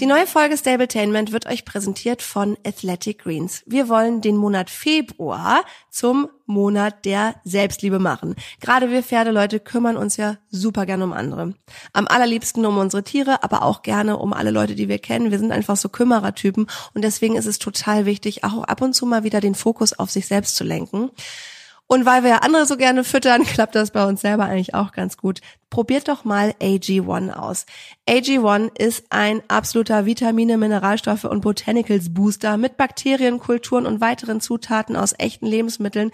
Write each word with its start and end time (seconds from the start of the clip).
Die 0.00 0.06
neue 0.06 0.28
Folge 0.28 0.56
Stabletainment 0.56 1.32
wird 1.32 1.46
euch 1.46 1.64
präsentiert 1.64 2.22
von 2.22 2.56
Athletic 2.64 3.18
Greens. 3.24 3.64
Wir 3.66 3.88
wollen 3.88 4.20
den 4.20 4.36
Monat 4.36 4.70
Februar 4.70 5.64
zum 5.90 6.28
Monat 6.46 7.04
der 7.04 7.34
Selbstliebe 7.42 7.98
machen. 7.98 8.36
Gerade 8.60 8.92
wir 8.92 9.02
Pferdeleute 9.02 9.58
kümmern 9.58 9.96
uns 9.96 10.16
ja 10.16 10.36
super 10.50 10.86
gerne 10.86 11.02
um 11.02 11.12
andere. 11.12 11.54
Am 11.92 12.06
allerliebsten 12.06 12.64
um 12.64 12.78
unsere 12.78 13.02
Tiere, 13.02 13.42
aber 13.42 13.62
auch 13.62 13.82
gerne 13.82 14.18
um 14.18 14.32
alle 14.32 14.52
Leute, 14.52 14.76
die 14.76 14.88
wir 14.88 15.00
kennen. 15.00 15.32
Wir 15.32 15.40
sind 15.40 15.50
einfach 15.50 15.76
so 15.76 15.88
Kümmerertypen 15.88 16.68
und 16.94 17.02
deswegen 17.02 17.34
ist 17.34 17.46
es 17.46 17.58
total 17.58 18.06
wichtig, 18.06 18.44
auch 18.44 18.62
ab 18.62 18.80
und 18.82 18.94
zu 18.94 19.04
mal 19.04 19.24
wieder 19.24 19.40
den 19.40 19.56
Fokus 19.56 19.98
auf 19.98 20.12
sich 20.12 20.28
selbst 20.28 20.54
zu 20.54 20.62
lenken. 20.62 21.10
Und 21.90 22.04
weil 22.04 22.22
wir 22.22 22.30
ja 22.30 22.36
andere 22.38 22.66
so 22.66 22.76
gerne 22.76 23.02
füttern, 23.02 23.42
klappt 23.44 23.74
das 23.74 23.90
bei 23.90 24.04
uns 24.04 24.20
selber 24.20 24.44
eigentlich 24.44 24.74
auch 24.74 24.92
ganz 24.92 25.16
gut. 25.16 25.40
Probiert 25.70 26.08
doch 26.08 26.24
mal 26.24 26.54
AG1 26.60 27.32
aus. 27.32 27.66
AG1 28.08 28.78
ist 28.78 29.06
ein 29.10 29.42
absoluter 29.48 30.06
Vitamine, 30.06 30.58
Mineralstoffe 30.58 31.24
und 31.24 31.40
Botanicals 31.40 32.12
Booster 32.12 32.58
mit 32.58 32.76
Bakterien, 32.76 33.38
Kulturen 33.38 33.86
und 33.86 34.00
weiteren 34.00 34.40
Zutaten 34.40 34.96
aus 34.96 35.14
echten 35.18 35.46
Lebensmitteln. 35.46 36.12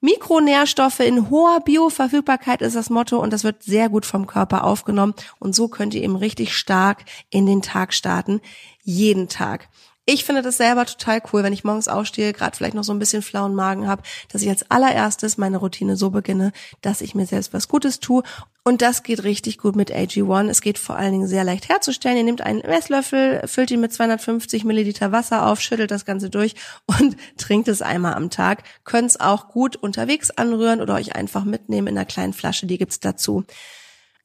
Mikronährstoffe 0.00 1.00
in 1.00 1.30
hoher 1.30 1.60
Bioverfügbarkeit 1.60 2.60
ist 2.60 2.76
das 2.76 2.90
Motto 2.90 3.18
und 3.18 3.32
das 3.32 3.44
wird 3.44 3.62
sehr 3.62 3.88
gut 3.88 4.04
vom 4.04 4.26
Körper 4.26 4.64
aufgenommen 4.64 5.14
und 5.38 5.54
so 5.54 5.68
könnt 5.68 5.94
ihr 5.94 6.02
eben 6.02 6.16
richtig 6.16 6.54
stark 6.54 7.04
in 7.30 7.46
den 7.46 7.62
Tag 7.62 7.94
starten. 7.94 8.42
Jeden 8.82 9.28
Tag. 9.28 9.70
Ich 10.06 10.24
finde 10.24 10.42
das 10.42 10.58
selber 10.58 10.84
total 10.84 11.22
cool, 11.32 11.42
wenn 11.44 11.54
ich 11.54 11.64
morgens 11.64 11.88
aufstehe, 11.88 12.34
gerade 12.34 12.54
vielleicht 12.54 12.74
noch 12.74 12.84
so 12.84 12.92
ein 12.92 12.98
bisschen 12.98 13.22
flauen 13.22 13.54
Magen 13.54 13.88
habe, 13.88 14.02
dass 14.30 14.42
ich 14.42 14.50
als 14.50 14.70
allererstes 14.70 15.38
meine 15.38 15.56
Routine 15.56 15.96
so 15.96 16.10
beginne, 16.10 16.52
dass 16.82 17.00
ich 17.00 17.14
mir 17.14 17.24
selbst 17.24 17.54
was 17.54 17.68
Gutes 17.68 18.00
tue. 18.00 18.22
Und 18.64 18.82
das 18.82 19.02
geht 19.02 19.24
richtig 19.24 19.56
gut 19.56 19.76
mit 19.76 19.90
AG1. 19.90 20.50
Es 20.50 20.60
geht 20.60 20.78
vor 20.78 20.96
allen 20.96 21.12
Dingen 21.12 21.26
sehr 21.26 21.42
leicht 21.42 21.70
herzustellen. 21.70 22.18
Ihr 22.18 22.24
nehmt 22.24 22.42
einen 22.42 22.60
Messlöffel, 22.60 23.46
füllt 23.46 23.70
ihn 23.70 23.80
mit 23.80 23.94
250 23.94 24.64
Milliliter 24.64 25.10
Wasser 25.10 25.46
auf, 25.46 25.62
schüttelt 25.62 25.90
das 25.90 26.04
Ganze 26.04 26.28
durch 26.28 26.54
und 26.84 27.16
trinkt 27.38 27.68
es 27.68 27.80
einmal 27.80 28.12
am 28.12 28.28
Tag. 28.28 28.62
Könnt 28.84 29.08
es 29.08 29.20
auch 29.20 29.48
gut 29.48 29.74
unterwegs 29.74 30.30
anrühren 30.30 30.82
oder 30.82 30.94
euch 30.94 31.16
einfach 31.16 31.44
mitnehmen 31.44 31.88
in 31.88 31.96
einer 31.96 32.04
kleinen 32.04 32.34
Flasche, 32.34 32.66
die 32.66 32.76
gibt's 32.76 33.00
dazu. 33.00 33.44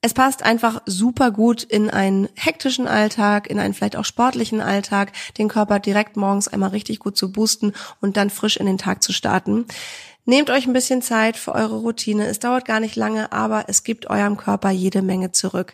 Es 0.02 0.14
passt 0.14 0.44
einfach 0.44 0.82
super 0.86 1.30
gut 1.30 1.62
in 1.64 1.90
einen 1.90 2.30
hektischen 2.36 2.88
Alltag, 2.88 3.50
in 3.50 3.60
einen 3.60 3.74
vielleicht 3.74 3.98
auch 3.98 4.06
sportlichen 4.06 4.62
Alltag, 4.62 5.12
den 5.38 5.50
Körper 5.50 5.80
direkt 5.80 6.16
morgens 6.16 6.48
einmal 6.48 6.70
richtig 6.70 7.00
gut 7.00 7.18
zu 7.18 7.34
boosten 7.34 7.74
und 8.00 8.16
dann 8.16 8.30
frisch 8.30 8.56
in 8.56 8.66
den 8.66 8.78
Tag 8.78 9.04
zu 9.04 9.12
starten. 9.12 9.66
Nehmt 10.24 10.52
euch 10.52 10.68
ein 10.68 10.74
bisschen 10.74 11.02
Zeit 11.02 11.36
für 11.36 11.54
eure 11.54 11.78
Routine. 11.78 12.28
Es 12.28 12.40
dauert 12.40 12.64
gar 12.64 12.80
nicht 12.80 12.96
lange, 12.96 13.34
aber 13.34 13.66
es 13.68 13.84
gibt 13.84 14.10
eurem 14.10 14.38
Körper 14.38 14.70
jede 14.70 15.02
Menge 15.02 15.34
zurück. 15.34 15.74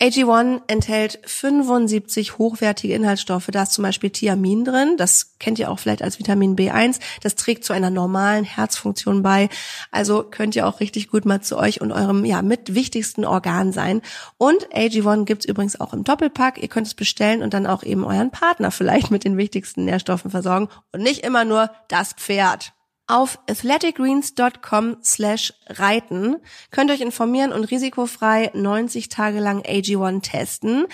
AG1 0.00 0.62
enthält 0.66 1.20
75 1.24 2.36
hochwertige 2.36 2.94
Inhaltsstoffe. 2.94 3.48
Da 3.52 3.62
ist 3.62 3.72
zum 3.72 3.84
Beispiel 3.84 4.10
Thiamin 4.10 4.64
drin. 4.64 4.96
Das 4.96 5.38
kennt 5.38 5.58
ihr 5.60 5.70
auch 5.70 5.78
vielleicht 5.78 6.02
als 6.02 6.18
Vitamin 6.18 6.56
B1. 6.56 7.00
Das 7.22 7.36
trägt 7.36 7.64
zu 7.64 7.72
einer 7.72 7.90
normalen 7.90 8.44
Herzfunktion 8.44 9.22
bei. 9.22 9.48
Also 9.92 10.24
könnt 10.24 10.56
ihr 10.56 10.66
auch 10.66 10.80
richtig 10.80 11.08
gut 11.08 11.24
mal 11.24 11.40
zu 11.40 11.56
euch 11.56 11.80
und 11.80 11.92
eurem 11.92 12.24
ja 12.24 12.42
mit 12.42 12.74
wichtigsten 12.74 13.24
Organ 13.24 13.72
sein. 13.72 14.02
Und 14.36 14.68
AG1 14.74 15.24
gibt's 15.24 15.46
übrigens 15.46 15.80
auch 15.80 15.94
im 15.94 16.02
Doppelpack. 16.04 16.60
Ihr 16.60 16.68
könnt 16.68 16.88
es 16.88 16.94
bestellen 16.94 17.42
und 17.42 17.54
dann 17.54 17.66
auch 17.66 17.84
eben 17.84 18.04
euren 18.04 18.32
Partner 18.32 18.72
vielleicht 18.72 19.12
mit 19.12 19.24
den 19.24 19.36
wichtigsten 19.36 19.84
Nährstoffen 19.84 20.30
versorgen 20.30 20.68
und 20.92 21.02
nicht 21.02 21.24
immer 21.24 21.44
nur 21.44 21.70
das 21.88 22.12
Pferd. 22.14 22.73
Auf 23.06 23.38
athleticgreens.com 23.50 24.96
slash 25.04 25.52
reiten 25.66 26.36
könnt 26.70 26.90
ihr 26.90 26.94
euch 26.94 27.02
informieren 27.02 27.52
und 27.52 27.64
risikofrei 27.64 28.50
90 28.54 29.10
Tage 29.10 29.40
lang 29.40 29.60
AG1 29.60 30.22
testen. 30.22 30.86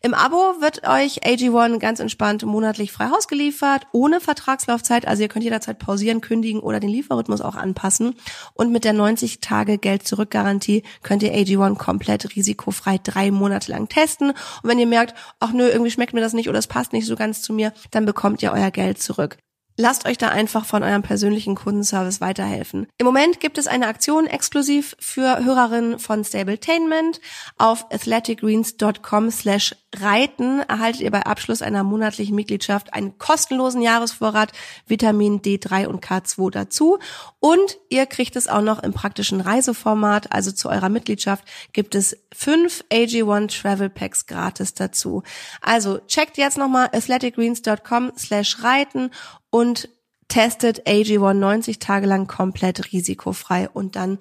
Im 0.00 0.14
Abo 0.14 0.36
wird 0.62 0.88
euch 0.88 1.22
AG1 1.22 1.78
ganz 1.78 2.00
entspannt 2.00 2.46
monatlich 2.46 2.92
frei 2.92 3.10
Haus 3.10 3.28
geliefert, 3.28 3.86
ohne 3.92 4.22
Vertragslaufzeit. 4.22 5.06
Also 5.06 5.22
ihr 5.22 5.28
könnt 5.28 5.44
jederzeit 5.44 5.78
pausieren, 5.78 6.22
kündigen 6.22 6.60
oder 6.60 6.80
den 6.80 6.88
Lieferrhythmus 6.88 7.42
auch 7.42 7.56
anpassen. 7.56 8.14
Und 8.54 8.72
mit 8.72 8.84
der 8.84 8.94
90 8.94 9.40
Tage 9.40 9.76
Geld-Zurück-Garantie 9.76 10.82
könnt 11.02 11.22
ihr 11.22 11.34
AG1 11.34 11.76
komplett 11.76 12.34
risikofrei 12.36 12.96
drei 12.96 13.30
Monate 13.30 13.70
lang 13.70 13.86
testen. 13.90 14.30
Und 14.30 14.36
wenn 14.62 14.78
ihr 14.78 14.86
merkt, 14.86 15.14
ach 15.40 15.52
nö, 15.52 15.68
irgendwie 15.68 15.90
schmeckt 15.90 16.14
mir 16.14 16.22
das 16.22 16.32
nicht 16.32 16.48
oder 16.48 16.58
es 16.58 16.68
passt 16.68 16.94
nicht 16.94 17.04
so 17.04 17.16
ganz 17.16 17.42
zu 17.42 17.52
mir, 17.52 17.74
dann 17.90 18.06
bekommt 18.06 18.42
ihr 18.42 18.50
euer 18.52 18.70
Geld 18.70 19.02
zurück. 19.02 19.36
Lasst 19.80 20.04
euch 20.04 20.18
da 20.18 20.28
einfach 20.28 20.66
von 20.66 20.82
eurem 20.82 21.00
persönlichen 21.00 21.54
Kundenservice 21.54 22.20
weiterhelfen. 22.20 22.86
Im 22.98 23.06
Moment 23.06 23.40
gibt 23.40 23.56
es 23.56 23.66
eine 23.66 23.86
Aktion 23.86 24.26
exklusiv 24.26 24.94
für 25.00 25.42
Hörerinnen 25.42 25.98
von 25.98 26.22
Stabletainment. 26.22 27.18
Auf 27.56 27.86
athleticgreens.com 27.90 29.30
slash 29.30 29.74
reiten 29.96 30.60
erhaltet 30.60 31.00
ihr 31.00 31.10
bei 31.10 31.26
Abschluss 31.26 31.62
einer 31.62 31.82
monatlichen 31.82 32.34
Mitgliedschaft 32.36 32.94
einen 32.94 33.18
kostenlosen 33.18 33.82
Jahresvorrat 33.82 34.52
Vitamin 34.86 35.40
D3 35.42 35.86
und 35.86 36.04
K2 36.04 36.50
dazu. 36.50 36.98
Und 37.40 37.78
ihr 37.88 38.06
kriegt 38.06 38.36
es 38.36 38.48
auch 38.48 38.62
noch 38.62 38.82
im 38.82 38.92
praktischen 38.92 39.40
Reiseformat. 39.40 40.32
Also 40.32 40.52
zu 40.52 40.68
eurer 40.68 40.88
Mitgliedschaft 40.88 41.44
gibt 41.72 41.94
es 41.94 42.16
fünf 42.32 42.84
AG1 42.92 43.60
Travel 43.60 43.90
Packs 43.90 44.26
gratis 44.26 44.74
dazu. 44.74 45.22
Also 45.60 45.98
checkt 46.06 46.38
jetzt 46.38 46.58
nochmal 46.58 46.88
athleticgreens.com 46.92 48.12
slash 48.16 48.62
reiten 48.62 49.10
und 49.50 49.88
testet 50.28 50.86
AG1 50.86 51.34
90 51.34 51.80
Tage 51.80 52.06
lang 52.06 52.28
komplett 52.28 52.92
risikofrei 52.92 53.68
und 53.68 53.96
dann 53.96 54.18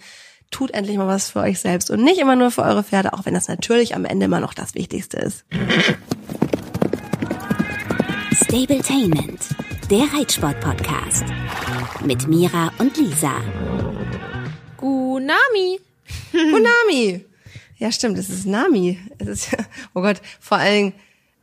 tut 0.51 0.71
endlich 0.71 0.97
mal 0.97 1.07
was 1.07 1.29
für 1.29 1.39
euch 1.39 1.59
selbst 1.59 1.89
und 1.91 2.03
nicht 2.03 2.19
immer 2.19 2.35
nur 2.35 2.51
für 2.51 2.63
eure 2.63 2.83
Pferde, 2.83 3.13
auch 3.13 3.25
wenn 3.25 3.33
das 3.33 3.47
natürlich 3.47 3.95
am 3.95 4.05
Ende 4.05 4.25
immer 4.25 4.39
noch 4.39 4.53
das 4.53 4.73
Wichtigste 4.75 5.17
ist. 5.17 5.45
Stabletainment, 8.43 9.41
der 9.91 10.05
Reitsport-Podcast 10.13 11.25
mit 12.03 12.27
Mira 12.27 12.71
und 12.79 12.97
Lisa. 12.97 13.33
Gunami. 14.77 15.79
Gunami. 16.31 17.25
Ja, 17.79 17.93
stimmt, 17.93 18.17
es 18.17 18.29
ist 18.29 18.45
Nami. 18.45 18.99
Es 19.19 19.27
ist, 19.29 19.55
oh 19.93 20.01
Gott, 20.01 20.21
vor 20.41 20.57
allen 20.57 20.73
Dingen, 20.75 20.93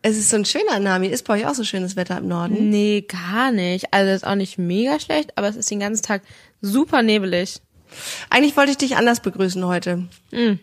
es 0.02 0.18
ist 0.18 0.28
so 0.28 0.36
ein 0.36 0.44
schöner 0.44 0.78
Nami. 0.78 1.06
Ist 1.06 1.26
bei 1.26 1.38
euch 1.38 1.46
auch 1.46 1.54
so 1.54 1.64
schönes 1.64 1.96
Wetter 1.96 2.18
im 2.18 2.28
Norden? 2.28 2.68
Nee, 2.68 3.06
gar 3.08 3.50
nicht. 3.52 3.94
Also 3.94 4.12
ist 4.12 4.26
auch 4.26 4.34
nicht 4.34 4.58
mega 4.58 5.00
schlecht, 5.00 5.32
aber 5.36 5.48
es 5.48 5.56
ist 5.56 5.70
den 5.70 5.80
ganzen 5.80 6.02
Tag 6.02 6.20
super 6.60 7.00
nebelig. 7.00 7.62
Eigentlich 8.30 8.56
wollte 8.56 8.72
ich 8.72 8.78
dich 8.78 8.96
anders 8.96 9.20
begrüßen 9.20 9.64
heute. 9.64 10.08
Mm. 10.30 10.58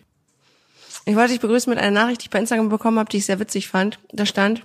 Ich 1.06 1.16
wollte 1.16 1.32
dich 1.32 1.40
begrüßen 1.40 1.70
mit 1.70 1.78
einer 1.78 1.90
Nachricht, 1.90 2.22
die 2.22 2.26
ich 2.26 2.30
bei 2.30 2.38
Instagram 2.38 2.68
bekommen 2.68 2.98
habe, 2.98 3.10
die 3.10 3.18
ich 3.18 3.26
sehr 3.26 3.38
witzig 3.38 3.68
fand. 3.68 3.98
Da 4.12 4.24
stand, 4.24 4.64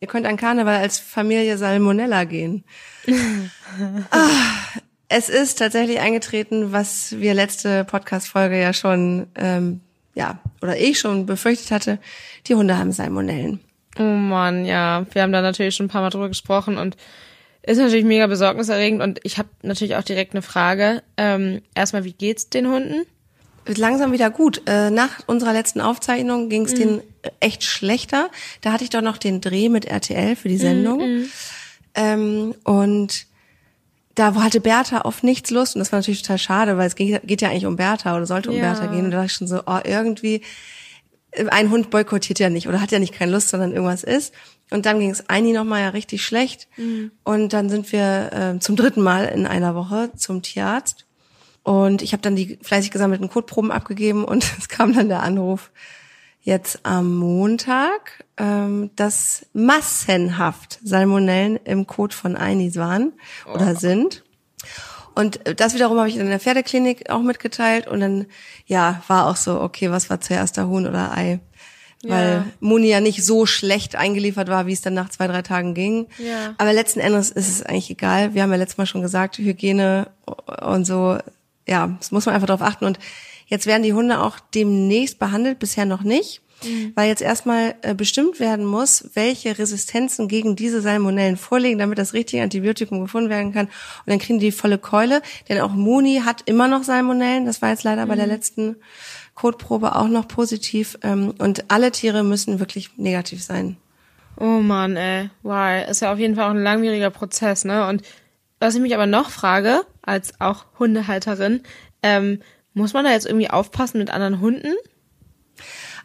ihr 0.00 0.08
könnt 0.08 0.26
an 0.26 0.36
Karneval 0.36 0.76
als 0.76 0.98
Familie 0.98 1.58
Salmonella 1.58 2.24
gehen. 2.24 2.64
ah, 4.10 4.30
es 5.08 5.28
ist 5.28 5.58
tatsächlich 5.58 6.00
eingetreten, 6.00 6.72
was 6.72 7.18
wir 7.18 7.34
letzte 7.34 7.84
Podcast-Folge 7.84 8.60
ja 8.60 8.72
schon, 8.72 9.26
ähm, 9.34 9.80
ja, 10.14 10.38
oder 10.62 10.78
ich 10.78 10.98
schon 10.98 11.26
befürchtet 11.26 11.70
hatte. 11.70 11.98
Die 12.46 12.54
Hunde 12.54 12.78
haben 12.78 12.92
Salmonellen. 12.92 13.60
Oh 13.98 14.02
Mann, 14.02 14.64
ja. 14.64 15.06
Wir 15.12 15.22
haben 15.22 15.32
da 15.32 15.42
natürlich 15.42 15.74
schon 15.74 15.86
ein 15.86 15.90
paar 15.90 16.02
Mal 16.02 16.10
drüber 16.10 16.28
gesprochen 16.28 16.78
und 16.78 16.96
ist 17.66 17.78
natürlich 17.78 18.04
mega 18.04 18.26
besorgniserregend 18.26 19.02
und 19.02 19.20
ich 19.24 19.38
habe 19.38 19.48
natürlich 19.62 19.96
auch 19.96 20.04
direkt 20.04 20.34
eine 20.34 20.42
Frage. 20.42 21.02
Ähm, 21.16 21.62
erstmal, 21.74 22.04
wie 22.04 22.12
geht's 22.12 22.48
den 22.48 22.68
Hunden? 22.68 23.04
Langsam 23.66 24.12
wieder 24.12 24.30
gut. 24.30 24.62
Äh, 24.66 24.90
nach 24.90 25.26
unserer 25.26 25.52
letzten 25.52 25.80
Aufzeichnung 25.80 26.48
ging 26.48 26.64
es 26.64 26.72
mhm. 26.72 26.76
denen 26.76 27.00
echt 27.40 27.64
schlechter. 27.64 28.30
Da 28.60 28.72
hatte 28.72 28.84
ich 28.84 28.90
doch 28.90 29.02
noch 29.02 29.18
den 29.18 29.40
Dreh 29.40 29.68
mit 29.68 29.84
RTL 29.84 30.36
für 30.36 30.48
die 30.48 30.58
Sendung. 30.58 31.00
Mhm. 31.00 31.30
Ähm, 31.96 32.54
und 32.62 33.26
da 34.14 34.34
hatte 34.36 34.60
Bertha 34.60 35.00
auf 35.00 35.24
nichts 35.24 35.50
Lust 35.50 35.74
und 35.74 35.80
das 35.80 35.90
war 35.90 35.98
natürlich 35.98 36.22
total 36.22 36.38
schade, 36.38 36.78
weil 36.78 36.86
es 36.86 36.94
geht, 36.94 37.26
geht 37.26 37.42
ja 37.42 37.50
eigentlich 37.50 37.66
um 37.66 37.76
Bertha 37.76 38.16
oder 38.16 38.26
sollte 38.26 38.50
um 38.50 38.56
ja. 38.56 38.62
Bertha 38.62 38.86
gehen. 38.86 39.06
Und 39.06 39.10
da 39.10 39.18
war 39.18 39.24
ich 39.24 39.32
schon 39.32 39.48
so, 39.48 39.62
oh, 39.66 39.80
irgendwie 39.84 40.42
ein 41.50 41.70
Hund 41.70 41.90
boykottiert 41.90 42.38
ja 42.38 42.50
nicht 42.50 42.68
oder 42.68 42.80
hat 42.80 42.90
ja 42.90 42.98
nicht 42.98 43.14
keine 43.14 43.32
Lust, 43.32 43.48
sondern 43.48 43.72
irgendwas 43.72 44.02
ist. 44.02 44.34
Und 44.70 44.86
dann 44.86 44.98
ging 44.98 45.10
es 45.10 45.28
Eini 45.28 45.52
nochmal 45.52 45.82
ja 45.82 45.88
richtig 45.90 46.24
schlecht. 46.24 46.68
Mhm. 46.76 47.12
Und 47.24 47.52
dann 47.52 47.68
sind 47.68 47.92
wir 47.92 48.32
äh, 48.32 48.58
zum 48.58 48.76
dritten 48.76 49.02
Mal 49.02 49.26
in 49.26 49.46
einer 49.46 49.74
Woche 49.74 50.10
zum 50.16 50.42
Tierarzt. 50.42 51.06
Und 51.62 52.02
ich 52.02 52.12
habe 52.12 52.22
dann 52.22 52.36
die 52.36 52.58
fleißig 52.62 52.90
gesammelten 52.90 53.28
Kotproben 53.28 53.72
abgegeben 53.72 54.24
und 54.24 54.44
es 54.58 54.68
kam 54.68 54.92
dann 54.92 55.08
der 55.08 55.22
Anruf 55.22 55.70
jetzt 56.40 56.80
am 56.84 57.16
Montag, 57.16 58.24
ähm, 58.36 58.90
dass 58.94 59.46
massenhaft 59.52 60.78
Salmonellen 60.84 61.56
im 61.64 61.88
Kot 61.88 62.14
von 62.14 62.36
Einis 62.36 62.76
waren 62.76 63.12
oder 63.52 63.72
oh. 63.72 63.78
sind. 63.78 64.22
Und 65.16 65.40
das 65.56 65.72
wiederum 65.72 65.98
habe 65.98 66.10
ich 66.10 66.16
in 66.18 66.28
der 66.28 66.38
Pferdeklinik 66.38 67.08
auch 67.08 67.22
mitgeteilt 67.22 67.88
und 67.88 68.00
dann, 68.00 68.26
ja, 68.66 69.02
war 69.08 69.26
auch 69.26 69.36
so, 69.36 69.62
okay, 69.62 69.90
was 69.90 70.10
war 70.10 70.20
zuerst 70.20 70.58
der 70.58 70.68
Huhn 70.68 70.86
oder 70.86 71.16
Ei? 71.16 71.40
Weil 72.04 72.32
ja. 72.32 72.46
Muni 72.60 72.88
ja 72.88 73.00
nicht 73.00 73.24
so 73.24 73.46
schlecht 73.46 73.96
eingeliefert 73.96 74.48
war, 74.48 74.66
wie 74.66 74.74
es 74.74 74.82
dann 74.82 74.92
nach 74.92 75.08
zwei, 75.08 75.26
drei 75.26 75.40
Tagen 75.40 75.72
ging. 75.72 76.06
Ja. 76.18 76.54
Aber 76.58 76.74
letzten 76.74 77.00
Endes 77.00 77.30
ist 77.30 77.48
es 77.48 77.62
eigentlich 77.62 77.88
egal. 77.88 78.34
Wir 78.34 78.42
haben 78.42 78.50
ja 78.50 78.58
letztes 78.58 78.76
Mal 78.76 78.84
schon 78.84 79.00
gesagt, 79.00 79.38
Hygiene 79.38 80.08
und 80.62 80.86
so, 80.86 81.16
ja, 81.66 81.96
das 81.98 82.12
muss 82.12 82.26
man 82.26 82.34
einfach 82.34 82.48
darauf 82.48 82.62
achten. 82.62 82.84
Und 82.84 82.98
jetzt 83.46 83.66
werden 83.66 83.82
die 83.82 83.94
Hunde 83.94 84.20
auch 84.20 84.38
demnächst 84.54 85.18
behandelt, 85.18 85.58
bisher 85.58 85.86
noch 85.86 86.02
nicht. 86.02 86.42
mhm. 86.62 86.92
weil 86.94 87.08
jetzt 87.08 87.22
erstmal 87.22 87.74
äh, 87.82 87.94
bestimmt 87.94 88.40
werden 88.40 88.64
muss, 88.64 89.10
welche 89.14 89.58
Resistenzen 89.58 90.28
gegen 90.28 90.56
diese 90.56 90.80
Salmonellen 90.80 91.36
vorliegen, 91.36 91.78
damit 91.78 91.98
das 91.98 92.14
richtige 92.14 92.42
Antibiotikum 92.42 93.00
gefunden 93.00 93.30
werden 93.30 93.52
kann. 93.52 93.66
Und 93.66 94.06
dann 94.06 94.18
kriegen 94.18 94.38
die 94.38 94.52
volle 94.52 94.78
Keule, 94.78 95.22
denn 95.48 95.60
auch 95.60 95.72
Muni 95.72 96.22
hat 96.24 96.42
immer 96.46 96.68
noch 96.68 96.82
Salmonellen. 96.82 97.46
Das 97.46 97.62
war 97.62 97.70
jetzt 97.70 97.84
leider 97.84 98.04
mhm. 98.04 98.08
bei 98.08 98.16
der 98.16 98.26
mhm. 98.26 98.32
letzten 98.32 98.76
Kotprobe 99.34 99.96
auch 99.96 100.08
noch 100.08 100.28
positiv. 100.28 100.98
Ähm, 101.02 101.34
und 101.38 101.70
alle 101.70 101.92
Tiere 101.92 102.24
müssen 102.24 102.58
wirklich 102.58 102.90
negativ 102.96 103.42
sein. 103.42 103.76
Oh 104.38 104.60
man, 104.60 104.96
ey, 104.96 105.30
wow, 105.42 105.88
ist 105.88 106.02
ja 106.02 106.12
auf 106.12 106.18
jeden 106.18 106.34
Fall 106.34 106.44
auch 106.44 106.54
ein 106.54 106.62
langwieriger 106.62 107.10
Prozess, 107.10 107.64
ne? 107.64 107.86
Und 107.88 108.02
was 108.58 108.74
ich 108.74 108.80
mich 108.80 108.94
aber 108.94 109.06
noch 109.06 109.30
frage, 109.30 109.80
als 110.02 110.40
auch 110.40 110.66
Hundehalterin, 110.78 111.62
ähm, 112.02 112.40
muss 112.76 112.92
man 112.92 113.04
da 113.04 113.12
jetzt 113.12 113.26
irgendwie 113.26 113.50
aufpassen 113.50 113.98
mit 113.98 114.10
anderen 114.10 114.40
Hunden? 114.40 114.74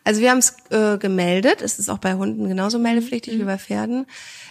Also 0.03 0.21
wir 0.21 0.31
haben 0.31 0.39
es 0.39 0.55
äh, 0.69 0.97
gemeldet. 0.97 1.61
Es 1.61 1.77
ist 1.77 1.89
auch 1.89 1.99
bei 1.99 2.13
Hunden 2.15 2.47
genauso 2.47 2.79
meldepflichtig 2.79 3.35
mhm. 3.35 3.39
wie 3.41 3.43
bei 3.43 3.57
Pferden. 3.57 4.07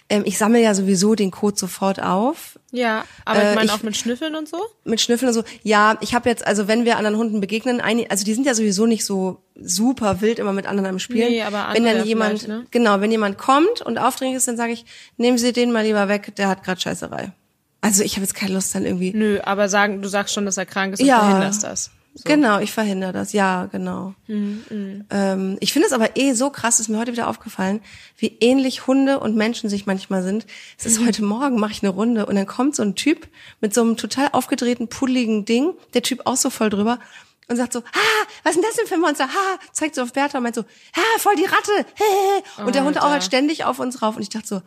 Ähm, 0.08 0.22
ich 0.26 0.38
sammle 0.38 0.60
ja 0.60 0.74
sowieso 0.74 1.14
den 1.14 1.30
Code 1.30 1.56
sofort 1.56 2.00
auf. 2.00 2.58
Ja, 2.72 3.04
aber 3.24 3.50
ich 3.50 3.54
meine 3.56 3.70
äh, 3.70 3.74
auch 3.74 3.82
mit 3.82 3.96
Schnüffeln 3.96 4.36
und 4.36 4.48
so? 4.48 4.58
Mit 4.84 5.00
Schnüffeln 5.00 5.28
und 5.28 5.34
so. 5.34 5.44
Ja, 5.62 5.96
ich 6.02 6.14
habe 6.14 6.28
jetzt, 6.28 6.46
also 6.46 6.68
wenn 6.68 6.84
wir 6.84 6.98
anderen 6.98 7.16
Hunden 7.16 7.40
begegnen, 7.40 7.80
ein, 7.80 8.08
also 8.10 8.24
die 8.24 8.34
sind 8.34 8.46
ja 8.46 8.54
sowieso 8.54 8.86
nicht 8.86 9.04
so 9.04 9.42
super 9.56 10.20
wild 10.20 10.38
immer 10.38 10.52
mit 10.52 10.66
anderen 10.66 10.90
am 10.90 10.98
Spielen. 10.98 11.30
Nee, 11.30 11.42
aber 11.42 11.70
wenn 11.72 11.84
dann 11.84 12.04
jemand, 12.04 12.46
ne? 12.46 12.66
genau, 12.70 13.00
wenn 13.00 13.10
jemand 13.10 13.38
kommt 13.38 13.80
und 13.80 13.98
aufdringlich 13.98 14.36
ist, 14.36 14.46
dann 14.46 14.56
sage 14.56 14.72
ich, 14.72 14.84
nehmen 15.16 15.38
Sie 15.38 15.52
den 15.52 15.72
mal 15.72 15.84
lieber 15.84 16.08
weg, 16.08 16.34
der 16.36 16.48
hat 16.48 16.62
gerade 16.62 16.80
Scheißerei. 16.80 17.32
Also 17.80 18.04
ich 18.04 18.12
habe 18.16 18.22
jetzt 18.22 18.34
keine 18.34 18.54
Lust 18.54 18.74
dann 18.74 18.84
irgendwie. 18.84 19.12
Nö, 19.14 19.40
aber 19.42 19.68
sagen, 19.68 20.02
du 20.02 20.08
sagst 20.08 20.34
schon, 20.34 20.44
dass 20.44 20.58
er 20.58 20.66
krank 20.66 20.92
ist 20.92 21.00
und 21.00 21.06
ja, 21.06 21.20
verhinderst 21.20 21.64
das. 21.64 21.90
So. 22.12 22.24
Genau, 22.24 22.58
ich 22.58 22.72
verhindere 22.72 23.12
das, 23.12 23.32
ja, 23.32 23.66
genau. 23.66 24.14
Mhm, 24.26 24.64
mh. 24.68 25.04
ähm, 25.10 25.56
ich 25.60 25.72
finde 25.72 25.86
es 25.86 25.92
aber 25.92 26.16
eh 26.16 26.32
so 26.32 26.50
krass, 26.50 26.80
ist 26.80 26.88
mir 26.88 26.98
heute 26.98 27.12
wieder 27.12 27.28
aufgefallen, 27.28 27.80
wie 28.16 28.36
ähnlich 28.40 28.88
Hunde 28.88 29.20
und 29.20 29.36
Menschen 29.36 29.70
sich 29.70 29.86
manchmal 29.86 30.24
sind. 30.24 30.44
Es 30.76 30.86
ist 30.86 31.00
mhm. 31.00 31.06
heute 31.06 31.24
Morgen, 31.24 31.60
mache 31.60 31.70
ich 31.70 31.82
eine 31.84 31.90
Runde 31.90 32.26
und 32.26 32.34
dann 32.34 32.46
kommt 32.46 32.74
so 32.74 32.82
ein 32.82 32.96
Typ 32.96 33.28
mit 33.60 33.74
so 33.74 33.82
einem 33.82 33.96
total 33.96 34.28
aufgedrehten, 34.32 34.88
puddeligen 34.88 35.44
Ding, 35.44 35.74
der 35.94 36.02
Typ 36.02 36.22
auch 36.26 36.36
so 36.36 36.50
voll 36.50 36.68
drüber 36.68 36.98
und 37.50 37.56
sagt 37.56 37.72
so, 37.72 37.78
ah, 37.78 38.26
was 38.42 38.56
ist 38.56 38.56
denn 38.56 38.68
das 38.68 38.76
denn 38.76 38.86
für 38.86 38.94
ein 38.94 39.00
Monster? 39.00 39.28
Ha, 39.28 39.58
zeigt 39.72 39.94
so 39.94 40.02
auf 40.02 40.12
Bertha 40.12 40.38
und 40.38 40.44
meint 40.44 40.56
so, 40.56 40.62
ha, 40.62 41.18
voll 41.18 41.36
die 41.36 41.44
Ratte. 41.44 41.86
Und 42.58 42.68
oh, 42.68 42.70
der 42.70 42.84
Hund 42.84 42.98
auch 42.98 43.10
halt 43.10 43.24
ständig 43.24 43.64
auf 43.64 43.80
uns 43.80 44.02
rauf 44.02 44.16
und 44.16 44.22
ich 44.22 44.28
dachte 44.28 44.46
so, 44.46 44.62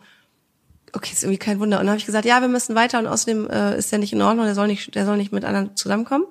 okay, 0.92 1.10
ist 1.12 1.22
irgendwie 1.22 1.38
kein 1.38 1.60
Wunder. 1.60 1.78
Und 1.78 1.84
dann 1.84 1.90
habe 1.90 1.98
ich 1.98 2.06
gesagt, 2.06 2.24
ja, 2.24 2.40
wir 2.40 2.48
müssen 2.48 2.74
weiter 2.74 2.98
und 2.98 3.06
außerdem 3.06 3.48
äh, 3.50 3.78
ist 3.78 3.90
der 3.90 3.98
nicht 3.98 4.12
in 4.12 4.22
Ordnung, 4.22 4.44
der 4.44 4.54
soll 4.54 4.66
nicht, 4.66 4.94
der 4.94 5.06
soll 5.06 5.16
nicht 5.16 5.32
mit 5.32 5.44
anderen 5.44 5.76
zusammenkommen. 5.76 6.24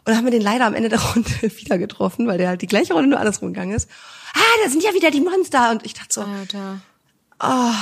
Und 0.00 0.08
dann 0.08 0.16
haben 0.16 0.24
wir 0.24 0.30
den 0.30 0.42
leider 0.42 0.66
am 0.66 0.74
Ende 0.74 0.88
der 0.88 1.00
Runde 1.12 1.30
wieder 1.42 1.78
getroffen, 1.78 2.26
weil 2.26 2.38
der 2.38 2.48
halt 2.48 2.62
die 2.62 2.66
gleiche 2.66 2.94
Runde 2.94 3.10
nur 3.10 3.18
andersrum 3.18 3.52
gegangen 3.52 3.72
ist. 3.72 3.88
Ah, 4.34 4.64
da 4.64 4.70
sind 4.70 4.82
ja 4.82 4.94
wieder 4.94 5.10
die 5.10 5.20
Monster. 5.20 5.70
Und 5.70 5.84
ich 5.84 5.94
dachte 5.94 6.14
so, 6.14 6.22
Alter. 6.22 6.80
Oh, 7.42 7.72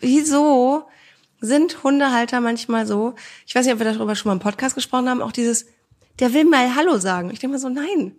wieso 0.00 0.88
sind 1.40 1.82
Hundehalter 1.82 2.40
manchmal 2.40 2.86
so? 2.86 3.14
Ich 3.46 3.54
weiß 3.54 3.64
nicht, 3.64 3.74
ob 3.74 3.80
wir 3.80 3.92
darüber 3.92 4.14
schon 4.14 4.30
mal 4.30 4.34
im 4.34 4.40
Podcast 4.40 4.74
gesprochen 4.74 5.08
haben, 5.08 5.22
auch 5.22 5.32
dieses, 5.32 5.66
der 6.18 6.32
will 6.32 6.44
mal 6.44 6.74
Hallo 6.74 6.98
sagen. 6.98 7.30
Ich 7.30 7.38
denke 7.38 7.56
mal 7.56 7.60
so, 7.60 7.68
nein. 7.68 8.16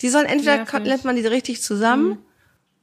Die 0.00 0.08
sollen 0.08 0.26
entweder 0.26 0.64
ja, 0.64 0.78
lernt 0.78 1.04
man 1.04 1.16
die 1.16 1.26
richtig 1.26 1.62
zusammen 1.62 2.08
mhm. 2.08 2.18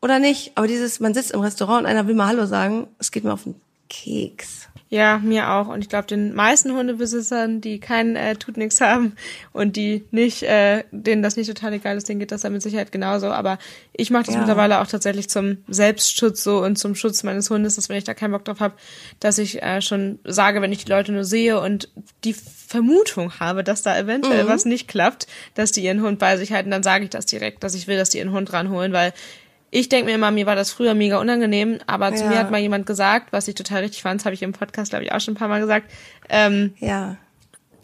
oder 0.01 0.19
nicht. 0.19 0.54
Aber 0.56 0.68
dieses, 0.68 1.00
man 1.00 1.13
sitzt 1.13 1.31
im 1.31 1.42
Restaurant 1.42 1.81
und 1.81 1.86
einer 1.88 2.07
will 2.07 2.16
mal 2.16 2.28
Hallo 2.28 2.45
sagen, 2.45 2.88
es 3.00 3.12
geht 3.12 3.24
mir 3.24 3.33
auf 3.33 3.44
den 3.44 3.56
Keks. 3.89 4.68
Ja, 4.94 5.20
mir 5.20 5.50
auch. 5.52 5.70
Und 5.70 5.80
ich 5.80 5.88
glaube, 5.88 6.08
den 6.08 6.36
meisten 6.36 6.74
Hundebesitzern, 6.74 7.62
die 7.62 7.80
keinen 7.80 8.18
äh, 8.18 8.36
tut 8.36 8.58
nix 8.58 8.82
haben 8.82 9.16
und 9.54 9.78
die 9.78 10.04
nicht, 10.12 10.44
äh, 10.44 10.84
denen 10.92 11.24
das 11.24 11.38
nicht 11.38 11.48
total 11.48 11.72
egal 11.72 11.96
ist, 11.96 12.10
denen 12.10 12.20
geht 12.20 12.34
das 12.34 12.42
dann 12.42 12.52
mit 12.52 12.62
Sicherheit 12.62 12.92
genauso. 12.92 13.28
Aber 13.28 13.58
ich 13.94 14.12
mache 14.12 14.26
das 14.26 14.34
ja. 14.34 14.42
mittlerweile 14.42 14.82
auch 14.82 14.88
tatsächlich 14.88 15.30
zum 15.30 15.60
Selbstschutz 15.70 16.44
so 16.44 16.62
und 16.62 16.78
zum 16.78 16.96
Schutz 16.96 17.24
meines 17.24 17.50
Hundes, 17.50 17.78
dass 17.78 17.88
wenn 17.88 17.96
ich 17.96 18.04
da 18.04 18.14
keinen 18.14 18.34
Bock 18.34 18.44
drauf 18.44 18.60
habe, 18.60 18.74
dass 19.22 19.38
ich 19.38 19.64
äh, 19.64 19.82
schon 19.82 20.20
sage, 20.26 20.62
wenn 20.62 20.74
ich 20.74 20.84
die 20.84 20.92
Leute 20.92 21.14
nur 21.14 21.24
sehe 21.24 21.62
und 21.62 21.88
die 22.26 22.34
Vermutung 22.34 23.40
habe, 23.40 23.64
dass 23.64 23.84
da 23.84 23.98
eventuell 23.98 24.44
mhm. 24.44 24.50
was 24.50 24.66
nicht 24.66 24.90
klappt, 24.90 25.26
dass 25.56 25.72
die 25.72 25.86
ihren 25.86 26.02
Hund 26.02 26.20
bei 26.20 26.36
sich 26.36 26.52
halten, 26.52 26.70
dann 26.70 26.84
sage 26.84 27.06
ich 27.06 27.10
das 27.10 27.26
direkt, 27.26 27.64
dass 27.64 27.76
ich 27.76 27.88
will, 27.88 27.98
dass 27.98 28.10
die 28.10 28.18
ihren 28.18 28.34
Hund 28.34 28.52
ranholen, 28.52 28.92
weil 28.92 29.14
ich 29.71 29.88
denke 29.88 30.07
mir 30.07 30.15
immer, 30.15 30.31
mir 30.31 30.45
war 30.45 30.57
das 30.57 30.71
früher 30.71 30.94
mega 30.94 31.18
unangenehm, 31.18 31.79
aber 31.88 32.09
ja. 32.09 32.15
zu 32.15 32.25
mir 32.25 32.38
hat 32.38 32.51
mal 32.51 32.59
jemand 32.59 32.85
gesagt, 32.85 33.31
was 33.31 33.47
ich 33.47 33.56
total 33.56 33.81
richtig 33.81 34.01
fand, 34.01 34.19
das 34.19 34.25
habe 34.25 34.35
ich 34.35 34.44
im 34.44 34.51
Podcast, 34.51 34.91
glaube 34.91 35.06
ich, 35.06 35.13
auch 35.13 35.21
schon 35.21 35.33
ein 35.33 35.38
paar 35.38 35.47
Mal 35.47 35.62
gesagt. 35.62 35.89
Ähm, 36.29 36.73
ja. 36.79 37.15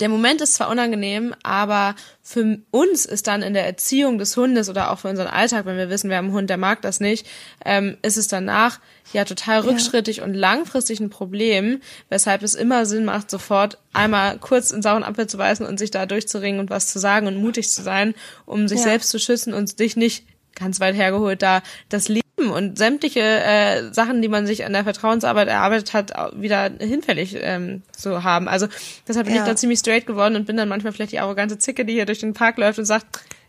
Der 0.02 0.10
Moment 0.10 0.42
ist 0.42 0.54
zwar 0.54 0.70
unangenehm, 0.70 1.34
aber 1.42 1.96
für 2.22 2.60
uns 2.70 3.06
ist 3.06 3.26
dann 3.26 3.42
in 3.42 3.54
der 3.54 3.66
Erziehung 3.66 4.20
des 4.20 4.38
Hundes 4.38 4.70
oder 4.70 4.92
auch 4.92 5.00
für 5.00 5.08
unseren 5.08 5.28
Alltag, 5.28 5.66
wenn 5.66 5.78
wir 5.78 5.90
wissen, 5.90 6.10
wir 6.10 6.18
haben 6.18 6.26
einen 6.26 6.36
Hund, 6.36 6.50
der 6.50 6.58
mag 6.58 6.82
das 6.82 7.00
nicht, 7.00 7.26
ähm, 7.66 7.98
ist 8.04 8.18
es 8.18 8.28
danach 8.28 8.80
ja 9.14 9.26
total 9.26 9.62
rückschrittig 9.62 10.18
ja. 10.18 10.24
und 10.26 10.34
langfristig 10.34 11.00
ein 11.00 11.10
Problem, 11.10 11.80
weshalb 12.10 12.44
es 12.44 12.54
immer 12.54 12.86
Sinn 12.86 13.06
macht, 13.06 13.32
sofort 13.32 13.80
einmal 13.94 14.38
kurz 14.38 14.72
in 14.72 14.84
sauren 14.84 15.04
Apfel 15.04 15.28
zu 15.28 15.38
beißen 15.38 15.66
und 15.66 15.80
sich 15.80 15.90
da 15.90 16.06
durchzuringen 16.06 16.60
und 16.60 16.70
was 16.70 16.88
zu 16.88 17.00
sagen 17.00 17.26
und 17.26 17.38
mutig 17.38 17.70
zu 17.70 17.82
sein, 17.82 18.14
um 18.46 18.68
sich 18.68 18.80
ja. 18.80 18.84
selbst 18.84 19.10
zu 19.10 19.20
schützen 19.20 19.54
und 19.54 19.80
dich 19.80 19.96
nicht 19.96 20.26
ganz 20.58 20.80
weit 20.80 20.96
hergeholt, 20.96 21.42
da 21.42 21.62
das 21.90 22.08
Leben 22.08 22.24
und 22.38 22.78
sämtliche 22.78 23.22
äh, 23.22 23.94
Sachen, 23.94 24.22
die 24.22 24.28
man 24.28 24.46
sich 24.46 24.66
an 24.66 24.74
der 24.74 24.84
Vertrauensarbeit 24.84 25.48
erarbeitet 25.48 25.94
hat, 25.94 26.14
wieder 26.36 26.72
hinfällig 26.80 27.38
ähm, 27.40 27.82
zu 27.92 28.24
haben. 28.24 28.48
Also 28.48 28.68
deshalb 29.08 29.26
bin 29.26 29.36
ja. 29.36 29.42
ich 29.42 29.48
da 29.48 29.56
ziemlich 29.56 29.80
straight 29.80 30.06
geworden 30.06 30.36
und 30.36 30.46
bin 30.46 30.58
dann 30.58 30.70
manchmal 30.70 30.94
vielleicht 30.94 31.12
die 31.12 31.20
arrogante 31.20 31.58
Zicke, 31.58 31.86
die 31.86 31.94
hier 31.94 32.06
durch 32.06 32.20
den 32.20 32.34
Park 32.34 32.58
läuft 32.58 32.80
und 32.80 32.86
sagt, 32.86 33.06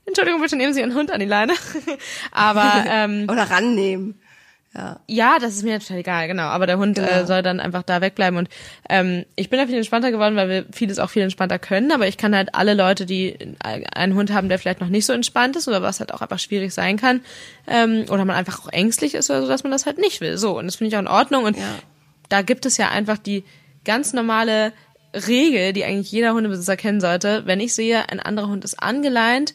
Entschuldigung, 0.06 0.40
bitte 0.40 0.56
nehmen 0.56 0.72
Sie 0.72 0.80
Ihren 0.80 0.94
Hund 0.94 1.10
an 1.10 1.20
die 1.20 1.26
Leine. 1.26 1.52
Aber 2.32 2.84
ähm, 2.88 3.26
oder 3.30 3.50
rannehmen. 3.50 4.18
Ja. 4.74 5.00
ja, 5.06 5.38
das 5.40 5.54
ist 5.54 5.62
mir 5.62 5.80
total 5.80 5.98
egal, 5.98 6.28
genau. 6.28 6.44
Aber 6.44 6.66
der 6.66 6.78
Hund 6.78 6.98
äh, 6.98 7.02
genau. 7.02 7.12
äh, 7.12 7.26
soll 7.26 7.42
dann 7.42 7.58
einfach 7.58 7.82
da 7.82 8.00
wegbleiben. 8.00 8.38
Und 8.38 8.48
ähm, 8.88 9.24
ich 9.34 9.48
bin 9.48 9.58
da 9.58 9.66
viel 9.66 9.76
entspannter 9.76 10.10
geworden, 10.10 10.36
weil 10.36 10.48
wir 10.48 10.66
vieles 10.72 10.98
auch 10.98 11.08
viel 11.08 11.22
entspannter 11.22 11.58
können. 11.58 11.90
Aber 11.90 12.06
ich 12.06 12.18
kann 12.18 12.34
halt 12.36 12.54
alle 12.54 12.74
Leute, 12.74 13.06
die 13.06 13.36
einen 13.60 14.14
Hund 14.14 14.32
haben, 14.32 14.48
der 14.48 14.58
vielleicht 14.58 14.80
noch 14.80 14.88
nicht 14.88 15.06
so 15.06 15.14
entspannt 15.14 15.56
ist 15.56 15.68
oder 15.68 15.82
was 15.82 16.00
halt 16.00 16.12
auch 16.12 16.20
einfach 16.20 16.38
schwierig 16.38 16.74
sein 16.74 16.98
kann, 16.98 17.22
ähm, 17.66 18.04
oder 18.10 18.24
man 18.24 18.36
einfach 18.36 18.60
auch 18.60 18.72
ängstlich 18.72 19.14
ist 19.14 19.30
oder 19.30 19.42
so, 19.42 19.48
dass 19.48 19.62
man 19.62 19.72
das 19.72 19.86
halt 19.86 19.98
nicht 19.98 20.20
will. 20.20 20.36
So, 20.36 20.58
und 20.58 20.66
das 20.66 20.76
finde 20.76 20.88
ich 20.88 20.96
auch 20.96 21.02
in 21.02 21.08
Ordnung. 21.08 21.44
Und 21.44 21.56
ja. 21.56 21.64
da 22.28 22.42
gibt 22.42 22.66
es 22.66 22.76
ja 22.76 22.90
einfach 22.90 23.18
die 23.18 23.44
ganz 23.84 24.12
normale 24.12 24.72
Regel, 25.14 25.72
die 25.72 25.84
eigentlich 25.84 26.12
jeder 26.12 26.34
Hundebesitzer 26.34 26.76
kennen 26.76 27.00
sollte. 27.00 27.46
Wenn 27.46 27.60
ich 27.60 27.74
sehe, 27.74 28.08
ein 28.10 28.20
anderer 28.20 28.48
Hund 28.48 28.64
ist 28.64 28.82
angeleint, 28.82 29.54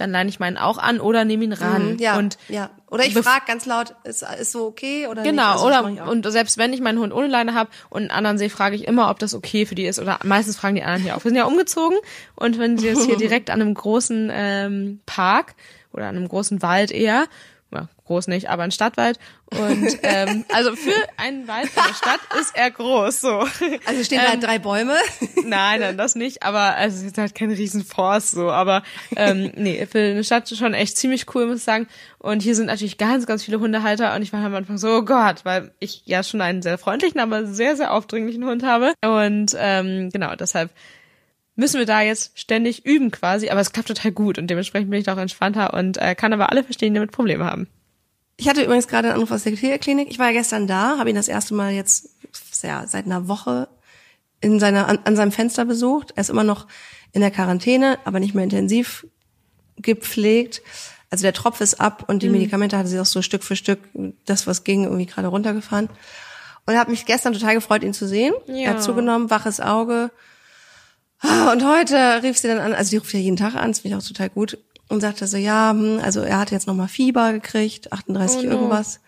dann 0.00 0.10
leine 0.10 0.28
ich 0.28 0.40
meinen 0.40 0.56
auch 0.56 0.78
an 0.78 1.00
oder 1.00 1.24
nehme 1.24 1.44
ihn 1.44 1.52
ran. 1.52 1.92
Mhm, 1.92 1.98
ja, 1.98 2.18
und 2.18 2.38
ja. 2.48 2.70
Oder 2.90 3.04
ich 3.04 3.14
frage 3.14 3.44
ganz 3.46 3.66
laut, 3.66 3.94
ist, 4.04 4.24
ist 4.40 4.52
so 4.52 4.66
okay 4.66 5.06
oder 5.06 5.22
Genau, 5.22 5.52
nicht? 5.52 5.64
Also 5.64 5.86
oder 5.86 6.10
und 6.10 6.30
selbst 6.30 6.58
wenn 6.58 6.72
ich 6.72 6.80
meinen 6.80 6.98
Hund 6.98 7.12
ohne 7.12 7.28
Leine 7.28 7.54
habe 7.54 7.70
und 7.88 8.02
einen 8.02 8.10
anderen 8.10 8.38
sehe, 8.38 8.50
frage 8.50 8.74
ich 8.74 8.88
immer, 8.88 9.10
ob 9.10 9.18
das 9.20 9.34
okay 9.34 9.66
für 9.66 9.76
die 9.76 9.86
ist. 9.86 10.00
Oder 10.00 10.18
meistens 10.24 10.56
fragen 10.56 10.74
die 10.74 10.82
anderen 10.82 11.02
hier 11.02 11.16
auch. 11.16 11.24
Wir 11.24 11.30
sind 11.30 11.36
ja 11.36 11.44
umgezogen 11.44 11.98
und 12.34 12.58
wenn 12.58 12.78
sie 12.78 12.86
jetzt 12.86 13.04
hier 13.06 13.16
direkt 13.18 13.50
an 13.50 13.60
einem 13.60 13.74
großen 13.74 14.30
ähm, 14.32 15.00
Park 15.06 15.54
oder 15.92 16.08
an 16.08 16.16
einem 16.16 16.28
großen 16.28 16.62
Wald 16.62 16.90
eher 16.90 17.26
ja, 17.72 17.88
groß 18.06 18.26
nicht, 18.26 18.50
aber 18.50 18.64
ein 18.64 18.72
Stadtwald. 18.72 19.18
Und 19.50 19.98
ähm, 20.02 20.44
also 20.52 20.74
für 20.74 20.94
einen 21.16 21.46
Wald 21.46 21.66
in 21.68 21.82
der 21.86 21.94
Stadt 21.94 22.20
ist 22.40 22.56
er 22.56 22.70
groß. 22.70 23.20
So. 23.20 23.46
Also 23.86 24.04
stehen 24.04 24.20
da 24.24 24.34
ähm, 24.34 24.40
drei 24.40 24.58
Bäume? 24.58 24.96
Nein, 25.44 25.80
nein, 25.80 25.96
das 25.96 26.16
nicht. 26.16 26.42
Aber 26.42 26.76
also 26.76 26.96
es 26.96 27.02
ist 27.04 27.18
halt 27.18 27.34
kein 27.34 27.50
Riesenforst 27.50 28.32
so. 28.32 28.50
Aber 28.50 28.82
ähm, 29.16 29.52
nee, 29.56 29.86
für 29.86 29.98
eine 29.98 30.24
Stadt 30.24 30.48
schon 30.48 30.74
echt 30.74 30.96
ziemlich 30.96 31.26
cool, 31.34 31.46
muss 31.46 31.58
ich 31.58 31.64
sagen. 31.64 31.86
Und 32.18 32.42
hier 32.42 32.54
sind 32.54 32.66
natürlich 32.66 32.98
ganz, 32.98 33.26
ganz 33.26 33.44
viele 33.44 33.60
Hundehalter. 33.60 34.14
Und 34.14 34.22
ich 34.22 34.32
war 34.32 34.44
am 34.44 34.54
Anfang 34.54 34.78
so, 34.78 34.88
oh 34.88 35.02
Gott, 35.02 35.44
weil 35.44 35.72
ich 35.78 36.02
ja 36.06 36.22
schon 36.22 36.40
einen 36.40 36.62
sehr 36.62 36.78
freundlichen, 36.78 37.20
aber 37.20 37.46
sehr, 37.46 37.76
sehr 37.76 37.92
aufdringlichen 37.92 38.44
Hund 38.44 38.62
habe. 38.62 38.94
Und 39.04 39.56
ähm, 39.58 40.10
genau, 40.10 40.34
deshalb 40.34 40.70
müssen 41.56 41.78
wir 41.78 41.86
da 41.86 42.00
jetzt 42.00 42.38
ständig 42.38 42.86
üben 42.86 43.10
quasi, 43.10 43.50
aber 43.50 43.60
es 43.60 43.72
klappt 43.72 43.88
total 43.88 44.12
gut 44.12 44.38
und 44.38 44.48
dementsprechend 44.48 44.90
bin 44.90 45.00
ich 45.00 45.06
da 45.06 45.14
auch 45.14 45.18
entspannter 45.18 45.74
und 45.74 45.98
äh, 45.98 46.14
kann 46.14 46.32
aber 46.32 46.50
alle 46.50 46.64
verstehen, 46.64 46.94
die 46.94 46.98
damit 46.98 47.12
Probleme 47.12 47.44
haben. 47.44 47.68
Ich 48.36 48.48
hatte 48.48 48.62
übrigens 48.62 48.88
gerade 48.88 49.08
einen 49.08 49.16
Anruf 49.16 49.30
aus 49.32 49.42
der 49.42 49.54
Tierklinik. 49.54 50.10
Ich 50.10 50.18
war 50.18 50.28
ja 50.28 50.32
gestern 50.32 50.66
da, 50.66 50.96
habe 50.98 51.10
ihn 51.10 51.16
das 51.16 51.28
erste 51.28 51.54
Mal 51.54 51.72
jetzt 51.72 52.08
ja, 52.62 52.86
seit 52.86 53.04
einer 53.04 53.28
Woche 53.28 53.68
in 54.40 54.58
seiner, 54.58 54.88
an, 54.88 54.98
an 55.04 55.16
seinem 55.16 55.32
Fenster 55.32 55.66
besucht. 55.66 56.12
Er 56.16 56.22
ist 56.22 56.30
immer 56.30 56.44
noch 56.44 56.66
in 57.12 57.20
der 57.20 57.30
Quarantäne, 57.30 57.98
aber 58.04 58.20
nicht 58.20 58.34
mehr 58.34 58.44
intensiv 58.44 59.06
gepflegt. 59.76 60.62
Also 61.10 61.22
der 61.22 61.32
Tropf 61.32 61.60
ist 61.60 61.80
ab 61.80 62.04
und 62.08 62.22
die 62.22 62.28
mhm. 62.28 62.34
Medikamente 62.34 62.78
hatte 62.78 62.88
sie 62.88 63.00
auch 63.00 63.06
so 63.06 63.20
Stück 63.20 63.42
für 63.42 63.56
Stück, 63.56 63.80
das 64.24 64.46
was 64.46 64.64
ging, 64.64 64.84
irgendwie 64.84 65.06
gerade 65.06 65.28
runtergefahren. 65.28 65.90
Und 66.66 66.78
habe 66.78 66.90
mich 66.90 67.04
gestern 67.04 67.32
total 67.32 67.54
gefreut, 67.54 67.82
ihn 67.82 67.94
zu 67.94 68.06
sehen. 68.06 68.32
Ja. 68.46 68.54
Er 68.54 68.70
hat 68.70 68.82
zugenommen, 68.82 69.28
waches 69.28 69.60
Auge, 69.60 70.10
und 71.52 71.64
heute 71.64 72.22
rief 72.22 72.38
sie 72.38 72.48
dann 72.48 72.58
an, 72.58 72.72
also 72.72 72.90
die 72.90 72.96
ruft 72.96 73.12
ja 73.12 73.20
jeden 73.20 73.36
Tag 73.36 73.54
an, 73.54 73.70
das 73.70 73.80
finde 73.80 73.96
ich 73.96 74.02
auch 74.02 74.06
total 74.06 74.30
gut, 74.30 74.58
und 74.88 75.00
sagte 75.00 75.26
so, 75.26 75.36
ja, 75.36 75.70
hm, 75.70 76.00
also 76.02 76.20
er 76.20 76.38
hat 76.38 76.50
jetzt 76.50 76.66
nochmal 76.66 76.88
Fieber 76.88 77.32
gekriegt, 77.32 77.92
38 77.92 78.38
oh 78.38 78.42
no. 78.42 78.50
irgendwas. 78.50 79.00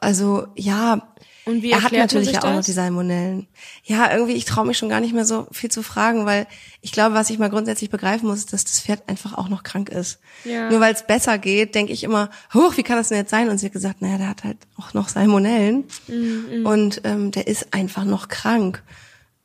Also 0.00 0.46
ja, 0.54 1.08
Und 1.44 1.62
wie 1.62 1.72
er 1.72 1.82
hat 1.82 1.92
natürlich 1.92 2.32
ja 2.32 2.44
auch 2.44 2.54
noch 2.54 2.64
die 2.64 2.72
Salmonellen. 2.72 3.48
Ja, 3.84 4.12
irgendwie, 4.12 4.34
ich 4.34 4.44
traue 4.44 4.66
mich 4.66 4.78
schon 4.78 4.88
gar 4.88 5.00
nicht 5.00 5.12
mehr 5.12 5.24
so 5.24 5.48
viel 5.50 5.70
zu 5.70 5.82
fragen, 5.82 6.24
weil 6.24 6.46
ich 6.80 6.92
glaube, 6.92 7.14
was 7.14 7.30
ich 7.30 7.38
mal 7.38 7.50
grundsätzlich 7.50 7.90
begreifen 7.90 8.28
muss, 8.28 8.38
ist, 8.38 8.52
dass 8.52 8.64
das 8.64 8.80
Pferd 8.80 9.08
einfach 9.08 9.36
auch 9.36 9.48
noch 9.48 9.64
krank 9.64 9.88
ist. 9.88 10.20
Ja. 10.44 10.70
Nur 10.70 10.80
weil 10.80 10.94
es 10.94 11.06
besser 11.06 11.38
geht, 11.38 11.74
denke 11.74 11.92
ich 11.92 12.04
immer, 12.04 12.30
hoch, 12.54 12.76
wie 12.76 12.82
kann 12.84 12.96
das 12.96 13.08
denn 13.08 13.18
jetzt 13.18 13.30
sein? 13.30 13.48
Und 13.48 13.58
sie 13.58 13.66
hat 13.66 13.72
gesagt, 13.72 14.00
naja, 14.00 14.18
der 14.18 14.28
hat 14.28 14.44
halt 14.44 14.58
auch 14.78 14.94
noch 14.94 15.08
Salmonellen 15.08 15.84
Mhm, 16.06 16.64
und 16.64 17.00
ähm, 17.04 17.32
der 17.32 17.48
ist 17.48 17.74
einfach 17.74 18.04
noch 18.04 18.28
krank. 18.28 18.82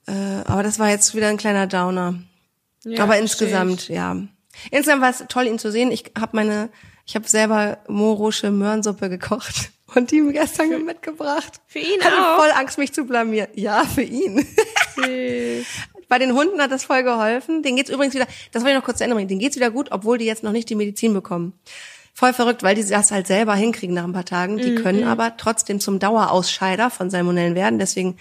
Äh, 0.07 0.43
aber 0.45 0.63
das 0.63 0.79
war 0.79 0.89
jetzt 0.89 1.15
wieder 1.15 1.27
ein 1.27 1.37
kleiner 1.37 1.67
Downer. 1.67 2.15
Ja, 2.83 3.03
aber 3.03 3.17
insgesamt, 3.17 3.87
ja. 3.87 4.17
Insgesamt 4.71 5.01
war 5.01 5.09
es 5.09 5.23
toll, 5.29 5.47
ihn 5.47 5.59
zu 5.59 5.71
sehen. 5.71 5.91
Ich 5.91 6.11
habe 6.17 6.35
meine, 6.35 6.69
ich 7.05 7.15
habe 7.15 7.27
selber 7.27 7.77
morosche 7.87 8.51
Möhrensuppe 8.51 9.09
gekocht 9.09 9.71
und 9.95 10.11
die 10.11 10.17
ihm 10.17 10.31
gestern 10.31 10.83
mitgebracht. 10.85 11.61
Für 11.67 11.79
ihn 11.79 12.01
Hatte 12.01 12.17
auch? 12.17 12.37
voll 12.41 12.51
Angst, 12.51 12.77
mich 12.77 12.93
zu 12.93 13.05
blamieren. 13.05 13.49
Ja, 13.53 13.85
für 13.85 14.03
ihn. 14.03 14.45
Bei 16.09 16.19
den 16.19 16.33
Hunden 16.33 16.61
hat 16.61 16.71
das 16.71 16.85
voll 16.85 17.03
geholfen. 17.03 17.63
Den 17.63 17.75
geht's 17.75 17.89
übrigens 17.89 18.13
wieder, 18.13 18.27
das 18.51 18.61
wollte 18.61 18.75
ich 18.75 18.79
noch 18.79 18.85
kurz 18.85 18.99
zu 18.99 19.03
Ende 19.03 19.15
bringen, 19.15 19.29
denen 19.29 19.39
geht's 19.39 19.55
wieder 19.55 19.71
gut, 19.71 19.91
obwohl 19.91 20.17
die 20.17 20.25
jetzt 20.25 20.43
noch 20.43 20.51
nicht 20.51 20.69
die 20.69 20.75
Medizin 20.75 21.13
bekommen. 21.13 21.53
Voll 22.15 22.31
verrückt, 22.31 22.61
weil 22.61 22.75
die 22.75 22.85
das 22.85 23.11
halt 23.11 23.25
selber 23.25 23.55
hinkriegen 23.55 23.95
nach 23.95 24.03
ein 24.03 24.13
paar 24.13 24.23
Tagen. 24.23 24.57
Die 24.59 24.75
können 24.75 25.03
aber 25.03 25.35
trotzdem 25.35 25.79
zum 25.79 25.97
Dauerausscheider 25.97 26.91
von 26.91 27.09
Salmonellen 27.09 27.55
werden. 27.55 27.79
Deswegen 27.79 28.17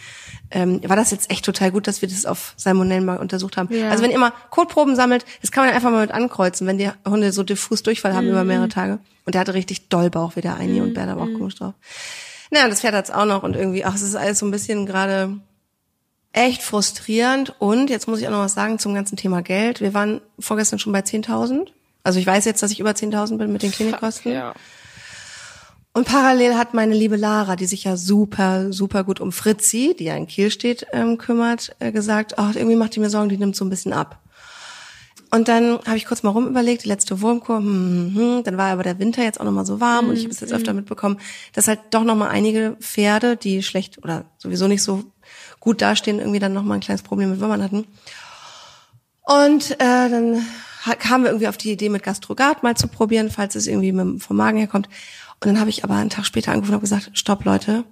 ähm, 0.51 0.81
war 0.89 0.97
das 0.97 1.11
jetzt 1.11 1.31
echt 1.31 1.45
total 1.45 1.71
gut, 1.71 1.87
dass 1.87 2.01
wir 2.01 2.09
das 2.09 2.25
auf 2.25 2.55
Salmonellen 2.57 3.05
mal 3.05 3.19
untersucht 3.19 3.59
haben. 3.59 3.69
Ja. 3.71 3.91
Also 3.91 4.03
wenn 4.03 4.11
ihr 4.11 4.19
mal 4.19 4.33
Kotproben 4.49 4.97
sammelt, 4.97 5.27
das 5.43 5.53
kann 5.53 5.67
man 5.67 5.75
einfach 5.75 5.91
mal 5.91 6.01
mit 6.01 6.11
ankreuzen, 6.11 6.67
wenn 6.67 6.79
die 6.79 6.91
Hunde 7.07 7.33
so 7.33 7.43
diffus 7.43 7.83
Durchfall 7.83 8.15
haben 8.15 8.29
über 8.29 8.45
mehrere 8.45 8.71
Tage. 8.71 8.99
Und 9.27 9.35
der 9.35 9.43
hatte 9.43 9.53
richtig 9.53 9.91
doll 9.91 10.09
Bauch 10.09 10.37
wie 10.37 10.41
der 10.41 10.57
Eini 10.57 10.81
und 10.81 10.95
Bär, 10.95 11.05
da 11.05 11.17
war 11.17 11.25
auch 11.25 11.39
komisch 11.39 11.57
drauf. 11.57 11.75
Naja, 12.51 12.69
das 12.69 12.81
Pferd 12.81 12.95
hat's 12.95 13.11
auch 13.11 13.27
noch 13.27 13.43
und 13.43 13.57
irgendwie, 13.57 13.85
ach, 13.85 13.95
es 13.95 14.03
ist 14.03 14.15
alles 14.15 14.39
so 14.39 14.47
ein 14.47 14.51
bisschen 14.51 14.87
gerade 14.87 15.39
echt 16.33 16.63
frustrierend. 16.63 17.55
Und 17.59 17.91
jetzt 17.91 18.09
muss 18.09 18.21
ich 18.21 18.27
auch 18.27 18.33
noch 18.33 18.41
was 18.41 18.55
sagen 18.55 18.79
zum 18.79 18.95
ganzen 18.95 19.17
Thema 19.17 19.43
Geld. 19.43 19.83
Wir 19.83 19.93
waren 19.93 20.23
vorgestern 20.39 20.79
schon 20.79 20.93
bei 20.93 21.01
10.000. 21.01 21.69
Also 22.05 22.19
ich 22.19 22.27
weiß 22.27 22.45
jetzt, 22.45 22.63
dass 22.63 22.71
ich 22.71 22.81
über 22.81 22.91
10.000 22.91 23.39
bin 23.39 23.53
mit 23.53 23.63
den 23.63 23.71
Klinikkosten. 23.71 24.33
Ja. 24.33 24.55
Und 25.95 26.07
parallel 26.07 26.57
hat 26.57 26.73
meine 26.73 26.95
liebe 26.95 27.17
Lara, 27.17 27.55
die 27.55 27.67
sich 27.67 27.85
ja 27.85 27.97
super, 27.97 28.73
super 28.73 29.05
gut 29.05 29.21
um 29.21 29.31
Fritzi, 29.31 29.95
die 29.99 30.05
ja 30.05 30.17
in 30.17 30.27
Kiel 30.27 30.51
steht, 30.51 30.87
ähm, 30.93 31.19
kümmert, 31.19 31.77
äh, 31.81 31.93
gesagt, 31.93 32.39
ach, 32.39 32.57
irgendwie 32.57 32.77
macht 32.77 32.97
die 32.97 33.01
mir 33.01 33.11
Sorgen, 33.11 33.29
die 33.29 33.37
nimmt 33.37 33.57
so 33.57 33.65
ein 33.65 33.71
bisschen 33.71 33.93
ab. 33.93 34.19
Und 35.31 35.49
dann 35.49 35.79
habe 35.87 35.97
ich 35.97 36.07
kurz 36.07 36.23
mal 36.23 36.31
rumüberlegt, 36.31 36.85
die 36.85 36.89
letzte 36.89 37.21
Wurmkur, 37.21 37.59
hm, 37.59 38.13
hm, 38.15 38.15
hm, 38.15 38.45
dann 38.45 38.57
war 38.57 38.71
aber 38.71 38.83
der 38.83 38.99
Winter 38.99 39.23
jetzt 39.23 39.41
auch 39.41 39.45
noch 39.45 39.53
mal 39.53 39.67
so 39.67 39.81
warm 39.81 40.09
und 40.09 40.17
ich 40.17 40.25
habe 40.25 40.33
es 40.33 40.41
jetzt 40.41 40.53
öfter 40.53 40.75
mitbekommen, 40.75 41.19
dass 41.55 41.69
halt 41.69 41.81
doch 41.91 42.05
noch 42.05 42.17
mal 42.17 42.29
einige 42.29 42.77
Pferde, 42.81 43.37
die 43.37 43.63
schlecht 43.63 44.03
oder 44.03 44.27
sowieso 44.39 44.69
nicht 44.69 44.83
so 44.83 45.05
gut 45.59 45.81
dastehen, 45.81 46.19
irgendwie 46.19 46.39
dann 46.39 46.53
noch 46.53 46.65
mal 46.65 46.75
ein 46.75 46.81
kleines 46.81 47.03
Problem 47.03 47.31
mit 47.31 47.41
Würmern 47.41 47.63
hatten. 47.63 47.87
Und 49.23 49.71
äh, 49.73 50.11
dann 50.11 50.45
kamen 50.99 51.25
wir 51.25 51.31
irgendwie 51.31 51.49
auf 51.49 51.57
die 51.57 51.73
Idee, 51.73 51.89
mit 51.89 52.03
Gastrogat 52.03 52.63
mal 52.63 52.77
zu 52.77 52.89
probieren, 52.89 53.31
falls 53.31 53.55
es 53.55 53.67
irgendwie 53.67 54.19
vom 54.19 54.37
Magen 54.37 54.59
herkommt. 54.59 54.89
Und 55.41 55.47
dann 55.47 55.61
habe 55.61 55.71
ich 55.71 55.85
aber 55.85 55.95
einen 55.95 56.11
Tag 56.11 56.25
später 56.25 56.53
angerufen 56.53 56.75
und 56.75 56.81
gesagt, 56.81 57.11
stopp 57.15 57.45
Leute, 57.45 57.85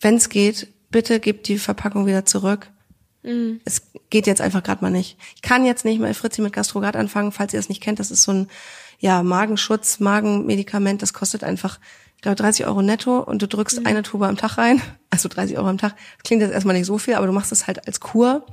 wenn 0.00 0.16
es 0.16 0.28
geht, 0.28 0.68
bitte 0.90 1.20
gebt 1.20 1.48
die 1.48 1.58
Verpackung 1.58 2.06
wieder 2.06 2.24
zurück. 2.24 2.70
Es 3.64 3.82
geht 4.10 4.26
jetzt 4.26 4.40
einfach 4.40 4.62
gerade 4.62 4.82
mal 4.82 4.90
nicht. 4.90 5.18
Ich 5.34 5.42
kann 5.42 5.64
jetzt 5.64 5.84
nicht 5.84 6.00
mehr 6.00 6.14
Fritzi 6.14 6.40
mit 6.40 6.52
Gastrogat 6.52 6.96
anfangen, 6.96 7.32
falls 7.32 7.52
ihr 7.52 7.58
das 7.58 7.68
nicht 7.68 7.82
kennt. 7.82 7.98
Das 7.98 8.10
ist 8.10 8.22
so 8.22 8.32
ein 8.32 8.48
ja, 9.00 9.22
Magenschutz, 9.22 10.00
Magenmedikament. 10.00 11.02
Das 11.02 11.12
kostet 11.12 11.44
einfach, 11.44 11.78
ich 12.16 12.22
glaube, 12.22 12.36
30 12.36 12.66
Euro 12.66 12.82
netto 12.82 13.18
und 13.20 13.42
du 13.42 13.48
drückst 13.48 13.86
eine 13.86 14.02
Tube 14.02 14.22
am 14.22 14.36
Tag 14.36 14.58
rein. 14.58 14.80
Also 15.10 15.30
30 15.30 15.56
Euro 15.56 15.68
am 15.68 15.78
Tag. 15.78 15.96
Das 16.18 16.24
klingt 16.24 16.42
jetzt 16.42 16.52
erstmal 16.52 16.76
nicht 16.76 16.84
so 16.84 16.98
viel, 16.98 17.14
aber 17.14 17.26
du 17.26 17.32
machst 17.32 17.50
es 17.50 17.66
halt 17.66 17.88
als 17.88 17.98
Kur. 17.98 18.44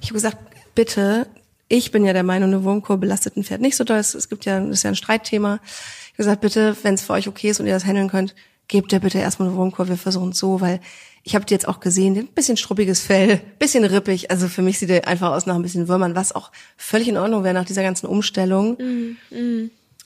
Ich 0.00 0.06
habe 0.06 0.14
gesagt, 0.14 0.38
bitte, 0.76 1.26
ich 1.70 1.92
bin 1.92 2.04
ja 2.04 2.12
der 2.12 2.24
Meinung, 2.24 2.52
eine 2.52 2.64
Wurmkur 2.64 2.98
belastet 2.98 3.36
ein 3.36 3.44
Pferd 3.44 3.60
nicht 3.60 3.76
so 3.76 3.84
doll. 3.84 3.98
Es, 3.98 4.28
gibt 4.28 4.44
ja, 4.44 4.58
das 4.58 4.78
ist 4.78 4.82
ja 4.82 4.90
ein 4.90 4.96
Streitthema. 4.96 5.60
Ich 5.62 6.08
habe 6.08 6.16
gesagt, 6.16 6.40
bitte, 6.40 6.76
wenn 6.82 6.94
es 6.94 7.02
für 7.02 7.12
euch 7.12 7.28
okay 7.28 7.50
ist 7.50 7.60
und 7.60 7.66
ihr 7.66 7.72
das 7.72 7.86
handeln 7.86 8.10
könnt, 8.10 8.34
gebt 8.66 8.92
ihr 8.92 8.98
bitte 8.98 9.18
erstmal 9.18 9.48
eine 9.48 9.56
Wurmkur. 9.56 9.88
Wir 9.88 9.96
versuchen 9.96 10.30
es 10.30 10.38
so, 10.38 10.60
weil 10.60 10.80
ich 11.22 11.36
habe 11.36 11.44
die 11.44 11.54
jetzt 11.54 11.68
auch 11.68 11.78
gesehen, 11.78 12.18
ein 12.18 12.26
bisschen 12.26 12.56
struppiges 12.56 13.00
Fell, 13.02 13.40
bisschen 13.60 13.84
rippig. 13.84 14.32
Also 14.32 14.48
für 14.48 14.62
mich 14.62 14.80
sieht 14.80 14.90
die 14.90 15.04
einfach 15.04 15.30
aus 15.30 15.46
nach 15.46 15.54
ein 15.54 15.62
bisschen 15.62 15.86
Würmern, 15.86 16.16
was 16.16 16.34
auch 16.34 16.50
völlig 16.76 17.06
in 17.06 17.16
Ordnung 17.16 17.44
wäre 17.44 17.54
nach 17.54 17.64
dieser 17.64 17.84
ganzen 17.84 18.06
Umstellung. 18.06 18.76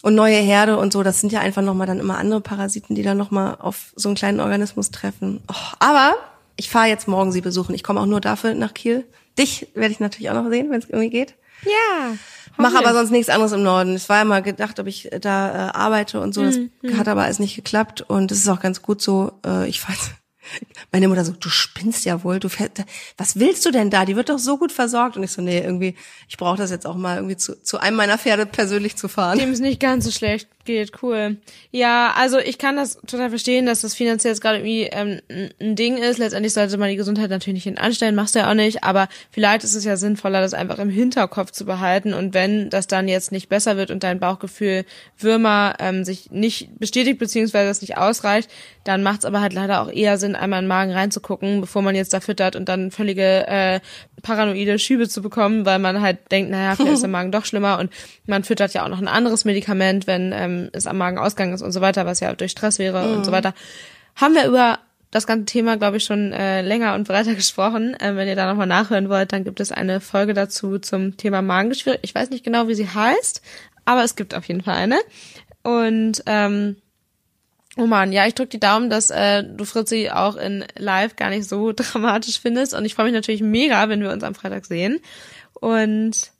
Und 0.02 0.14
neue 0.14 0.36
Herde 0.36 0.76
und 0.76 0.92
so, 0.92 1.02
das 1.02 1.20
sind 1.20 1.32
ja 1.32 1.40
einfach 1.40 1.62
nochmal 1.62 1.86
dann 1.86 1.98
immer 1.98 2.18
andere 2.18 2.42
Parasiten, 2.42 2.94
die 2.94 3.02
dann 3.02 3.16
nochmal 3.16 3.56
auf 3.58 3.94
so 3.96 4.10
einen 4.10 4.16
kleinen 4.16 4.40
Organismus 4.40 4.90
treffen. 4.90 5.40
Oh, 5.48 5.76
aber 5.78 6.14
ich 6.56 6.68
fahre 6.68 6.88
jetzt 6.88 7.08
morgen 7.08 7.32
sie 7.32 7.40
besuchen. 7.40 7.74
Ich 7.74 7.82
komme 7.82 8.00
auch 8.00 8.06
nur 8.06 8.20
dafür 8.20 8.52
nach 8.52 8.74
Kiel. 8.74 9.06
Dich 9.38 9.68
werde 9.74 9.92
ich 9.92 10.00
natürlich 10.00 10.28
auch 10.28 10.34
noch 10.34 10.50
sehen, 10.50 10.70
wenn 10.70 10.80
es 10.80 10.90
irgendwie 10.90 11.08
geht. 11.08 11.34
Ja. 11.62 12.16
Mache 12.56 12.78
aber 12.78 12.94
sonst 12.94 13.10
nichts 13.10 13.30
anderes 13.30 13.52
im 13.52 13.62
Norden. 13.62 13.94
Es 13.94 14.08
war 14.08 14.18
ja 14.18 14.24
mal 14.24 14.42
gedacht, 14.42 14.78
ob 14.78 14.86
ich 14.86 15.10
da 15.20 15.68
äh, 15.68 15.72
arbeite 15.72 16.20
und 16.20 16.34
so. 16.34 16.44
Das 16.44 16.58
hat 16.96 17.08
aber 17.08 17.24
alles 17.24 17.40
nicht 17.40 17.56
geklappt 17.56 18.02
und 18.02 18.30
es 18.30 18.38
ist 18.38 18.48
auch 18.48 18.60
ganz 18.60 18.80
gut 18.80 19.02
so. 19.02 19.32
Äh, 19.44 19.68
ich 19.68 19.86
weiß, 19.86 20.10
meine 20.92 21.08
Mutter 21.08 21.24
so, 21.24 21.32
du 21.32 21.48
spinnst 21.48 22.04
ja 22.04 22.22
wohl. 22.22 22.38
Du 22.38 22.48
fährst, 22.48 22.84
was 23.16 23.40
willst 23.40 23.66
du 23.66 23.72
denn 23.72 23.90
da? 23.90 24.04
Die 24.04 24.14
wird 24.14 24.28
doch 24.28 24.38
so 24.38 24.56
gut 24.56 24.70
versorgt. 24.70 25.16
Und 25.16 25.24
ich 25.24 25.32
so, 25.32 25.42
nee, 25.42 25.58
irgendwie, 25.58 25.96
ich 26.28 26.36
brauche 26.36 26.56
das 26.56 26.70
jetzt 26.70 26.86
auch 26.86 26.96
mal 26.96 27.16
irgendwie 27.16 27.36
zu, 27.36 27.60
zu 27.60 27.78
einem 27.78 27.96
meiner 27.96 28.18
Pferde 28.18 28.46
persönlich 28.46 28.96
zu 28.96 29.08
fahren. 29.08 29.38
Dem 29.38 29.50
es 29.50 29.60
nicht 29.60 29.80
ganz 29.80 30.04
so 30.04 30.12
schlecht 30.12 30.48
geht, 30.64 31.02
cool. 31.02 31.36
Ja, 31.70 32.14
also 32.16 32.38
ich 32.38 32.58
kann 32.58 32.76
das 32.76 32.98
total 33.06 33.28
verstehen, 33.30 33.66
dass 33.66 33.82
das 33.82 33.94
finanziell 33.94 34.32
jetzt 34.32 34.40
gerade 34.40 34.58
irgendwie 34.58 34.84
ähm, 34.84 35.20
ein- 35.60 35.74
Ding 35.76 35.96
ist. 35.98 36.18
Letztendlich 36.18 36.52
sollte 36.52 36.76
man 36.78 36.88
die 36.88 36.96
Gesundheit 36.96 37.30
natürlich 37.30 37.64
nicht 37.66 37.78
anstellen, 37.78 38.14
machst 38.14 38.34
du 38.34 38.38
ja 38.40 38.50
auch 38.50 38.54
nicht, 38.54 38.84
aber 38.84 39.08
vielleicht 39.30 39.64
ist 39.64 39.74
es 39.74 39.84
ja 39.84 39.96
sinnvoller, 39.96 40.40
das 40.40 40.54
einfach 40.54 40.78
im 40.78 40.88
Hinterkopf 40.90 41.50
zu 41.50 41.64
behalten 41.64 42.14
und 42.14 42.32
wenn 42.34 42.70
das 42.70 42.86
dann 42.86 43.08
jetzt 43.08 43.32
nicht 43.32 43.48
besser 43.48 43.76
wird 43.76 43.90
und 43.90 44.02
dein 44.04 44.20
Bauchgefühl 44.20 44.84
Würmer 45.18 45.74
ähm, 45.80 46.04
sich 46.04 46.30
nicht 46.30 46.78
bestätigt, 46.78 47.18
beziehungsweise 47.18 47.68
das 47.68 47.80
nicht 47.80 47.96
ausreicht, 47.98 48.48
dann 48.84 49.02
macht 49.02 49.20
es 49.20 49.24
aber 49.24 49.40
halt 49.40 49.52
leider 49.52 49.82
auch 49.82 49.90
eher 49.90 50.18
Sinn, 50.18 50.36
einmal 50.36 50.60
in 50.60 50.64
den 50.64 50.68
Magen 50.68 50.92
reinzugucken, 50.92 51.60
bevor 51.60 51.82
man 51.82 51.94
jetzt 51.94 52.12
da 52.12 52.20
füttert 52.20 52.54
und 52.56 52.68
dann 52.68 52.90
völlige 52.90 53.46
äh, 53.48 53.80
paranoide 54.22 54.78
Schübe 54.78 55.08
zu 55.08 55.22
bekommen, 55.22 55.66
weil 55.66 55.78
man 55.78 56.00
halt 56.00 56.30
denkt, 56.30 56.50
naja, 56.50 56.74
vielleicht 56.76 56.94
ist 56.94 57.02
der 57.02 57.10
Magen 57.10 57.32
doch 57.32 57.44
schlimmer 57.44 57.78
und 57.78 57.90
man 58.26 58.44
füttert 58.44 58.74
ja 58.74 58.84
auch 58.84 58.88
noch 58.88 59.00
ein 59.00 59.08
anderes 59.08 59.44
Medikament, 59.44 60.06
wenn 60.06 60.32
ähm, 60.32 60.53
es 60.72 60.86
am 60.86 60.98
Magenausgang 60.98 61.52
ist 61.52 61.62
und 61.62 61.72
so 61.72 61.80
weiter, 61.80 62.06
was 62.06 62.20
ja 62.20 62.32
durch 62.34 62.52
Stress 62.52 62.78
wäre 62.78 63.14
und 63.14 63.24
so 63.24 63.32
weiter. 63.32 63.54
Haben 64.16 64.34
wir 64.34 64.46
über 64.46 64.78
das 65.10 65.26
ganze 65.26 65.44
Thema, 65.46 65.76
glaube 65.76 65.98
ich, 65.98 66.04
schon 66.04 66.32
äh, 66.32 66.62
länger 66.62 66.94
und 66.94 67.06
breiter 67.06 67.34
gesprochen. 67.34 67.96
Ähm, 68.00 68.16
wenn 68.16 68.28
ihr 68.28 68.36
da 68.36 68.46
nochmal 68.46 68.66
nachhören 68.66 69.08
wollt, 69.08 69.32
dann 69.32 69.44
gibt 69.44 69.60
es 69.60 69.70
eine 69.70 70.00
Folge 70.00 70.34
dazu 70.34 70.78
zum 70.78 71.16
Thema 71.16 71.40
Magengeschwür. 71.40 71.98
Ich 72.02 72.14
weiß 72.14 72.30
nicht 72.30 72.44
genau, 72.44 72.68
wie 72.68 72.74
sie 72.74 72.88
heißt, 72.88 73.40
aber 73.84 74.02
es 74.02 74.16
gibt 74.16 74.34
auf 74.34 74.44
jeden 74.46 74.62
Fall 74.62 74.74
eine. 74.74 74.98
Und 75.62 76.22
ähm, 76.26 76.76
Oh 77.76 77.86
man, 77.86 78.12
ja, 78.12 78.24
ich 78.26 78.34
drück 78.34 78.50
die 78.50 78.60
Daumen, 78.60 78.88
dass 78.88 79.10
äh, 79.10 79.42
du 79.42 79.64
Fritzi 79.64 80.10
auch 80.10 80.36
in 80.36 80.64
Live 80.76 81.16
gar 81.16 81.30
nicht 81.30 81.48
so 81.48 81.72
dramatisch 81.76 82.40
findest. 82.40 82.74
Und 82.74 82.84
ich 82.84 82.94
freue 82.94 83.06
mich 83.06 83.14
natürlich 83.14 83.42
mega, 83.42 83.88
wenn 83.88 84.00
wir 84.00 84.12
uns 84.12 84.22
am 84.22 84.34
Freitag 84.34 84.66
sehen. 84.66 85.00
Und 85.54 86.30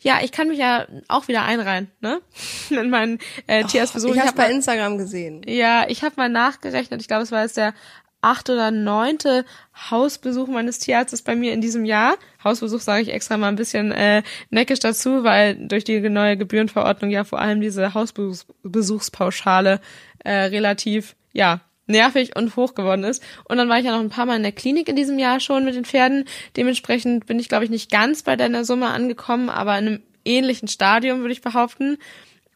ja, 0.00 0.18
ich 0.22 0.32
kann 0.32 0.48
mich 0.48 0.58
ja 0.58 0.86
auch 1.08 1.28
wieder 1.28 1.42
einreihen, 1.44 1.90
ne? 2.00 2.20
In 2.70 2.90
meinen 2.90 3.18
äh, 3.46 3.64
Tierarztbesuch. 3.64 4.10
ich 4.14 4.18
habe 4.18 4.28
hab 4.28 4.36
bei 4.36 4.44
mal- 4.48 4.52
Instagram 4.52 4.98
gesehen. 4.98 5.42
ja, 5.46 5.86
ich 5.88 6.02
habe 6.02 6.14
mal 6.16 6.28
nachgerechnet. 6.28 7.00
Ich 7.00 7.08
glaube, 7.08 7.22
es 7.24 7.32
war 7.32 7.42
jetzt 7.42 7.56
der 7.56 7.74
achte 8.20 8.54
oder 8.54 8.72
neunte 8.72 9.44
Hausbesuch 9.90 10.48
meines 10.48 10.80
Tierarztes 10.80 11.22
bei 11.22 11.36
mir 11.36 11.52
in 11.52 11.60
diesem 11.60 11.84
Jahr. 11.84 12.16
Hausbesuch 12.42 12.80
sage 12.80 13.02
ich 13.02 13.12
extra 13.12 13.36
mal 13.36 13.46
ein 13.46 13.54
bisschen 13.56 13.92
äh, 13.92 14.24
neckisch 14.50 14.80
dazu, 14.80 15.22
weil 15.22 15.54
durch 15.68 15.84
die 15.84 16.00
neue 16.00 16.36
Gebührenverordnung 16.36 17.10
ja 17.10 17.22
vor 17.22 17.38
allem 17.40 17.60
diese 17.60 17.94
Hausbesuchspauschale 17.94 19.80
äh, 20.24 20.32
relativ, 20.32 21.14
ja, 21.32 21.60
nervig 21.88 22.36
und 22.36 22.54
hoch 22.56 22.74
geworden 22.74 23.02
ist. 23.04 23.22
Und 23.48 23.56
dann 23.56 23.68
war 23.68 23.78
ich 23.78 23.84
ja 23.84 23.92
noch 23.92 24.00
ein 24.00 24.10
paar 24.10 24.26
Mal 24.26 24.36
in 24.36 24.42
der 24.42 24.52
Klinik 24.52 24.88
in 24.88 24.96
diesem 24.96 25.18
Jahr 25.18 25.40
schon 25.40 25.64
mit 25.64 25.74
den 25.74 25.84
Pferden. 25.84 26.24
Dementsprechend 26.56 27.26
bin 27.26 27.38
ich, 27.38 27.48
glaube 27.48 27.64
ich, 27.64 27.70
nicht 27.70 27.90
ganz 27.90 28.22
bei 28.22 28.36
deiner 28.36 28.64
Summe 28.64 28.88
angekommen, 28.88 29.48
aber 29.50 29.78
in 29.78 29.86
einem 29.86 30.02
ähnlichen 30.24 30.68
Stadium, 30.68 31.20
würde 31.20 31.32
ich 31.32 31.40
behaupten. 31.40 31.98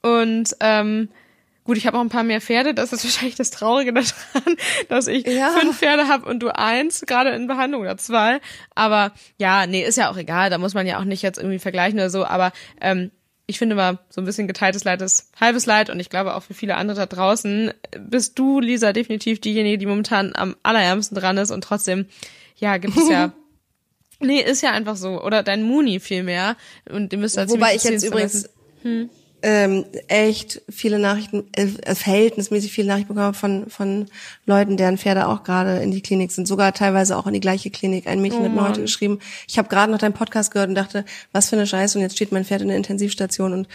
Und 0.02 0.48
ähm, 0.60 1.08
gut, 1.64 1.76
ich 1.76 1.86
habe 1.86 1.96
auch 1.96 2.02
ein 2.02 2.08
paar 2.08 2.24
mehr 2.24 2.40
Pferde. 2.40 2.74
Das 2.74 2.92
ist 2.92 3.04
wahrscheinlich 3.04 3.36
das 3.36 3.50
Traurige 3.50 3.92
daran, 3.92 4.56
dass 4.88 5.06
ich 5.06 5.26
Ja. 5.26 5.50
fünf 5.50 5.78
Pferde 5.78 6.08
habe 6.08 6.28
und 6.28 6.40
du 6.40 6.48
eins, 6.54 7.02
gerade 7.06 7.30
in 7.30 7.46
Behandlung 7.46 7.82
oder 7.82 7.96
zwei. 7.96 8.40
Aber 8.74 9.12
ja, 9.38 9.66
nee, 9.66 9.82
ist 9.84 9.96
ja 9.96 10.10
auch 10.10 10.16
egal. 10.16 10.50
Da 10.50 10.58
muss 10.58 10.74
man 10.74 10.86
ja 10.86 10.98
auch 10.98 11.04
nicht 11.04 11.22
jetzt 11.22 11.38
irgendwie 11.38 11.58
vergleichen 11.58 11.98
oder 11.98 12.10
so. 12.10 12.24
Aber 12.26 12.52
ähm, 12.80 13.10
ich 13.52 13.58
finde 13.58 13.76
mal, 13.76 13.98
so 14.08 14.20
ein 14.20 14.24
bisschen 14.24 14.48
geteiltes 14.48 14.84
Leid 14.84 15.00
ist 15.02 15.30
halbes 15.40 15.66
Leid 15.66 15.90
und 15.90 16.00
ich 16.00 16.10
glaube 16.10 16.34
auch 16.34 16.42
für 16.42 16.54
viele 16.54 16.76
andere 16.76 16.96
da 16.96 17.06
draußen 17.06 17.72
bist 17.98 18.38
du, 18.38 18.60
Lisa, 18.60 18.92
definitiv 18.92 19.40
diejenige, 19.40 19.78
die 19.78 19.86
momentan 19.86 20.32
am 20.34 20.56
allerärmsten 20.62 21.16
dran 21.16 21.36
ist 21.36 21.50
und 21.50 21.62
trotzdem, 21.62 22.06
ja, 22.56 22.78
gibt 22.78 22.96
es 22.96 23.08
ja 23.08 23.32
Nee, 24.22 24.40
ist 24.40 24.62
ja 24.62 24.70
einfach 24.70 24.96
so. 24.96 25.22
Oder 25.22 25.42
dein 25.42 25.64
Muni 25.64 26.00
vielmehr. 26.00 26.56
Und 26.88 27.12
ihr 27.12 27.18
müsst 27.18 27.36
da 27.36 27.48
Wobei 27.48 27.74
ich 27.74 27.82
jetzt 27.84 28.04
übrigens, 28.04 28.48
ähm, 29.42 29.84
echt 30.08 30.62
viele 30.68 30.98
Nachrichten, 30.98 31.44
äh, 31.56 31.94
verhältnismäßig 31.94 32.72
viele 32.72 32.88
Nachrichten 32.88 33.14
bekommen 33.14 33.34
von 33.34 33.68
von 33.68 34.06
Leuten, 34.46 34.76
deren 34.76 34.98
Pferde 34.98 35.26
auch 35.26 35.42
gerade 35.42 35.82
in 35.82 35.90
die 35.90 36.00
Klinik 36.00 36.30
sind, 36.30 36.46
sogar 36.46 36.72
teilweise 36.72 37.16
auch 37.16 37.26
in 37.26 37.34
die 37.34 37.40
gleiche 37.40 37.70
Klinik. 37.70 38.06
Ein 38.06 38.22
Mädchen 38.22 38.42
Oh 38.42 38.44
hat 38.44 38.52
mir 38.52 38.68
heute 38.68 38.82
geschrieben, 38.82 39.18
ich 39.48 39.58
habe 39.58 39.68
gerade 39.68 39.90
noch 39.90 39.98
deinen 39.98 40.14
Podcast 40.14 40.52
gehört 40.52 40.68
und 40.68 40.76
dachte, 40.76 41.04
was 41.32 41.48
für 41.48 41.56
eine 41.56 41.66
Scheiße 41.66 41.98
und 41.98 42.02
jetzt 42.02 42.16
steht 42.16 42.32
mein 42.32 42.44
Pferd 42.44 42.62
in 42.62 42.68
der 42.68 42.76
Intensivstation 42.76 43.52
und 43.52 43.68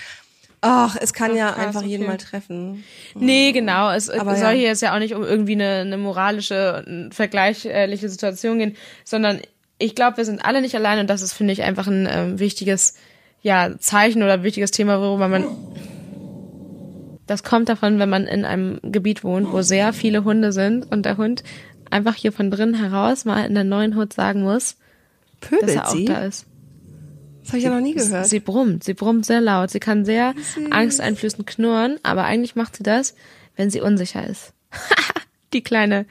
ach, 0.62 0.96
es 1.00 1.14
kann 1.14 1.32
Ach, 1.32 1.36
ja 1.36 1.52
krass, 1.52 1.66
einfach 1.66 1.84
jeden 1.84 2.04
okay. 2.04 2.12
mal 2.12 2.18
treffen. 2.18 2.84
Nee, 3.16 3.52
genau. 3.52 3.92
Es 3.92 4.10
Aber 4.10 4.36
soll 4.36 4.52
ja. 4.52 4.58
hier 4.58 4.68
jetzt 4.68 4.82
ja 4.82 4.96
auch 4.96 5.00
nicht 5.00 5.16
um 5.16 5.24
irgendwie 5.24 5.54
eine, 5.54 5.82
eine 5.82 5.98
moralische, 5.98 6.86
äh, 6.88 7.14
vergleichliche 7.14 8.10
Situation 8.10 8.60
gehen, 8.60 8.76
sondern 9.04 9.42
ich 9.80 9.96
glaube, 9.96 10.18
wir 10.18 10.26
sind 10.26 10.44
alle 10.44 10.62
nicht 10.62 10.76
allein 10.76 11.00
und 11.00 11.10
das 11.10 11.22
ist, 11.22 11.34
finde 11.34 11.54
ich, 11.54 11.64
einfach 11.64 11.88
ein 11.88 12.08
ähm, 12.10 12.40
wichtiges 12.40 12.96
ja, 13.42 13.78
Zeichen 13.80 14.24
oder 14.24 14.44
wichtiges 14.44 14.72
Thema, 14.72 15.00
worüber 15.00 15.28
man. 15.28 15.46
Das 17.26 17.44
kommt 17.44 17.70
davon, 17.70 18.00
wenn 18.00 18.10
man 18.10 18.26
in 18.26 18.46
einem 18.46 18.80
Gebiet 18.84 19.24
wohnt, 19.24 19.52
wo 19.52 19.62
sehr 19.62 19.92
viele 19.92 20.24
Hunde 20.24 20.54
sind 20.54 20.90
und 20.90 21.06
der 21.06 21.18
Hund 21.18 21.44
einfach 21.92 22.16
hier 22.16 22.32
von 22.32 22.52
drinnen 22.52 22.74
heraus 22.74 23.26
mal 23.26 23.46
in 23.46 23.54
der 23.54 23.64
neuen 23.64 23.96
Hut 23.96 24.14
sagen 24.14 24.44
muss, 24.44 24.78
dass 25.42 25.50
Pöbelt 25.50 25.76
er 25.76 25.88
auch 25.88 25.92
sie? 25.92 26.06
da 26.06 26.24
ist. 26.24 26.46
Das 27.42 27.50
habe 27.50 27.60
ich 27.60 27.64
ja 27.64 27.70
noch 27.70 27.82
nie 27.82 27.94
gehört. 27.94 28.28
Sie 28.28 28.42
brummt, 28.42 28.84
sie 28.84 28.94
brummt 28.94 29.26
sehr 29.26 29.40
laut. 29.40 29.70
Sie 29.70 29.80
kann 29.80 30.04
sehr 30.04 30.34
angsteinflößend 30.70 31.48
knurren, 31.48 31.98
aber 32.04 32.26
eigentlich 32.26 32.56
macht 32.56 32.76
sie 32.76 32.84
das, 32.84 33.16
wenn 33.56 33.70
sie 33.70 33.80
unsicher 33.80 34.26
ist. 34.28 34.54
Die 35.54 35.64
kleine 35.64 36.06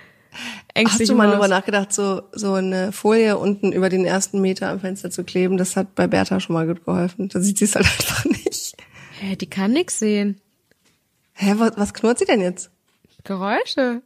Hast 0.77 0.83
ängstliche 0.83 1.13
du 1.13 1.17
mal 1.19 1.27
Maus. 1.27 1.35
drüber 1.35 1.49
nachgedacht, 1.49 1.93
so, 1.93 2.23
so 2.33 2.55
eine 2.55 2.93
Folie 2.93 3.39
unten 3.39 3.73
über 3.73 3.89
den 3.89 4.05
ersten 4.05 4.41
Meter 4.41 4.69
am 4.69 4.81
Fenster 4.81 5.11
zu 5.11 5.25
kleben? 5.25 5.57
Das 5.57 5.75
hat 5.77 5.95
bei 5.95 6.07
Bertha 6.07 6.39
schon 6.41 6.55
mal 6.55 6.67
gut 6.67 6.85
geholfen. 6.85 7.29
Da 7.29 7.41
sieht 7.41 7.59
sie 7.59 7.65
es 7.65 7.75
halt 7.75 7.87
einfach 7.99 8.25
nicht. 8.27 8.77
Hä, 9.21 9.37
die 9.37 9.49
kann 9.49 9.73
nix 9.73 9.99
sehen. 9.99 10.41
Hä, 11.33 11.55
was, 11.57 11.73
was 11.77 11.95
knurrt 11.95 12.19
sie 12.19 12.25
denn 12.27 12.41
jetzt? 12.41 12.71
Geräusche. 13.25 14.03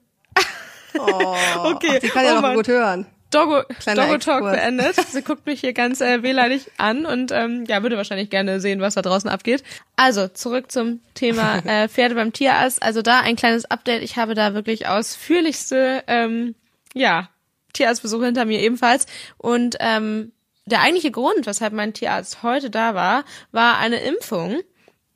Oh, 0.98 1.36
Okay, 1.64 1.92
ach, 1.96 1.98
die 2.00 2.08
kann 2.08 2.24
ja 2.24 2.38
oh 2.38 2.40
noch 2.40 2.54
gut 2.54 2.68
hören. 2.68 3.06
Doggo, 3.30 3.62
Kleiner 3.78 4.06
Doggo 4.06 4.18
Talk 4.18 4.42
beendet. 4.42 4.96
Sie 4.96 5.22
guckt 5.22 5.46
mich 5.46 5.60
hier 5.60 5.72
ganz 5.72 6.00
äh, 6.00 6.22
wehleidig 6.24 6.70
an 6.78 7.06
und 7.06 7.30
ähm, 7.30 7.64
ja, 7.68 7.82
würde 7.82 7.96
wahrscheinlich 7.96 8.28
gerne 8.28 8.60
sehen, 8.60 8.80
was 8.80 8.94
da 8.94 9.02
draußen 9.02 9.30
abgeht. 9.30 9.62
Also, 9.94 10.26
zurück 10.26 10.72
zum 10.72 11.00
Thema 11.14 11.58
äh, 11.64 11.88
Pferde 11.88 12.16
beim 12.16 12.32
Tierarzt. 12.32 12.82
Also 12.82 13.02
da 13.02 13.20
ein 13.20 13.36
kleines 13.36 13.66
Update. 13.66 14.02
Ich 14.02 14.16
habe 14.16 14.34
da 14.34 14.54
wirklich 14.54 14.88
ausführlichste, 14.88 16.02
ähm, 16.08 16.56
ja, 16.94 17.30
Tierarztbesuche 17.72 18.26
hinter 18.26 18.44
mir 18.44 18.60
ebenfalls. 18.60 19.06
Und 19.36 19.76
ähm, 19.80 20.32
der 20.66 20.82
eigentliche 20.82 21.10
Grund, 21.10 21.46
weshalb 21.46 21.72
mein 21.72 21.94
Tierarzt 21.94 22.42
heute 22.42 22.70
da 22.70 22.94
war, 22.94 23.24
war 23.52 23.78
eine 23.78 24.00
Impfung 24.00 24.60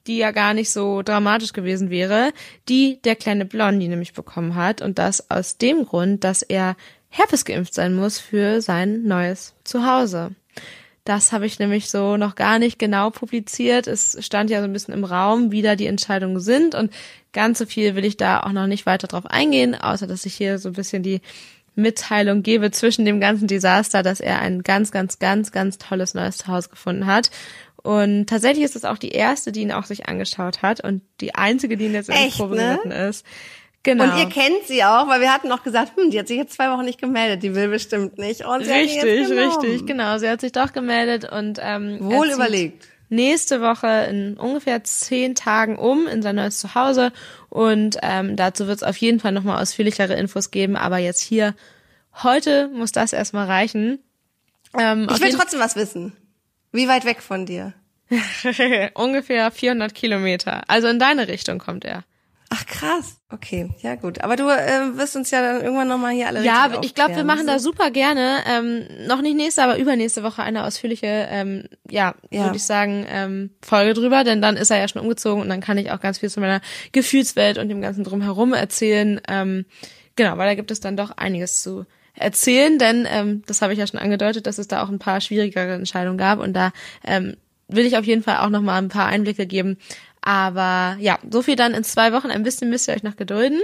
die 0.07 0.19
ja 0.19 0.31
gar 0.33 0.55
nicht 0.55 0.71
so 0.71 1.03
dramatisch 1.03 1.53
gewesen 1.53 1.91
wäre, 1.91 2.33
die 2.69 3.01
der 3.03 3.17
kleine 3.17 3.45
Blondie 3.45 3.89
nämlich 3.89 4.13
bekommen 4.13 4.55
hat 4.55 4.83
und 4.83 4.99
das 4.99 5.31
aus 5.31 5.57
dem 5.57 5.87
Grund, 5.87 6.25
dass 6.25 6.43
er 6.43 6.77
Herpes 7.09 7.45
geimpft 7.45 7.75
sein 7.75 7.95
muss 7.95 8.19
für 8.19 8.61
sein 8.61 9.05
neues 9.05 9.55
Zuhause. 9.65 10.35
Das 11.05 11.33
habe 11.33 11.47
ich 11.47 11.59
nämlich 11.59 11.91
so 11.91 12.17
noch 12.17 12.35
gar 12.35 12.59
nicht 12.59 12.79
genau 12.79 13.11
publiziert. 13.11 13.87
Es 13.87 14.17
stand 14.25 14.49
ja 14.49 14.61
so 14.61 14.65
ein 14.65 14.73
bisschen 14.73 14.95
im 14.95 15.05
Raum, 15.05 15.53
wie 15.53 15.61
da 15.61 15.77
die 15.77 15.87
Entscheidungen 15.87 16.41
sind 16.41 16.75
und 16.75 16.93
ganz 17.33 17.59
so 17.59 17.67
viel 17.67 17.95
will 17.95 18.05
ich 18.05 18.17
da 18.17 18.41
auch 18.41 18.53
noch 18.53 18.67
nicht 18.67 18.87
weiter 18.87 19.07
drauf 19.07 19.27
eingehen, 19.27 19.75
außer 19.75 20.07
dass 20.07 20.25
ich 20.25 20.35
hier 20.35 20.59
so 20.59 20.71
ein 20.71 20.75
bisschen 20.75 21.03
die 21.03 21.21
Mitteilung 21.75 22.43
gebe 22.43 22.71
zwischen 22.71 23.05
dem 23.05 23.21
ganzen 23.21 23.47
Desaster, 23.47 24.03
dass 24.03 24.21
er 24.21 24.39
ein 24.41 24.63
ganz, 24.63 24.91
ganz, 24.91 25.19
ganz, 25.19 25.53
ganz 25.53 25.79
tolles 25.79 26.15
neues 26.15 26.39
Zuhause 26.39 26.69
gefunden 26.69 27.07
hat. 27.07 27.31
Und 27.83 28.27
tatsächlich 28.27 28.65
ist 28.65 28.77
es 28.77 28.85
auch 28.85 28.97
die 28.97 29.11
erste, 29.11 29.53
die 29.53 29.61
ihn 29.61 29.73
auch 29.73 29.85
sich 29.85 30.09
angeschaut 30.09 30.63
hat 30.63 30.83
und 30.83 31.03
die 31.21 31.35
einzige, 31.35 31.77
die 31.77 31.87
ihn 31.87 31.95
jetzt 31.95 32.09
in 32.09 32.15
Echt, 32.15 32.39
Probe 32.39 32.57
ne? 32.57 32.79
geritten 32.83 32.93
ist. 32.93 33.27
Genau. 33.83 34.05
Und 34.05 34.19
ihr 34.19 34.29
kennt 34.31 34.67
sie 34.67 34.83
auch, 34.83 35.09
weil 35.09 35.21
wir 35.21 35.31
hatten 35.31 35.49
noch 35.49 35.63
gesagt, 35.63 35.93
hm, 35.97 36.11
die 36.11 36.19
hat 36.19 36.27
sich 36.27 36.39
jetzt 36.39 36.55
zwei 36.55 36.71
Wochen 36.71 36.87
nicht 36.87 36.99
gemeldet, 36.99 37.43
die 37.43 37.55
will 37.55 37.69
bestimmt 37.69 38.17
nicht. 38.17 38.47
Und 38.47 38.65
sie 38.65 38.73
hat 38.73 38.79
ihn 38.79 38.85
Richtig, 38.85 39.05
jetzt 39.05 39.29
genommen. 39.29 39.61
richtig, 39.61 39.87
genau. 39.87 40.17
Sie 40.17 40.29
hat 40.29 40.41
sich 40.41 40.53
doch 40.53 40.73
gemeldet 40.73 41.31
und 41.31 41.59
ähm, 41.63 41.99
Wohl 42.01 42.31
er 42.31 42.37
überlegt. 42.37 42.89
Nächste 43.15 43.61
Woche 43.61 44.07
in 44.11 44.37
ungefähr 44.37 44.83
zehn 44.83 45.35
Tagen 45.35 45.77
um 45.77 46.07
in 46.07 46.21
sein 46.23 46.37
neues 46.37 46.59
Zuhause 46.59 47.13
und 47.49 47.97
ähm, 48.03 48.37
dazu 48.37 48.67
wird 48.67 48.79
es 48.79 48.83
auf 48.83 48.97
jeden 48.97 49.21
Fall 49.21 49.33
nochmal 49.33 49.63
ausführlichere 49.63 50.15
Infos 50.15 50.51
geben, 50.51 50.77
aber 50.77 50.99
jetzt 50.99 51.21
hier 51.21 51.55
heute 52.23 52.69
muss 52.69 52.93
das 52.93 53.13
erstmal 53.13 53.47
reichen. 53.47 54.01
Ähm, 54.79 55.09
Ich 55.13 55.21
will 55.21 55.33
trotzdem 55.33 55.61
was 55.61 55.77
wissen. 55.77 56.13
Wie 56.73 56.89
weit 56.89 57.05
weg 57.05 57.23
von 57.23 57.47
dir? 57.47 57.73
ungefähr 58.95 59.51
400 59.51 59.95
Kilometer. 59.95 60.63
Also 60.69 60.89
in 60.89 60.99
deine 60.99 61.29
Richtung 61.29 61.59
kommt 61.59 61.85
er. 61.85 62.05
Ach 62.57 62.67
krass. 62.67 63.17
Okay, 63.31 63.69
ja 63.81 63.97
gut. 63.97 64.21
Aber 64.23 64.37
du 64.37 64.45
äh, 64.49 64.97
wirst 64.97 65.17
uns 65.17 65.33
ja 65.33 65.43
dann 65.43 65.61
irgendwann 65.63 65.89
nochmal 65.89 66.13
hier 66.13 66.29
alle 66.29 66.45
Ja, 66.45 66.71
ich 66.83 66.95
glaube, 66.95 67.17
wir 67.17 67.25
machen 67.25 67.49
da 67.49 67.59
super 67.59 67.91
gerne, 67.91 68.37
ähm, 68.49 68.87
noch 69.09 69.23
nicht 69.23 69.37
nächste, 69.37 69.65
aber 69.65 69.77
übernächste 69.77 70.23
Woche 70.23 70.43
eine 70.43 70.65
ausführliche, 70.65 71.07
ähm, 71.31 71.65
ja, 71.91 72.15
Ja. 72.31 72.45
würde 72.45 72.57
ich 72.57 72.63
sagen, 72.63 73.05
ähm, 73.09 73.51
Folge 73.61 73.95
drüber, 73.95 74.23
denn 74.23 74.41
dann 74.41 74.57
ist 74.57 74.71
er 74.71 74.79
ja 74.79 74.87
schon 74.87 75.03
umgezogen 75.03 75.43
und 75.43 75.49
dann 75.49 75.61
kann 75.61 75.79
ich 75.79 75.91
auch 75.91 75.99
ganz 76.01 76.19
viel 76.19 76.31
zu 76.31 76.39
meiner 76.39 76.61
Gefühlswelt 76.93 77.59
und 77.59 77.69
dem 77.69 77.81
ganzen 77.81 78.05
drumherum 78.05 78.53
erzählen. 78.55 79.21
Ähm, 79.27 79.65
genau, 80.15 80.39
weil 80.39 80.47
da 80.49 80.55
gibt 80.55 80.71
es 80.71 80.79
dann 80.79 80.97
doch 80.97 81.11
einiges 81.17 81.61
zu 81.61 81.87
erzählen, 82.15 82.79
denn 82.79 83.05
ähm, 83.11 83.43
das 83.47 83.63
habe 83.63 83.73
ich 83.73 83.81
ja 83.81 83.87
schon 83.89 83.99
angedeutet, 83.99 84.47
dass 84.47 84.59
es 84.59 84.69
da 84.69 84.85
auch 84.85 84.91
ein 84.91 85.01
paar 85.01 85.21
schwierigere 85.21 85.73
Entscheidungen 85.75 86.19
gab 86.19 86.39
und 86.39 86.53
da 86.53 86.71
ähm, 87.05 87.37
will 87.67 87.87
ich 87.87 87.97
auf 87.97 88.05
jeden 88.05 88.23
Fall 88.23 88.37
auch 88.39 88.51
noch 88.51 88.63
mal 88.63 88.79
ein 88.79 88.89
paar 88.91 89.07
Einblicke 89.07 89.47
geben. 89.47 89.79
Aber 90.27 90.97
ja, 91.01 91.19
so 91.31 91.43
viel 91.43 91.55
dann 91.55 91.75
in 91.75 91.85
zwei 91.85 92.13
Wochen. 92.15 92.31
Ein 92.31 92.45
bisschen 92.45 92.71
müsst 92.71 92.89
ihr 92.89 92.95
euch 92.95 93.03
noch 93.03 93.17
gedulden. 93.17 93.61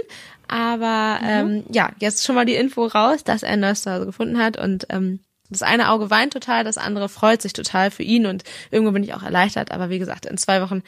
Aber 0.47 1.19
ähm, 1.23 1.63
ja, 1.71 1.89
jetzt 1.99 2.23
schon 2.23 2.35
mal 2.35 2.45
die 2.45 2.55
Info 2.55 2.85
raus, 2.85 3.23
dass 3.23 3.41
er 3.41 3.49
ein 3.49 3.61
neues 3.61 3.81
Zuhause 3.81 4.05
gefunden 4.05 4.37
hat. 4.37 4.57
Und 4.57 4.85
ähm, 4.89 5.21
das 5.49 5.63
eine 5.63 5.89
Auge 5.89 6.11
weint 6.11 6.33
total, 6.33 6.63
das 6.63 6.77
andere 6.77 7.09
freut 7.09 7.41
sich 7.41 7.53
total 7.53 7.89
für 7.89 8.03
ihn. 8.03 8.27
Und 8.27 8.43
irgendwo 8.69 8.91
bin 8.91 9.03
ich 9.03 9.15
auch 9.15 9.23
erleichtert. 9.23 9.71
Aber 9.71 9.89
wie 9.89 9.97
gesagt, 9.97 10.27
in 10.27 10.37
zwei 10.37 10.61
Wochen 10.61 10.83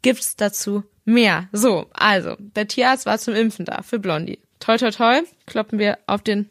gibt's 0.00 0.36
dazu 0.36 0.84
mehr. 1.04 1.48
So, 1.50 1.86
also, 1.92 2.36
der 2.38 2.68
Tierarzt 2.68 3.04
war 3.04 3.18
zum 3.18 3.34
Impfen 3.34 3.64
da 3.64 3.82
für 3.82 3.98
Blondie. 3.98 4.38
Toi, 4.60 4.76
toi, 4.76 4.90
toi, 4.92 5.22
kloppen 5.46 5.80
wir 5.80 5.98
auf 6.06 6.22
den 6.22 6.48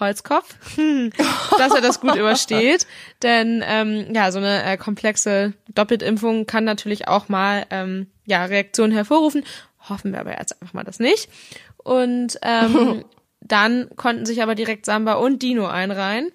Holzkopf, 0.00 0.54
dass 1.58 1.74
er 1.74 1.80
das 1.80 2.00
gut 2.00 2.16
übersteht. 2.16 2.86
Denn 3.22 3.62
ähm, 3.66 4.12
ja, 4.14 4.32
so 4.32 4.38
eine 4.38 4.64
äh, 4.64 4.76
komplexe 4.76 5.52
Doppeltimpfung 5.74 6.46
kann 6.46 6.64
natürlich 6.64 7.08
auch 7.08 7.28
mal 7.28 7.66
ähm, 7.70 8.08
ja 8.24 8.44
Reaktionen 8.44 8.92
hervorrufen. 8.92 9.44
Hoffen 9.88 10.12
wir 10.12 10.20
aber 10.20 10.38
jetzt 10.38 10.60
einfach 10.60 10.74
mal 10.74 10.84
das 10.84 10.98
nicht. 10.98 11.28
Und 11.76 12.38
ähm, 12.42 13.04
dann 13.40 13.90
konnten 13.96 14.26
sich 14.26 14.42
aber 14.42 14.54
direkt 14.54 14.86
Samba 14.86 15.14
und 15.14 15.42
Dino 15.42 15.66
einreihen. 15.66 16.32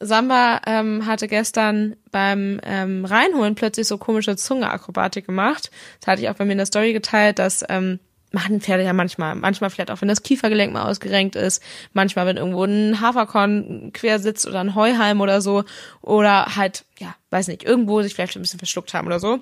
Samba 0.00 0.60
ähm, 0.66 1.06
hatte 1.06 1.26
gestern 1.26 1.96
beim 2.12 2.60
ähm, 2.62 3.04
Reinholen 3.04 3.56
plötzlich 3.56 3.88
so 3.88 3.98
komische 3.98 4.36
Zungeakrobatik 4.36 5.26
gemacht. 5.26 5.70
Das 6.00 6.06
hatte 6.06 6.22
ich 6.22 6.28
auch 6.28 6.34
bei 6.34 6.44
mir 6.44 6.52
in 6.52 6.58
der 6.58 6.66
Story 6.66 6.92
geteilt, 6.92 7.38
dass 7.38 7.64
ähm, 7.68 7.98
machen 8.32 8.60
Pferde 8.60 8.84
ja 8.84 8.92
manchmal. 8.92 9.34
Manchmal 9.34 9.70
vielleicht 9.70 9.90
auch, 9.90 10.00
wenn 10.00 10.08
das 10.08 10.22
Kiefergelenk 10.22 10.72
mal 10.72 10.88
ausgerenkt 10.88 11.36
ist. 11.36 11.62
Manchmal, 11.92 12.26
wenn 12.26 12.36
irgendwo 12.36 12.64
ein 12.64 13.00
Haferkorn 13.00 13.90
quer 13.92 14.18
sitzt 14.18 14.46
oder 14.46 14.60
ein 14.60 14.74
Heuhalm 14.74 15.20
oder 15.20 15.40
so. 15.40 15.64
Oder 16.02 16.56
halt, 16.56 16.84
ja, 16.98 17.14
weiß 17.30 17.48
nicht, 17.48 17.64
irgendwo 17.64 18.02
sich 18.02 18.14
vielleicht 18.14 18.36
ein 18.36 18.42
bisschen 18.42 18.58
verschluckt 18.58 18.94
haben 18.94 19.06
oder 19.06 19.20
so. 19.20 19.40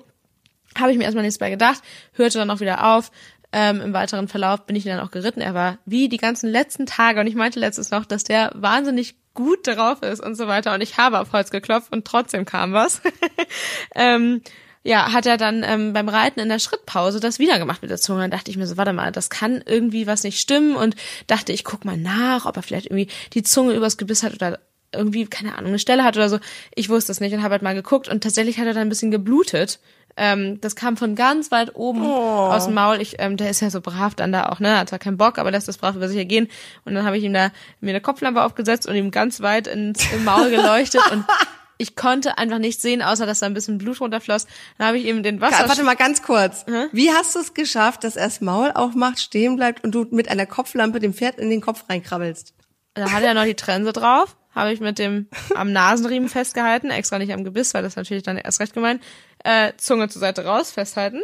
Habe 0.77 0.91
ich 0.91 0.97
mir 0.97 1.03
erstmal 1.03 1.23
nichts 1.23 1.39
bei 1.39 1.49
gedacht. 1.49 1.81
Hörte 2.13 2.37
dann 2.37 2.49
auch 2.49 2.59
wieder 2.59 2.95
auf. 2.95 3.11
Ähm, 3.51 3.81
Im 3.81 3.93
weiteren 3.93 4.27
Verlauf 4.27 4.65
bin 4.65 4.75
ich 4.75 4.83
dann 4.83 4.99
auch 4.99 5.11
geritten. 5.11 5.41
Er 5.41 5.53
war 5.53 5.77
wie 5.85 6.09
die 6.09 6.17
ganzen 6.17 6.49
letzten 6.49 6.85
Tage. 6.85 7.19
Und 7.19 7.27
ich 7.27 7.35
meinte 7.35 7.59
letztens 7.59 7.91
noch, 7.91 8.05
dass 8.05 8.23
der 8.23 8.51
wahnsinnig 8.55 9.15
gut 9.33 9.67
drauf 9.67 10.01
ist 10.01 10.19
und 10.19 10.35
so 10.35 10.47
weiter. 10.47 10.73
Und 10.73 10.81
ich 10.81 10.97
habe 10.97 11.19
auf 11.19 11.31
Holz 11.31 11.51
geklopft 11.51 11.93
und 11.93 12.05
trotzdem 12.05 12.45
kam 12.45 12.73
was. 12.73 13.01
ähm, 13.95 14.41
ja, 14.87 15.11
hat 15.11 15.25
er 15.25 15.35
dann 15.35 15.63
ähm, 15.63 15.91
beim 15.91 16.07
Reiten 16.07 16.39
in 16.39 16.47
der 16.47 16.59
Schrittpause 16.59 17.19
das 17.19 17.39
wieder 17.39 17.59
gemacht 17.59 17.81
mit 17.81 17.91
der 17.91 17.97
Zunge. 17.97 18.21
Dann 18.21 18.31
dachte 18.31 18.49
ich 18.49 18.55
mir 18.55 18.65
so, 18.65 18.77
warte 18.77 18.93
mal, 18.93 19.11
das 19.11 19.29
kann 19.29 19.61
irgendwie 19.65 20.07
was 20.07 20.23
nicht 20.23 20.39
stimmen 20.39 20.77
und 20.77 20.95
dachte, 21.27 21.51
ich 21.51 21.65
guck 21.65 21.83
mal 21.83 21.97
nach, 21.97 22.45
ob 22.45 22.55
er 22.55 22.63
vielleicht 22.63 22.85
irgendwie 22.85 23.09
die 23.33 23.43
Zunge 23.43 23.73
übers 23.73 23.97
Gebiss 23.97 24.23
hat 24.23 24.33
oder 24.33 24.59
irgendwie, 24.93 25.25
keine 25.25 25.55
Ahnung, 25.55 25.71
eine 25.71 25.79
Stelle 25.79 26.05
hat 26.05 26.15
oder 26.15 26.29
so. 26.29 26.39
Ich 26.73 26.87
wusste 26.87 27.11
es 27.11 27.19
nicht 27.19 27.33
und 27.33 27.43
habe 27.43 27.51
halt 27.51 27.63
mal 27.63 27.75
geguckt 27.75 28.07
und 28.07 28.23
tatsächlich 28.23 28.59
hat 28.59 28.65
er 28.65 28.73
dann 28.73 28.83
ein 28.83 28.89
bisschen 28.89 29.11
geblutet. 29.11 29.81
Ähm, 30.15 30.61
das 30.61 30.77
kam 30.77 30.95
von 30.95 31.15
ganz 31.15 31.51
weit 31.51 31.75
oben 31.75 32.05
aus 32.05 32.65
dem 32.65 32.73
Maul. 32.73 33.01
Ich, 33.01 33.17
ähm, 33.19 33.35
der 33.35 33.49
ist 33.49 33.59
ja 33.59 33.69
so 33.69 33.81
brav 33.81 34.15
dann 34.15 34.31
da 34.31 34.47
auch, 34.47 34.61
ne? 34.61 34.79
Hat 34.79 34.87
zwar 34.87 34.99
keinen 34.99 35.17
Bock, 35.17 35.37
aber 35.37 35.51
lässt 35.51 35.67
das 35.67 35.77
brav 35.77 35.97
über 35.97 36.07
sich 36.07 36.17
ergehen. 36.17 36.47
Und 36.85 36.95
dann 36.95 37.05
habe 37.05 37.17
ich 37.17 37.25
ihm 37.25 37.33
da 37.33 37.51
mir 37.81 37.89
eine 37.89 38.01
Kopflampe 38.01 38.41
aufgesetzt 38.41 38.87
und 38.87 38.95
ihm 38.95 39.11
ganz 39.11 39.41
weit 39.41 39.67
ins 39.67 40.09
im 40.13 40.23
Maul 40.23 40.49
geleuchtet 40.49 41.01
und 41.11 41.25
ich 41.77 41.95
konnte 41.95 42.37
einfach 42.37 42.59
nicht 42.59 42.81
sehen, 42.81 43.01
außer 43.01 43.25
dass 43.25 43.39
da 43.39 43.45
ein 43.45 43.53
bisschen 43.53 43.77
Blut 43.77 44.01
runterfloss. 44.01 44.47
Dann 44.77 44.87
habe 44.87 44.97
ich 44.97 45.05
ihm 45.05 45.23
den 45.23 45.41
Wasser. 45.41 45.67
Warte 45.67 45.83
mal 45.83 45.95
ganz 45.95 46.21
kurz. 46.21 46.65
Wie 46.91 47.11
hast 47.11 47.35
du 47.35 47.39
es 47.39 47.53
geschafft, 47.53 48.03
dass 48.03 48.15
er 48.15 48.25
das 48.25 48.41
Maul 48.41 48.71
aufmacht, 48.71 49.19
stehen 49.19 49.55
bleibt 49.55 49.83
und 49.83 49.91
du 49.93 50.05
mit 50.11 50.29
einer 50.29 50.45
Kopflampe 50.45 50.99
dem 50.99 51.13
Pferd 51.13 51.39
in 51.39 51.49
den 51.49 51.61
Kopf 51.61 51.85
reinkrabbelst? 51.89 52.53
Da 52.93 53.11
hatte 53.11 53.27
er 53.27 53.35
noch 53.35 53.43
die 53.43 53.53
Trense 53.53 53.93
drauf, 53.93 54.35
habe 54.55 54.73
ich 54.73 54.79
mit 54.79 54.97
dem 54.97 55.27
am 55.55 55.71
Nasenriemen 55.71 56.29
festgehalten, 56.29 56.89
extra 56.89 57.19
nicht 57.19 57.31
am 57.31 57.43
Gebiss, 57.43 57.75
weil 57.75 57.83
das 57.83 57.95
natürlich 57.95 58.23
dann 58.23 58.37
erst 58.37 58.59
recht 58.59 58.73
gemeint. 58.73 59.03
Äh, 59.43 59.73
Zunge 59.77 60.09
zur 60.09 60.19
Seite 60.19 60.45
raus, 60.45 60.71
festhalten. 60.71 61.21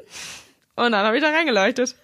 Und 0.76 0.92
dann 0.92 1.06
habe 1.06 1.16
ich 1.16 1.24
da 1.24 1.30
reingeleuchtet. 1.30 1.96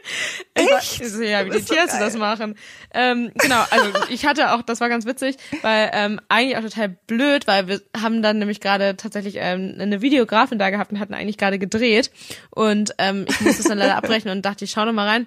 Echt? 0.54 1.00
Ich 1.00 1.12
war, 1.12 1.22
ja, 1.22 1.44
wie 1.44 1.50
die 1.50 1.58
so 1.58 1.74
Tierärzte 1.74 1.98
das 1.98 2.16
machen. 2.16 2.56
Ähm, 2.92 3.32
genau, 3.34 3.62
also 3.70 3.90
ich 4.08 4.24
hatte 4.24 4.52
auch, 4.52 4.62
das 4.62 4.80
war 4.80 4.88
ganz 4.88 5.04
witzig, 5.04 5.36
weil 5.60 5.90
ähm, 5.92 6.20
eigentlich 6.28 6.56
auch 6.56 6.62
total 6.62 6.88
blöd, 7.06 7.46
weil 7.46 7.68
wir 7.68 7.82
haben 8.00 8.22
dann 8.22 8.38
nämlich 8.38 8.60
gerade 8.60 8.96
tatsächlich 8.96 9.36
ähm, 9.38 9.76
eine 9.78 10.00
Videografin 10.00 10.58
da 10.58 10.70
gehabt 10.70 10.90
und 10.90 11.00
hatten 11.00 11.12
eigentlich 11.12 11.36
gerade 11.36 11.58
gedreht. 11.58 12.10
Und 12.50 12.94
ähm, 12.96 13.26
ich 13.28 13.40
musste 13.42 13.60
es 13.60 13.68
dann 13.68 13.78
leider 13.78 13.96
abbrechen 13.98 14.30
und 14.30 14.42
dachte, 14.42 14.64
ich 14.64 14.70
schau 14.70 14.86
noch 14.86 14.92
mal 14.92 15.08
rein. 15.08 15.26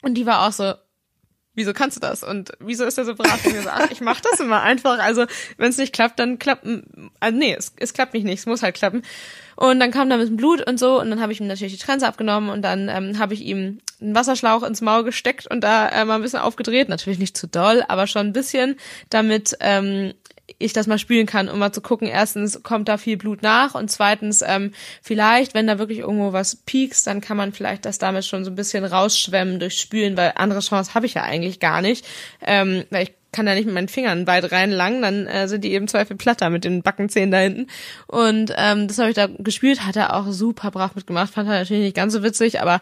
Und 0.00 0.14
die 0.14 0.24
war 0.24 0.46
auch 0.46 0.52
so, 0.52 0.72
wieso 1.54 1.72
kannst 1.72 1.96
du 1.96 2.00
das? 2.00 2.22
Und 2.22 2.52
wieso 2.60 2.84
ist 2.84 2.98
er 2.98 3.04
so 3.04 3.14
brav? 3.14 3.44
Und 3.44 3.54
ich 3.54 3.62
so, 3.62 3.68
ach, 3.68 3.90
ich 3.90 4.00
mach 4.00 4.20
das 4.20 4.40
immer 4.40 4.62
einfach. 4.62 4.98
Also, 4.98 5.26
wenn 5.56 5.70
es 5.70 5.78
nicht 5.78 5.92
klappt, 5.92 6.18
dann 6.18 6.38
klappt, 6.38 6.66
also 7.20 7.38
nee, 7.38 7.54
es, 7.56 7.72
es 7.76 7.94
klappt 7.94 8.14
nicht, 8.14 8.24
nicht, 8.24 8.40
es 8.40 8.46
muss 8.46 8.62
halt 8.62 8.74
klappen. 8.74 9.02
Und 9.56 9.78
dann 9.78 9.90
kam 9.92 10.08
da 10.08 10.16
ein 10.16 10.20
bisschen 10.20 10.36
Blut 10.36 10.66
und 10.66 10.78
so 10.78 11.00
und 11.00 11.10
dann 11.10 11.20
habe 11.20 11.32
ich 11.32 11.40
ihm 11.40 11.46
natürlich 11.46 11.74
die 11.74 11.78
Trense 11.84 12.06
abgenommen 12.06 12.50
und 12.50 12.62
dann 12.62 12.88
ähm, 12.88 13.18
habe 13.18 13.34
ich 13.34 13.42
ihm 13.42 13.78
einen 14.00 14.14
Wasserschlauch 14.14 14.64
ins 14.64 14.80
Maul 14.80 15.04
gesteckt 15.04 15.46
und 15.48 15.62
da 15.62 15.88
äh, 15.88 16.04
mal 16.04 16.16
ein 16.16 16.22
bisschen 16.22 16.40
aufgedreht. 16.40 16.88
Natürlich 16.88 17.20
nicht 17.20 17.36
zu 17.36 17.46
doll, 17.46 17.84
aber 17.86 18.06
schon 18.06 18.26
ein 18.26 18.32
bisschen, 18.32 18.76
damit 19.10 19.56
ähm, 19.60 20.12
ich 20.58 20.72
das 20.72 20.86
mal 20.86 20.98
spülen 20.98 21.26
kann, 21.26 21.48
um 21.48 21.58
mal 21.58 21.72
zu 21.72 21.80
gucken, 21.80 22.06
erstens 22.06 22.62
kommt 22.62 22.88
da 22.88 22.98
viel 22.98 23.16
Blut 23.16 23.42
nach 23.42 23.74
und 23.74 23.90
zweitens 23.90 24.42
ähm, 24.46 24.72
vielleicht, 25.02 25.54
wenn 25.54 25.66
da 25.66 25.78
wirklich 25.78 26.00
irgendwo 26.00 26.32
was 26.32 26.56
piekst, 26.56 27.06
dann 27.06 27.20
kann 27.20 27.36
man 27.36 27.52
vielleicht 27.52 27.86
das 27.86 27.98
damit 27.98 28.24
schon 28.24 28.44
so 28.44 28.50
ein 28.50 28.56
bisschen 28.56 28.84
rausschwemmen 28.84 29.58
durch 29.58 29.78
Spülen, 29.78 30.16
weil 30.16 30.32
andere 30.36 30.60
Chance 30.60 30.94
habe 30.94 31.06
ich 31.06 31.14
ja 31.14 31.22
eigentlich 31.22 31.60
gar 31.60 31.80
nicht, 31.80 32.06
ähm, 32.42 32.84
weil 32.90 33.04
ich 33.04 33.12
kann 33.34 33.46
da 33.46 33.54
nicht 33.54 33.66
mit 33.66 33.74
meinen 33.74 33.88
Fingern 33.88 34.26
weit 34.26 34.52
reinlangen, 34.52 35.02
dann 35.02 35.26
äh, 35.26 35.48
sind 35.48 35.64
die 35.64 35.72
eben 35.72 35.88
Zweifel 35.88 36.16
platter 36.16 36.50
mit 36.50 36.64
den 36.64 36.82
Backenzähnen 36.82 37.32
da 37.32 37.38
hinten. 37.38 37.66
Und 38.06 38.54
ähm, 38.56 38.86
das 38.86 38.98
habe 38.98 39.10
ich 39.10 39.16
da 39.16 39.26
gespielt, 39.26 39.84
hat 39.84 39.96
er 39.96 40.14
auch 40.14 40.30
super 40.30 40.70
brav 40.70 40.94
mitgemacht, 40.94 41.34
fand 41.34 41.48
er 41.48 41.58
natürlich 41.58 41.82
nicht 41.82 41.96
ganz 41.96 42.12
so 42.12 42.22
witzig, 42.22 42.60
aber 42.60 42.80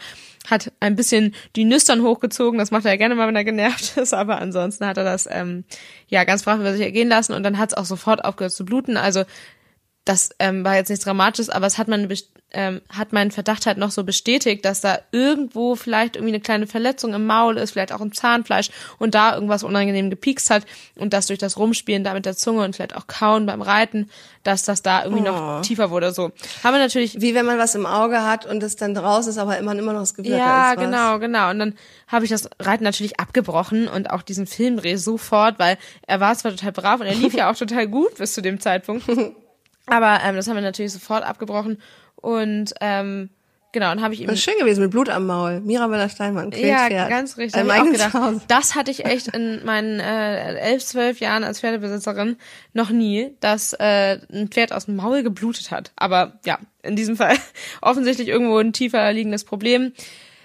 hat 0.51 0.71
ein 0.81 0.95
bisschen 0.95 1.35
die 1.57 1.65
Nüstern 1.65 2.03
hochgezogen, 2.03 2.59
das 2.59 2.71
macht 2.71 2.85
er 2.85 2.93
ja 2.93 2.99
gerne 2.99 3.15
mal, 3.15 3.27
wenn 3.27 3.37
er 3.37 3.45
genervt 3.45 3.97
ist, 3.97 4.13
aber 4.13 4.41
ansonsten 4.41 4.87
hat 4.87 4.99
er 4.99 5.05
das 5.05 5.27
ähm, 5.31 5.65
ja 6.09 6.25
ganz 6.25 6.43
brav 6.43 6.61
über 6.61 6.73
sich 6.73 6.83
ergehen 6.83 7.09
lassen 7.09 7.33
und 7.33 7.43
dann 7.43 7.59
hat 7.59 7.71
es 7.71 7.77
auch 7.77 7.87
sofort 7.87 8.25
aufgehört 8.25 8.53
zu 8.53 8.65
bluten. 8.65 8.97
Also 8.97 9.25
das 10.05 10.31
ähm, 10.39 10.65
war 10.65 10.77
jetzt 10.77 10.91
nichts 10.91 11.05
Dramatisches, 11.05 11.49
aber 11.49 11.67
es 11.67 11.79
hat 11.79 11.89
man 11.89 12.09
ähm, 12.55 12.81
hat 12.89 13.13
meinen 13.13 13.31
Verdacht 13.31 13.67
halt 13.67 13.79
noch 13.79 13.91
so 13.91 14.05
bestätigt, 14.05 14.65
dass 14.65 14.81
da 14.81 14.99
irgendwo 15.11 15.75
vielleicht 15.75 16.17
irgendwie 16.17 16.35
eine 16.35 16.41
kleine 16.43 16.67
Verletzung 16.67 17.15
im 17.15 17.27
Maul 17.27 17.57
ist, 17.57 17.73
vielleicht 17.73 17.93
auch 17.93 18.01
im 18.01 18.13
Zahnfleisch 18.13 18.71
und 18.99 19.15
da 19.15 19.35
irgendwas 19.35 19.63
unangenehm 19.65 20.11
gepiekst 20.11 20.51
hat 20.51 20.65
und 20.97 21.13
das 21.13 21.27
durch 21.27 21.39
das 21.39 21.57
Rumspielen 21.59 22.05
da 22.05 22.15
mit 22.15 22.27
der 22.27 22.37
Zunge 22.37 22.63
und 22.65 22.77
vielleicht 22.77 22.97
auch 22.97 23.07
Kauen 23.07 23.47
beim 23.47 23.63
Reiten, 23.63 24.11
dass 24.43 24.65
das 24.65 24.83
da 24.83 25.05
irgendwie 25.05 25.23
Oh. 25.29 25.33
noch 25.33 25.63
tiefer 25.63 25.91
wurde. 25.91 26.13
So 26.13 26.33
haben 26.65 26.75
wir 26.75 26.79
natürlich 26.79 27.21
Wie 27.21 27.35
wenn 27.35 27.47
man 27.47 27.59
was 27.59 27.75
im 27.75 27.87
Auge 27.87 28.23
hat 28.25 28.47
und 28.47 28.63
es 28.63 28.77
dann 28.77 28.97
raus 28.97 29.27
ist, 29.27 29.39
aber 29.39 29.59
immer, 29.59 29.73
immer 29.73 29.93
noch 29.93 30.01
das 30.01 30.15
Gefühl 30.15 30.33
ja, 30.37 30.75
genau, 30.75 31.19
genau. 31.19 31.51
Und 31.51 31.59
dann 31.59 31.75
habe 32.09 32.25
ich 32.25 32.31
das 32.31 32.49
Reiten 32.59 32.85
natürlich 32.85 33.19
abgebrochen 33.21 33.89
und 33.89 34.11
auch 34.11 34.23
diesen 34.23 34.47
Filmdreh 34.47 34.97
sofort, 34.97 35.59
weil 35.59 35.79
er 36.07 36.21
war 36.21 36.35
zwar 36.37 36.51
total 36.53 36.73
brav 36.73 37.01
und 37.01 37.07
er 37.07 37.15
lief 37.15 37.35
ja 37.35 37.51
auch 37.51 37.57
total 37.63 37.87
gut 37.89 38.17
bis 38.17 38.35
zu 38.35 38.43
dem 38.43 38.61
Zeitpunkt. 38.61 39.05
Aber 39.87 40.21
ähm, 40.25 40.37
das 40.37 40.47
haben 40.47 40.55
wir 40.55 40.63
natürlich 40.63 40.93
sofort 40.93 41.25
abgebrochen. 41.25 41.81
Und 42.23 42.73
ähm, 42.81 43.29
genau, 43.73 43.89
dann 43.89 44.01
habe 44.01 44.15
ich 44.15 44.21
ihm 44.21 44.29
Das 44.29 44.37
ist 44.37 44.45
schön 44.45 44.59
gewesen 44.59 44.81
mit 44.81 44.91
Blut 44.91 45.11
am 45.11 45.27
Maul. 45.27 45.61
Mirabella 45.61 46.09
Steinmann, 46.09 46.51
ja, 46.53 46.87
Quälpferd. 46.87 47.11
ganz 47.11 47.37
richtig. 47.37 47.61
Hab 47.61 47.67
ich 47.67 47.83
auch 47.83 48.11
gedacht, 48.11 48.43
das 48.49 48.75
hatte 48.75 48.91
ich 48.91 49.05
echt 49.05 49.29
in 49.29 49.65
meinen 49.65 50.01
äh, 50.01 50.55
elf, 50.57 50.85
zwölf 50.85 51.21
Jahren 51.21 51.45
als 51.45 51.61
Pferdebesitzerin 51.61 52.37
noch 52.73 52.91
nie, 52.91 53.37
dass 53.41 53.75
äh, 53.75 54.19
ein 54.33 54.49
Pferd 54.49 54.73
aus 54.73 54.87
dem 54.87 54.97
Maul 54.97 55.23
geblutet 55.23 55.71
hat. 55.71 55.93
Aber 55.97 56.39
ja, 56.47 56.59
in 56.83 56.97
diesem 56.97 57.17
Fall 57.17 57.37
offensichtlich 57.83 58.29
irgendwo 58.29 58.57
ein 58.59 58.73
tiefer 58.73 59.13
liegendes 59.13 59.45
Problem. 59.45 59.93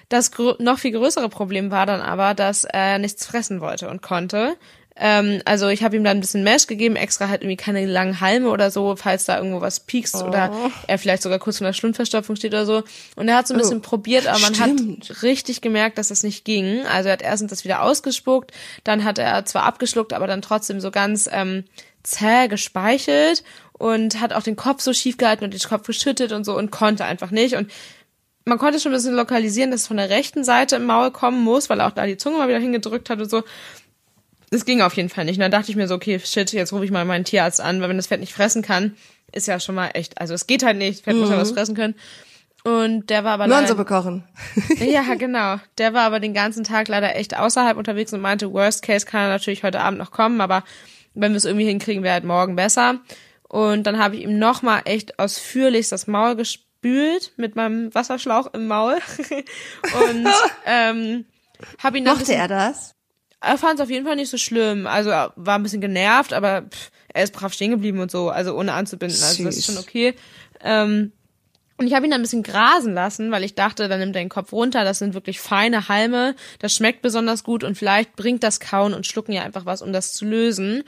Das 0.09 0.31
noch 0.59 0.79
viel 0.79 0.91
größere 0.91 1.29
Problem 1.29 1.69
war 1.69 1.85
dann 1.85 2.01
aber, 2.01 2.33
dass 2.33 2.63
er 2.63 2.97
nichts 2.97 3.25
fressen 3.25 3.59
wollte 3.61 3.89
und 3.89 4.01
konnte. 4.01 4.55
Ähm, 4.99 5.41
also 5.45 5.67
ich 5.67 5.83
habe 5.83 5.95
ihm 5.95 6.03
dann 6.03 6.17
ein 6.17 6.21
bisschen 6.21 6.43
Mesh 6.43 6.67
gegeben, 6.67 6.95
extra 6.95 7.29
halt 7.29 7.41
irgendwie 7.41 7.57
keine 7.57 7.85
langen 7.85 8.19
Halme 8.19 8.49
oder 8.49 8.71
so, 8.71 8.95
falls 8.95 9.25
da 9.25 9.37
irgendwo 9.37 9.61
was 9.61 9.81
piekst 9.81 10.15
oder 10.15 10.51
er 10.87 10.97
vielleicht 10.97 11.23
sogar 11.23 11.39
kurz 11.39 11.59
vor 11.59 11.67
der 11.67 11.73
Schlundverstopfung 11.73 12.35
steht 12.35 12.53
oder 12.53 12.65
so. 12.65 12.83
Und 13.15 13.27
er 13.27 13.37
hat 13.37 13.47
so 13.47 13.53
ein 13.53 13.59
bisschen 13.59 13.81
probiert, 13.81 14.27
aber 14.27 14.39
man 14.39 14.55
stimmt. 14.55 15.09
hat 15.09 15.23
richtig 15.23 15.61
gemerkt, 15.61 15.97
dass 15.97 16.07
das 16.07 16.23
nicht 16.23 16.45
ging. 16.45 16.85
Also 16.87 17.09
er 17.09 17.13
hat 17.13 17.21
erstens 17.21 17.51
das 17.51 17.63
wieder 17.63 17.83
ausgespuckt, 17.83 18.51
dann 18.83 19.03
hat 19.03 19.19
er 19.19 19.45
zwar 19.45 19.63
abgeschluckt, 19.63 20.13
aber 20.13 20.27
dann 20.27 20.41
trotzdem 20.41 20.79
so 20.79 20.89
ganz 20.89 21.29
ähm, 21.31 21.63
zäh 22.03 22.47
gespeichelt 22.47 23.43
und 23.73 24.19
hat 24.19 24.33
auch 24.33 24.43
den 24.43 24.55
Kopf 24.55 24.81
so 24.81 24.93
schief 24.93 25.17
gehalten 25.17 25.43
und 25.43 25.53
den 25.53 25.59
Kopf 25.61 25.85
geschüttet 25.85 26.31
und 26.31 26.43
so 26.43 26.57
und 26.57 26.71
konnte 26.71 27.05
einfach 27.05 27.31
nicht. 27.31 27.55
Und 27.55 27.71
man 28.45 28.57
konnte 28.57 28.79
schon 28.79 28.93
ein 28.93 28.95
bisschen 28.95 29.15
lokalisieren, 29.15 29.71
dass 29.71 29.81
es 29.81 29.87
von 29.87 29.97
der 29.97 30.09
rechten 30.09 30.43
Seite 30.43 30.77
im 30.77 30.85
Maul 30.85 31.11
kommen 31.11 31.43
muss, 31.43 31.69
weil 31.69 31.81
er 31.81 31.87
auch 31.87 31.91
da 31.91 32.05
die 32.05 32.17
Zunge 32.17 32.37
mal 32.37 32.47
wieder 32.47 32.59
hingedrückt 32.59 33.09
hat 33.09 33.19
und 33.19 33.29
so. 33.29 33.43
Das 34.49 34.65
ging 34.65 34.81
auf 34.81 34.93
jeden 34.93 35.09
Fall 35.09 35.25
nicht. 35.25 35.35
Und 35.35 35.41
dann 35.41 35.51
dachte 35.51 35.71
ich 35.71 35.75
mir 35.75 35.87
so, 35.87 35.95
okay, 35.95 36.19
shit, 36.19 36.53
jetzt 36.53 36.71
rufe 36.71 36.85
ich 36.85 36.91
mal 36.91 37.05
meinen 37.05 37.25
Tierarzt 37.25 37.59
an, 37.59 37.81
weil 37.81 37.89
wenn 37.89 37.97
das 37.97 38.07
Pferd 38.07 38.21
nicht 38.21 38.33
fressen 38.33 38.61
kann, 38.61 38.95
ist 39.31 39.47
ja 39.47 39.59
schon 39.59 39.75
mal 39.75 39.89
echt, 39.93 40.19
also 40.21 40.33
es 40.33 40.47
geht 40.47 40.63
halt 40.63 40.77
nicht, 40.77 40.99
das 40.99 41.01
Pferd 41.01 41.17
muss 41.17 41.29
ja 41.29 41.37
was 41.37 41.51
fressen 41.51 41.75
können. 41.75 41.95
Und 42.63 43.09
der 43.09 43.23
war 43.23 43.33
aber 43.33 43.47
leider, 43.47 43.61
Möhrensuppe 43.61 43.85
kochen. 43.85 44.23
ja, 44.79 45.15
genau. 45.15 45.57
Der 45.77 45.93
war 45.93 46.03
aber 46.03 46.19
den 46.19 46.33
ganzen 46.33 46.63
Tag 46.63 46.87
leider 46.87 47.15
echt 47.15 47.37
außerhalb 47.37 47.77
unterwegs 47.77 48.13
und 48.13 48.21
meinte, 48.21 48.51
worst 48.51 48.83
case 48.83 49.05
kann 49.05 49.21
er 49.21 49.29
natürlich 49.29 49.63
heute 49.63 49.79
Abend 49.79 49.99
noch 49.99 50.11
kommen, 50.11 50.41
aber 50.41 50.63
wenn 51.13 51.31
wir 51.31 51.37
es 51.37 51.45
irgendwie 51.45 51.65
hinkriegen, 51.65 52.03
wäre 52.03 52.15
halt 52.15 52.23
morgen 52.23 52.55
besser. 52.55 52.99
Und 53.47 53.83
dann 53.83 53.97
habe 53.99 54.17
ich 54.17 54.23
ihm 54.23 54.37
nochmal 54.37 54.81
echt 54.85 55.19
ausführlich 55.19 55.87
das 55.89 56.07
Maul 56.07 56.35
gespült 56.35 57.31
mit 57.37 57.55
meinem 57.55 57.93
Wasserschlauch 57.95 58.53
im 58.53 58.67
Maul. 58.67 58.97
und 59.29 60.27
ähm, 60.65 61.25
habe 61.79 61.97
ihn 61.97 62.07
ein 62.07 62.17
Mochte 62.17 62.35
er 62.35 62.47
das? 62.47 62.96
Er 63.41 63.57
fand 63.57 63.75
es 63.75 63.83
auf 63.83 63.89
jeden 63.89 64.05
Fall 64.05 64.15
nicht 64.15 64.29
so 64.29 64.37
schlimm. 64.37 64.87
Also 64.87 65.09
er 65.09 65.33
war 65.35 65.57
ein 65.57 65.63
bisschen 65.63 65.81
genervt, 65.81 66.33
aber 66.33 66.63
pff, 66.63 66.91
er 67.13 67.23
ist 67.23 67.33
brav 67.33 67.53
stehen 67.53 67.71
geblieben 67.71 67.99
und 67.99 68.11
so, 68.11 68.29
also 68.29 68.55
ohne 68.57 68.73
anzubinden. 68.73 69.21
Also 69.23 69.43
das 69.43 69.57
ist 69.57 69.65
schon 69.65 69.77
okay. 69.77 70.15
Ähm, 70.61 71.11
und 71.77 71.85
ich 71.85 71.93
habe 71.93 72.05
ihn 72.05 72.11
dann 72.11 72.21
ein 72.21 72.23
bisschen 72.23 72.43
grasen 72.43 72.95
lassen, 72.95 73.31
weil 73.31 73.43
ich 73.43 73.53
dachte, 73.53 73.87
dann 73.87 73.99
nimmt 73.99 74.15
er 74.15 74.23
den 74.23 74.29
Kopf 74.29 74.51
runter. 74.51 74.83
Das 74.83 74.97
sind 74.97 75.13
wirklich 75.13 75.39
feine 75.39 75.87
Halme. 75.87 76.35
Das 76.57 76.73
schmeckt 76.73 77.03
besonders 77.03 77.43
gut 77.43 77.63
und 77.63 77.77
vielleicht 77.77 78.15
bringt 78.15 78.41
das 78.41 78.59
Kauen 78.59 78.95
und 78.95 79.05
Schlucken 79.05 79.31
ja 79.31 79.43
einfach 79.43 79.65
was, 79.65 79.83
um 79.83 79.93
das 79.93 80.13
zu 80.13 80.25
lösen. 80.25 80.83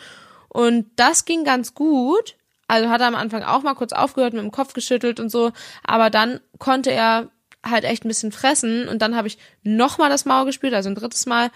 Und 0.47 0.88
das 0.95 1.25
ging 1.25 1.43
ganz 1.43 1.75
gut. 1.75 2.35
Also 2.67 2.89
hat 2.89 3.01
er 3.01 3.07
am 3.07 3.15
Anfang 3.15 3.43
auch 3.43 3.62
mal 3.62 3.75
kurz 3.75 3.93
aufgehört, 3.93 4.33
mit 4.33 4.41
dem 4.41 4.51
Kopf 4.51 4.73
geschüttelt 4.73 5.19
und 5.19 5.29
so. 5.29 5.51
Aber 5.83 6.09
dann 6.09 6.39
konnte 6.57 6.91
er 6.91 7.29
halt 7.63 7.83
echt 7.83 8.03
ein 8.03 8.07
bisschen 8.07 8.31
fressen. 8.31 8.88
Und 8.88 9.01
dann 9.01 9.15
habe 9.15 9.27
ich 9.27 9.38
nochmal 9.63 10.09
das 10.09 10.25
Maul 10.25 10.45
gespült, 10.45 10.73
also 10.73 10.89
ein 10.89 10.95
drittes 10.95 11.25
Mal. 11.27 11.51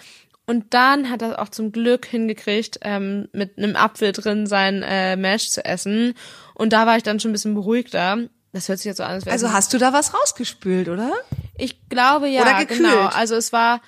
Und 0.46 0.74
dann 0.74 1.10
hat 1.10 1.22
er 1.22 1.42
auch 1.42 1.50
zum 1.50 1.72
Glück 1.72 2.06
hingekriegt, 2.06 2.80
ähm, 2.82 3.30
mit 3.32 3.58
einem 3.58 3.76
Apfel 3.78 4.12
drin 4.12 4.46
sein 4.46 4.84
äh, 4.84 5.16
Mash 5.16 5.50
zu 5.50 5.64
essen. 5.64 6.16
Und 6.54 6.74
da 6.74 6.86
war 6.86 6.98
ich 6.98 7.04
dann 7.04 7.20
schon 7.20 7.32
ein 7.32 7.34
bisschen 7.34 7.54
beruhigter. 7.54 8.18
Das 8.52 8.68
hört 8.68 8.80
sich 8.80 8.86
jetzt 8.86 8.98
so 8.98 9.04
an, 9.04 9.12
als 9.12 9.26
wäre 9.26 9.34
Also 9.34 9.52
hast 9.54 9.74
du 9.74 9.78
da 9.78 9.94
was 9.94 10.14
rausgespült, 10.14 10.90
oder? 10.90 11.12
ich 11.58 11.88
glaube 11.88 12.28
ja, 12.28 12.42
Oder 12.42 12.60
gekühlt. 12.60 12.80
genau. 12.80 13.06
Also 13.08 13.36
es 13.36 13.54
war 13.54 13.82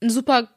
ein 0.00 0.10
super, 0.10 0.48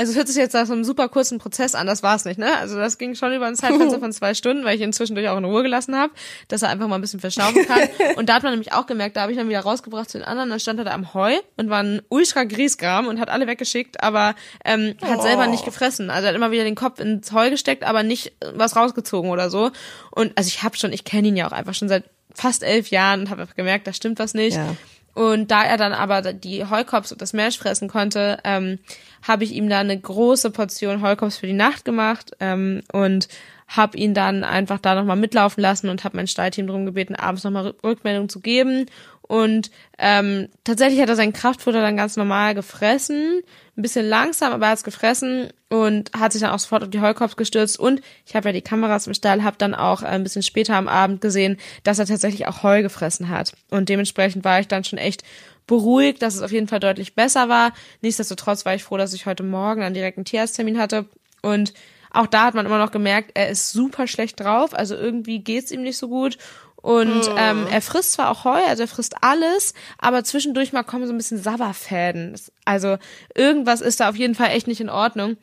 also 0.00 0.12
es 0.12 0.16
hört 0.16 0.28
sich 0.28 0.36
jetzt 0.38 0.54
nach 0.54 0.64
so 0.64 0.72
einem 0.72 0.82
super 0.82 1.10
kurzen 1.10 1.38
Prozess 1.38 1.74
an, 1.74 1.86
das 1.86 2.02
war's 2.02 2.24
nicht, 2.24 2.38
ne? 2.38 2.56
Also 2.56 2.78
das 2.78 2.96
ging 2.96 3.14
schon 3.14 3.34
über 3.34 3.44
ein 3.44 3.54
Zeitfenster 3.54 3.98
von 4.00 4.12
zwei 4.14 4.32
Stunden, 4.32 4.64
weil 4.64 4.74
ich 4.74 4.80
ihn 4.80 4.94
zwischendurch 4.94 5.28
auch 5.28 5.36
in 5.36 5.44
Ruhe 5.44 5.62
gelassen 5.62 5.94
habe, 5.94 6.10
dass 6.48 6.62
er 6.62 6.70
einfach 6.70 6.88
mal 6.88 6.94
ein 6.94 7.02
bisschen 7.02 7.20
verschnaufen 7.20 7.66
kann. 7.66 7.82
Und 8.16 8.30
da 8.30 8.36
hat 8.36 8.42
man 8.42 8.52
nämlich 8.52 8.72
auch 8.72 8.86
gemerkt, 8.86 9.18
da 9.18 9.20
habe 9.20 9.32
ich 9.32 9.36
dann 9.36 9.50
wieder 9.50 9.60
rausgebracht 9.60 10.08
zu 10.08 10.16
den 10.16 10.26
anderen, 10.26 10.48
dann 10.48 10.58
stand 10.58 10.78
er 10.78 10.86
da 10.86 10.92
am 10.92 11.12
Heu 11.12 11.34
und 11.58 11.68
war 11.68 11.82
ein 11.82 12.00
ultra 12.08 12.44
Griesgram 12.44 13.08
und 13.08 13.20
hat 13.20 13.28
alle 13.28 13.46
weggeschickt, 13.46 14.02
aber 14.02 14.34
ähm, 14.64 14.94
hat 15.02 15.20
selber 15.20 15.46
nicht 15.48 15.66
gefressen. 15.66 16.08
Also 16.08 16.24
er 16.24 16.28
hat 16.30 16.36
immer 16.36 16.50
wieder 16.50 16.64
den 16.64 16.76
Kopf 16.76 16.98
ins 16.98 17.32
Heu 17.32 17.50
gesteckt, 17.50 17.84
aber 17.84 18.02
nicht 18.02 18.32
was 18.54 18.76
rausgezogen 18.76 19.30
oder 19.30 19.50
so. 19.50 19.70
Und 20.12 20.32
also 20.38 20.48
ich 20.48 20.62
habe 20.62 20.78
schon, 20.78 20.94
ich 20.94 21.04
kenne 21.04 21.28
ihn 21.28 21.36
ja 21.36 21.46
auch 21.46 21.52
einfach 21.52 21.74
schon 21.74 21.90
seit 21.90 22.04
fast 22.34 22.62
elf 22.62 22.88
Jahren 22.88 23.20
und 23.20 23.30
habe 23.30 23.42
einfach 23.42 23.56
gemerkt, 23.56 23.86
da 23.86 23.92
stimmt 23.92 24.18
was 24.18 24.32
nicht. 24.32 24.56
Ja. 24.56 24.76
Und 25.14 25.50
da 25.50 25.64
er 25.64 25.76
dann 25.76 25.92
aber 25.92 26.32
die 26.32 26.64
Heukops 26.64 27.12
und 27.12 27.20
das 27.20 27.32
Mash 27.32 27.58
fressen 27.58 27.88
konnte, 27.88 28.38
ähm, 28.44 28.78
habe 29.26 29.44
ich 29.44 29.52
ihm 29.52 29.68
da 29.68 29.80
eine 29.80 29.98
große 29.98 30.50
Portion 30.50 31.02
Heukops 31.02 31.38
für 31.38 31.46
die 31.46 31.52
Nacht 31.52 31.84
gemacht 31.84 32.32
ähm, 32.40 32.82
und 32.92 33.28
habe 33.70 33.96
ihn 33.96 34.14
dann 34.14 34.42
einfach 34.42 34.80
da 34.80 34.96
nochmal 34.96 35.16
mitlaufen 35.16 35.62
lassen 35.62 35.88
und 35.88 36.02
habe 36.02 36.16
mein 36.16 36.26
Stallteam 36.26 36.66
darum 36.66 36.86
gebeten, 36.86 37.14
abends 37.14 37.44
nochmal 37.44 37.72
Rückmeldung 37.84 38.28
zu 38.28 38.40
geben. 38.40 38.86
Und 39.22 39.70
ähm, 39.96 40.48
tatsächlich 40.64 41.00
hat 41.00 41.08
er 41.08 41.14
sein 41.14 41.32
Kraftfutter 41.32 41.80
dann 41.80 41.96
ganz 41.96 42.16
normal 42.16 42.56
gefressen, 42.56 43.42
ein 43.76 43.82
bisschen 43.82 44.08
langsam, 44.08 44.52
aber 44.52 44.66
er 44.66 44.72
hat's 44.72 44.82
gefressen 44.82 45.50
und 45.68 46.10
hat 46.18 46.32
sich 46.32 46.40
dann 46.40 46.50
auch 46.50 46.58
sofort 46.58 46.82
auf 46.82 46.90
die 46.90 47.00
Heukops 47.00 47.36
gestürzt. 47.36 47.78
Und 47.78 48.02
ich 48.26 48.34
habe 48.34 48.48
ja 48.48 48.52
die 48.52 48.60
Kameras 48.60 49.06
im 49.06 49.14
Stall, 49.14 49.44
habe 49.44 49.56
dann 49.56 49.76
auch 49.76 50.02
äh, 50.02 50.06
ein 50.06 50.24
bisschen 50.24 50.42
später 50.42 50.74
am 50.74 50.88
Abend 50.88 51.20
gesehen, 51.20 51.56
dass 51.84 52.00
er 52.00 52.06
tatsächlich 52.06 52.48
auch 52.48 52.64
Heu 52.64 52.82
gefressen 52.82 53.28
hat. 53.28 53.52
Und 53.70 53.88
dementsprechend 53.88 54.44
war 54.44 54.58
ich 54.58 54.66
dann 54.66 54.82
schon 54.82 54.98
echt 54.98 55.22
beruhigt, 55.68 56.22
dass 56.22 56.34
es 56.34 56.42
auf 56.42 56.50
jeden 56.50 56.66
Fall 56.66 56.80
deutlich 56.80 57.14
besser 57.14 57.48
war. 57.48 57.72
Nichtsdestotrotz 58.02 58.64
war 58.66 58.74
ich 58.74 58.82
froh, 58.82 58.96
dass 58.96 59.14
ich 59.14 59.26
heute 59.26 59.44
Morgen 59.44 59.84
einen 59.84 59.94
direkten 59.94 60.24
Tierarzttermin 60.24 60.76
hatte 60.76 61.04
und 61.40 61.72
auch 62.12 62.26
da 62.26 62.44
hat 62.44 62.54
man 62.54 62.66
immer 62.66 62.78
noch 62.78 62.90
gemerkt, 62.92 63.32
er 63.34 63.48
ist 63.50 63.72
super 63.72 64.06
schlecht 64.06 64.40
drauf, 64.40 64.74
also 64.74 64.94
irgendwie 64.94 65.40
geht's 65.40 65.70
ihm 65.70 65.82
nicht 65.82 65.98
so 65.98 66.08
gut. 66.08 66.38
Und 66.76 67.26
Hm. 67.26 67.34
ähm, 67.36 67.66
er 67.70 67.82
frisst 67.82 68.12
zwar 68.12 68.30
auch 68.30 68.44
Heu, 68.44 68.58
also 68.66 68.84
er 68.84 68.88
frisst 68.88 69.16
alles, 69.22 69.74
aber 69.98 70.24
zwischendurch 70.24 70.72
mal 70.72 70.82
kommen 70.82 71.06
so 71.06 71.12
ein 71.12 71.18
bisschen 71.18 71.42
Sabberfäden. 71.42 72.40
Also 72.64 72.96
irgendwas 73.34 73.82
ist 73.82 74.00
da 74.00 74.08
auf 74.08 74.16
jeden 74.16 74.34
Fall 74.34 74.50
echt 74.52 74.66
nicht 74.66 74.80
in 74.80 74.88
Ordnung 74.88 75.36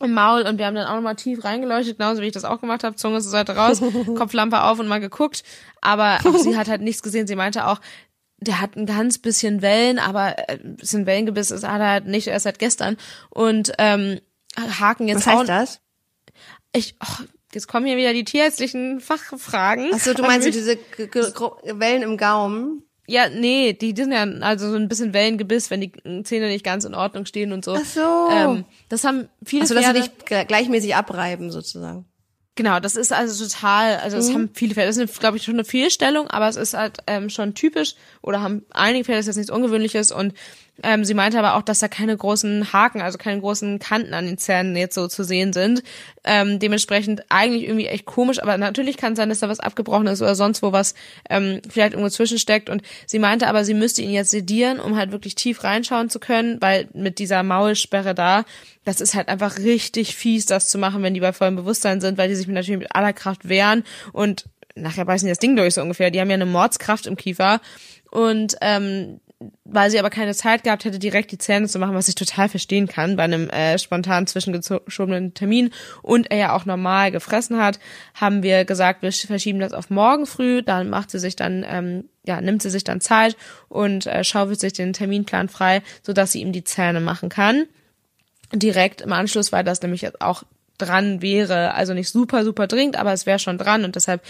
im 0.00 0.12
Maul 0.12 0.42
und 0.42 0.58
wir 0.58 0.66
haben 0.66 0.74
dann 0.74 0.88
auch 0.88 0.96
nochmal 0.96 1.16
tief 1.16 1.44
reingeleuchtet, 1.44 1.98
genauso 1.98 2.20
wie 2.20 2.26
ich 2.26 2.32
das 2.32 2.44
auch 2.44 2.60
gemacht 2.60 2.84
habe, 2.84 2.96
Zunge 2.96 3.20
zur 3.20 3.30
Seite 3.30 3.56
raus, 3.56 3.80
Kopflampe 4.16 4.62
auf 4.62 4.78
und 4.78 4.88
mal 4.88 5.00
geguckt. 5.00 5.42
Aber 5.80 6.18
auch 6.24 6.36
sie 6.36 6.56
hat 6.56 6.68
halt 6.68 6.82
nichts 6.82 7.02
gesehen. 7.02 7.26
Sie 7.26 7.36
meinte 7.36 7.66
auch, 7.66 7.80
der 8.38 8.60
hat 8.60 8.76
ein 8.76 8.84
ganz 8.86 9.18
bisschen 9.18 9.62
Wellen, 9.62 9.98
aber 9.98 10.38
äh, 10.50 10.58
ein 10.62 10.76
bisschen 10.76 11.06
Wellengebiss 11.06 11.50
ist 11.50 11.66
hat 11.66 11.80
er 11.80 11.90
halt 11.90 12.06
nicht 12.06 12.26
erst 12.26 12.42
seit 12.44 12.58
gestern. 12.58 12.96
Und 13.30 13.72
ähm, 13.78 14.20
Haken 14.80 15.08
jetzt 15.08 15.26
Was 15.26 15.34
heißt 15.34 15.48
das? 15.48 15.80
Ich, 16.76 16.94
oh, 17.02 17.24
jetzt 17.52 17.68
kommen 17.68 17.86
hier 17.86 17.96
wieder 17.96 18.12
die 18.12 18.24
tierärztlichen 18.24 19.00
Fachfragen. 19.00 19.92
Achso, 19.92 20.14
du 20.14 20.22
meinst 20.22 20.44
so 20.44 20.50
diese 20.50 20.76
G 20.76 21.06
G 21.06 21.20
Wellen 21.20 22.02
im 22.02 22.16
Gaumen? 22.16 22.82
Ja, 23.08 23.28
nee, 23.28 23.72
die, 23.72 23.94
die 23.94 24.02
sind 24.02 24.12
ja 24.12 24.24
also 24.44 24.68
so 24.68 24.76
ein 24.76 24.88
bisschen 24.88 25.14
Wellengebiss, 25.14 25.70
wenn 25.70 25.80
die 25.80 25.92
Zähne 26.24 26.48
nicht 26.48 26.64
ganz 26.64 26.84
in 26.84 26.94
Ordnung 26.94 27.24
stehen 27.24 27.52
und 27.52 27.64
so. 27.64 27.74
Ach 27.74 27.84
so. 27.84 28.28
Ähm, 28.32 28.64
das 28.88 29.04
haben 29.04 29.28
viele 29.44 29.62
Also, 29.62 29.74
dass 29.74 29.84
sie 29.84 29.92
Pferde. 29.92 30.10
nicht 30.36 30.48
gleichmäßig 30.48 30.96
abreiben, 30.96 31.52
sozusagen. 31.52 32.04
Genau, 32.56 32.80
das 32.80 32.96
ist 32.96 33.12
also 33.12 33.44
total, 33.44 33.98
also 33.98 34.16
Mhm. 34.16 34.22
es 34.22 34.32
haben 34.32 34.50
viele 34.54 34.74
Pferde, 34.74 34.88
das 34.88 34.96
ist 34.96 35.20
glaube 35.20 35.36
ich 35.36 35.44
schon 35.44 35.54
eine 35.54 35.64
Fehlstellung, 35.64 36.26
aber 36.28 36.48
es 36.48 36.56
ist 36.56 36.72
halt 36.74 36.98
ähm, 37.06 37.28
schon 37.28 37.54
typisch 37.54 37.94
oder 38.22 38.40
haben 38.40 38.64
einige 38.70 39.04
Pferde, 39.04 39.18
das 39.18 39.24
ist 39.26 39.36
jetzt 39.36 39.36
nichts 39.36 39.50
Ungewöhnliches 39.50 40.10
und 40.10 40.32
ähm, 40.82 41.04
sie 41.04 41.14
meinte 41.14 41.38
aber 41.38 41.56
auch, 41.56 41.62
dass 41.62 41.78
da 41.78 41.88
keine 41.88 42.16
großen 42.16 42.72
Haken, 42.72 43.00
also 43.00 43.16
keine 43.16 43.40
großen 43.40 43.78
Kanten 43.78 44.12
an 44.12 44.26
den 44.26 44.36
Zähnen 44.36 44.76
jetzt 44.76 44.94
so 44.94 45.08
zu 45.08 45.24
sehen 45.24 45.52
sind. 45.52 45.82
Ähm, 46.22 46.58
dementsprechend 46.58 47.22
eigentlich 47.30 47.64
irgendwie 47.64 47.86
echt 47.86 48.04
komisch, 48.04 48.42
aber 48.42 48.58
natürlich 48.58 48.96
kann 48.96 49.12
es 49.12 49.16
sein, 49.16 49.28
dass 49.28 49.40
da 49.40 49.48
was 49.48 49.60
abgebrochen 49.60 50.06
ist 50.06 50.20
oder 50.20 50.34
sonst 50.34 50.62
wo 50.62 50.72
was 50.72 50.94
ähm, 51.30 51.60
vielleicht 51.68 51.92
irgendwo 51.92 52.10
zwischensteckt 52.10 52.68
und 52.68 52.82
sie 53.06 53.18
meinte 53.18 53.46
aber, 53.46 53.64
sie 53.64 53.74
müsste 53.74 54.02
ihn 54.02 54.10
jetzt 54.10 54.32
sedieren, 54.32 54.80
um 54.80 54.96
halt 54.96 55.12
wirklich 55.12 55.34
tief 55.34 55.64
reinschauen 55.64 56.10
zu 56.10 56.18
können, 56.18 56.60
weil 56.60 56.88
mit 56.92 57.18
dieser 57.20 57.42
Maulsperre 57.42 58.14
da, 58.14 58.44
das 58.84 59.00
ist 59.00 59.14
halt 59.14 59.28
einfach 59.28 59.58
richtig 59.58 60.14
fies, 60.16 60.46
das 60.46 60.68
zu 60.68 60.78
machen, 60.78 61.02
wenn 61.02 61.14
die 61.14 61.20
bei 61.20 61.32
vollem 61.32 61.56
Bewusstsein 61.56 62.00
sind, 62.00 62.18
weil 62.18 62.28
die 62.28 62.34
sich 62.34 62.48
natürlich 62.48 62.80
mit 62.80 62.94
aller 62.94 63.12
Kraft 63.12 63.48
wehren 63.48 63.84
und 64.12 64.44
nachher 64.74 65.04
beißen 65.06 65.26
die 65.26 65.30
das 65.30 65.38
Ding 65.38 65.56
durch 65.56 65.74
so 65.74 65.80
ungefähr. 65.80 66.10
Die 66.10 66.20
haben 66.20 66.28
ja 66.28 66.34
eine 66.34 66.44
Mordskraft 66.44 67.06
im 67.06 67.16
Kiefer 67.16 67.60
und 68.10 68.56
ähm, 68.60 69.20
weil 69.64 69.90
sie 69.90 69.98
aber 69.98 70.10
keine 70.10 70.34
Zeit 70.34 70.64
gehabt 70.64 70.84
hätte, 70.84 70.98
direkt 70.98 71.32
die 71.32 71.38
Zähne 71.38 71.68
zu 71.68 71.78
machen, 71.78 71.94
was 71.94 72.08
ich 72.08 72.14
total 72.14 72.48
verstehen 72.48 72.86
kann 72.86 73.16
bei 73.16 73.24
einem 73.24 73.48
äh, 73.50 73.78
spontan 73.78 74.26
zwischengeschobenen 74.26 75.34
Termin 75.34 75.70
und 76.02 76.30
er 76.30 76.38
ja 76.38 76.56
auch 76.56 76.64
normal 76.64 77.10
gefressen 77.10 77.58
hat, 77.58 77.78
haben 78.14 78.42
wir 78.42 78.64
gesagt, 78.64 79.02
wir 79.02 79.12
verschieben 79.12 79.60
das 79.60 79.72
auf 79.72 79.90
morgen 79.90 80.26
früh. 80.26 80.62
Dann 80.62 80.90
macht 80.90 81.10
sie 81.10 81.18
sich 81.18 81.36
dann, 81.36 81.64
ähm, 81.68 82.04
ja, 82.24 82.40
nimmt 82.40 82.62
sie 82.62 82.70
sich 82.70 82.84
dann 82.84 83.00
Zeit 83.00 83.36
und 83.68 84.06
äh, 84.06 84.24
schaufelt 84.24 84.60
sich 84.60 84.72
den 84.72 84.92
Terminplan 84.92 85.48
frei, 85.48 85.82
sodass 86.02 86.32
sie 86.32 86.40
ihm 86.40 86.52
die 86.52 86.64
Zähne 86.64 87.00
machen 87.00 87.28
kann 87.28 87.64
direkt 88.52 89.00
im 89.00 89.12
Anschluss, 89.12 89.52
weil 89.52 89.64
das 89.64 89.82
nämlich 89.82 90.20
auch 90.20 90.44
dran 90.78 91.22
wäre. 91.22 91.74
Also 91.74 91.94
nicht 91.94 92.10
super, 92.10 92.44
super 92.44 92.66
dringend, 92.66 92.96
aber 92.96 93.12
es 93.12 93.26
wäre 93.26 93.38
schon 93.38 93.58
dran 93.58 93.84
und 93.84 93.96
deshalb 93.96 94.22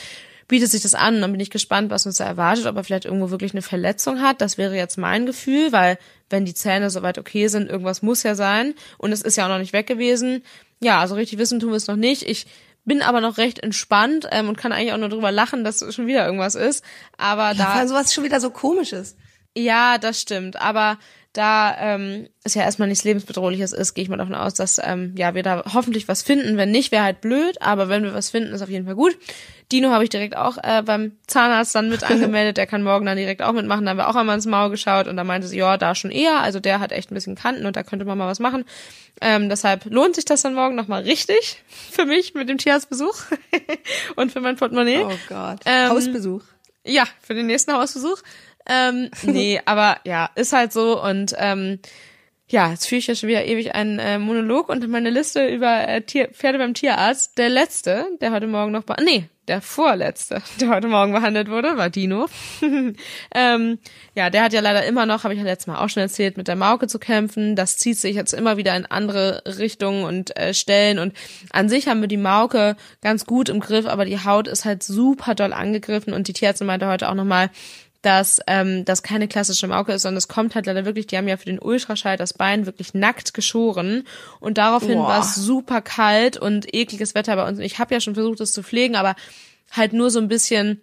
bietet 0.48 0.70
sich 0.70 0.82
das 0.82 0.94
an 0.94 1.20
dann 1.20 1.32
bin 1.32 1.40
ich 1.40 1.50
gespannt, 1.50 1.90
was 1.90 2.06
uns 2.06 2.16
da 2.16 2.24
erwartet, 2.24 2.66
ob 2.66 2.76
er 2.76 2.84
vielleicht 2.84 3.04
irgendwo 3.04 3.30
wirklich 3.30 3.52
eine 3.52 3.62
Verletzung 3.62 4.20
hat. 4.20 4.40
Das 4.40 4.58
wäre 4.58 4.76
jetzt 4.76 4.96
mein 4.96 5.26
Gefühl, 5.26 5.72
weil 5.72 5.98
wenn 6.30 6.44
die 6.44 6.54
Zähne 6.54 6.90
soweit 6.90 7.18
okay 7.18 7.48
sind, 7.48 7.68
irgendwas 7.68 8.02
muss 8.02 8.22
ja 8.22 8.34
sein 8.34 8.74
und 8.98 9.12
es 9.12 9.22
ist 9.22 9.36
ja 9.36 9.44
auch 9.44 9.48
noch 9.48 9.58
nicht 9.58 9.72
weg 9.72 9.86
gewesen. 9.86 10.42
Ja, 10.80 11.00
also 11.00 11.14
richtig 11.14 11.38
wissen 11.38 11.60
tun 11.60 11.70
wir 11.70 11.76
es 11.76 11.86
noch 11.86 11.96
nicht. 11.96 12.22
Ich 12.22 12.46
bin 12.84 13.02
aber 13.02 13.20
noch 13.20 13.38
recht 13.38 13.58
entspannt 13.58 14.28
ähm, 14.30 14.48
und 14.48 14.56
kann 14.56 14.72
eigentlich 14.72 14.92
auch 14.92 14.98
nur 14.98 15.08
drüber 15.08 15.32
lachen, 15.32 15.64
dass 15.64 15.84
schon 15.92 16.06
wieder 16.06 16.24
irgendwas 16.24 16.54
ist. 16.54 16.84
Aber 17.16 17.48
Da 17.50 17.54
da 17.54 17.64
Vor 17.64 17.74
allem 17.74 17.88
sowas 17.88 18.14
schon 18.14 18.24
wieder 18.24 18.40
so 18.40 18.50
komisches. 18.50 19.16
ja, 19.56 19.98
das 19.98 20.20
stimmt. 20.20 20.56
Aber 20.60 20.98
da 21.36 21.76
ähm, 21.78 22.28
es 22.44 22.54
ja 22.54 22.62
erstmal 22.62 22.88
nichts 22.88 23.04
lebensbedrohliches 23.04 23.72
ist, 23.72 23.94
gehe 23.94 24.02
ich 24.02 24.08
mal 24.08 24.16
davon 24.16 24.34
aus, 24.34 24.54
dass 24.54 24.80
ähm, 24.82 25.14
ja 25.16 25.34
wir 25.34 25.42
da 25.42 25.64
hoffentlich 25.74 26.08
was 26.08 26.22
finden. 26.22 26.56
Wenn 26.56 26.70
nicht, 26.70 26.92
wäre 26.92 27.04
halt 27.04 27.20
blöd, 27.20 27.60
aber 27.60 27.88
wenn 27.88 28.04
wir 28.04 28.14
was 28.14 28.30
finden, 28.30 28.54
ist 28.54 28.62
auf 28.62 28.68
jeden 28.68 28.86
Fall 28.86 28.94
gut. 28.94 29.16
Dino 29.72 29.90
habe 29.90 30.04
ich 30.04 30.10
direkt 30.10 30.36
auch 30.36 30.58
äh, 30.62 30.82
beim 30.82 31.12
Zahnarzt 31.26 31.74
dann 31.74 31.88
mit 31.88 32.04
angemeldet. 32.10 32.56
Der 32.56 32.66
kann 32.66 32.82
morgen 32.82 33.04
dann 33.04 33.16
direkt 33.16 33.42
auch 33.42 33.52
mitmachen. 33.52 33.84
Da 33.84 33.90
haben 33.90 33.98
wir 33.98 34.08
auch 34.08 34.14
einmal 34.14 34.36
ins 34.36 34.46
Maul 34.46 34.70
geschaut 34.70 35.08
und 35.08 35.16
da 35.16 35.24
meinte 35.24 35.48
sie, 35.48 35.58
ja, 35.58 35.76
da 35.76 35.94
schon 35.94 36.10
eher. 36.10 36.40
Also 36.40 36.60
der 36.60 36.80
hat 36.80 36.92
echt 36.92 37.10
ein 37.10 37.14
bisschen 37.14 37.34
Kanten 37.34 37.66
und 37.66 37.76
da 37.76 37.82
könnte 37.82 38.04
man 38.04 38.16
mal 38.16 38.28
was 38.28 38.38
machen. 38.38 38.64
Ähm, 39.20 39.48
deshalb 39.48 39.86
lohnt 39.86 40.14
sich 40.14 40.24
das 40.24 40.42
dann 40.42 40.54
morgen 40.54 40.74
nochmal 40.74 41.02
richtig 41.02 41.62
für 41.90 42.06
mich 42.06 42.34
mit 42.34 42.48
dem 42.48 42.58
Tierarztbesuch 42.58 43.16
und 44.16 44.32
für 44.32 44.40
mein 44.40 44.56
Portemonnaie. 44.56 45.04
Oh 45.04 45.18
Gott. 45.28 45.60
Ähm, 45.66 45.90
Hausbesuch. 45.90 46.42
Ja, 46.84 47.04
für 47.20 47.34
den 47.34 47.46
nächsten 47.46 47.72
Hausbesuch. 47.72 48.22
Ähm, 48.68 49.10
nee, 49.22 49.60
aber 49.64 49.98
ja, 50.04 50.30
ist 50.34 50.52
halt 50.52 50.72
so 50.72 51.02
und 51.02 51.34
ähm, 51.38 51.78
ja, 52.48 52.70
jetzt 52.70 52.86
führe 52.86 53.00
ich 53.00 53.08
ja 53.08 53.14
schon 53.14 53.28
wieder 53.28 53.44
ewig 53.44 53.74
einen 53.74 53.98
äh, 53.98 54.18
Monolog 54.18 54.68
und 54.68 54.86
meine 54.88 55.10
Liste 55.10 55.48
über 55.48 55.88
äh, 55.88 56.02
Tier, 56.02 56.28
Pferde 56.28 56.58
beim 56.58 56.74
Tierarzt. 56.74 57.36
Der 57.38 57.48
letzte, 57.48 58.06
der 58.20 58.30
heute 58.30 58.46
Morgen 58.46 58.70
noch, 58.70 58.84
nee, 59.02 59.28
der 59.48 59.60
vorletzte, 59.60 60.40
der 60.60 60.68
heute 60.68 60.86
Morgen 60.86 61.12
behandelt 61.12 61.50
wurde, 61.50 61.76
war 61.76 61.90
Dino. 61.90 62.26
ähm, 63.34 63.78
ja, 64.14 64.30
der 64.30 64.44
hat 64.44 64.52
ja 64.52 64.60
leider 64.60 64.84
immer 64.84 65.06
noch, 65.06 65.24
habe 65.24 65.34
ich 65.34 65.40
ja 65.40 65.44
letztes 65.44 65.66
Mal 65.66 65.84
auch 65.84 65.88
schon 65.88 66.02
erzählt, 66.02 66.36
mit 66.36 66.46
der 66.46 66.54
Mauke 66.54 66.86
zu 66.86 67.00
kämpfen. 67.00 67.56
Das 67.56 67.78
zieht 67.78 67.98
sich 67.98 68.14
jetzt 68.14 68.32
immer 68.32 68.56
wieder 68.56 68.76
in 68.76 68.86
andere 68.86 69.42
Richtungen 69.44 70.04
und 70.04 70.36
äh, 70.36 70.54
Stellen. 70.54 71.00
Und 71.00 71.14
an 71.50 71.68
sich 71.68 71.88
haben 71.88 72.00
wir 72.00 72.08
die 72.08 72.16
Mauke 72.16 72.76
ganz 73.02 73.26
gut 73.26 73.48
im 73.48 73.58
Griff, 73.58 73.86
aber 73.86 74.04
die 74.04 74.24
Haut 74.24 74.46
ist 74.46 74.64
halt 74.64 74.84
super 74.84 75.34
doll 75.34 75.52
angegriffen. 75.52 76.12
Und 76.12 76.28
die 76.28 76.32
Tierärztin 76.32 76.68
meinte 76.68 76.86
heute 76.86 77.08
auch 77.08 77.14
nochmal, 77.14 77.50
dass 78.06 78.40
ähm, 78.46 78.84
das 78.84 79.02
keine 79.02 79.26
klassische 79.26 79.66
Mauke 79.66 79.92
ist, 79.92 80.02
sondern 80.02 80.18
es 80.18 80.28
kommt 80.28 80.54
halt 80.54 80.66
leider 80.66 80.84
wirklich, 80.84 81.08
die 81.08 81.16
haben 81.16 81.26
ja 81.26 81.36
für 81.36 81.46
den 81.46 81.58
Ultraschall 81.58 82.16
das 82.16 82.32
Bein 82.32 82.64
wirklich 82.64 82.94
nackt 82.94 83.34
geschoren 83.34 84.04
und 84.38 84.58
daraufhin 84.58 84.98
war 84.98 85.20
es 85.20 85.34
super 85.34 85.82
kalt 85.82 86.36
und 86.36 86.72
ekliges 86.72 87.16
Wetter 87.16 87.34
bei 87.34 87.48
uns. 87.48 87.58
Und 87.58 87.64
ich 87.64 87.80
habe 87.80 87.92
ja 87.92 88.00
schon 88.00 88.14
versucht, 88.14 88.38
das 88.38 88.52
zu 88.52 88.62
pflegen, 88.62 88.94
aber 88.94 89.16
halt 89.72 89.92
nur 89.92 90.10
so 90.10 90.20
ein 90.20 90.28
bisschen 90.28 90.80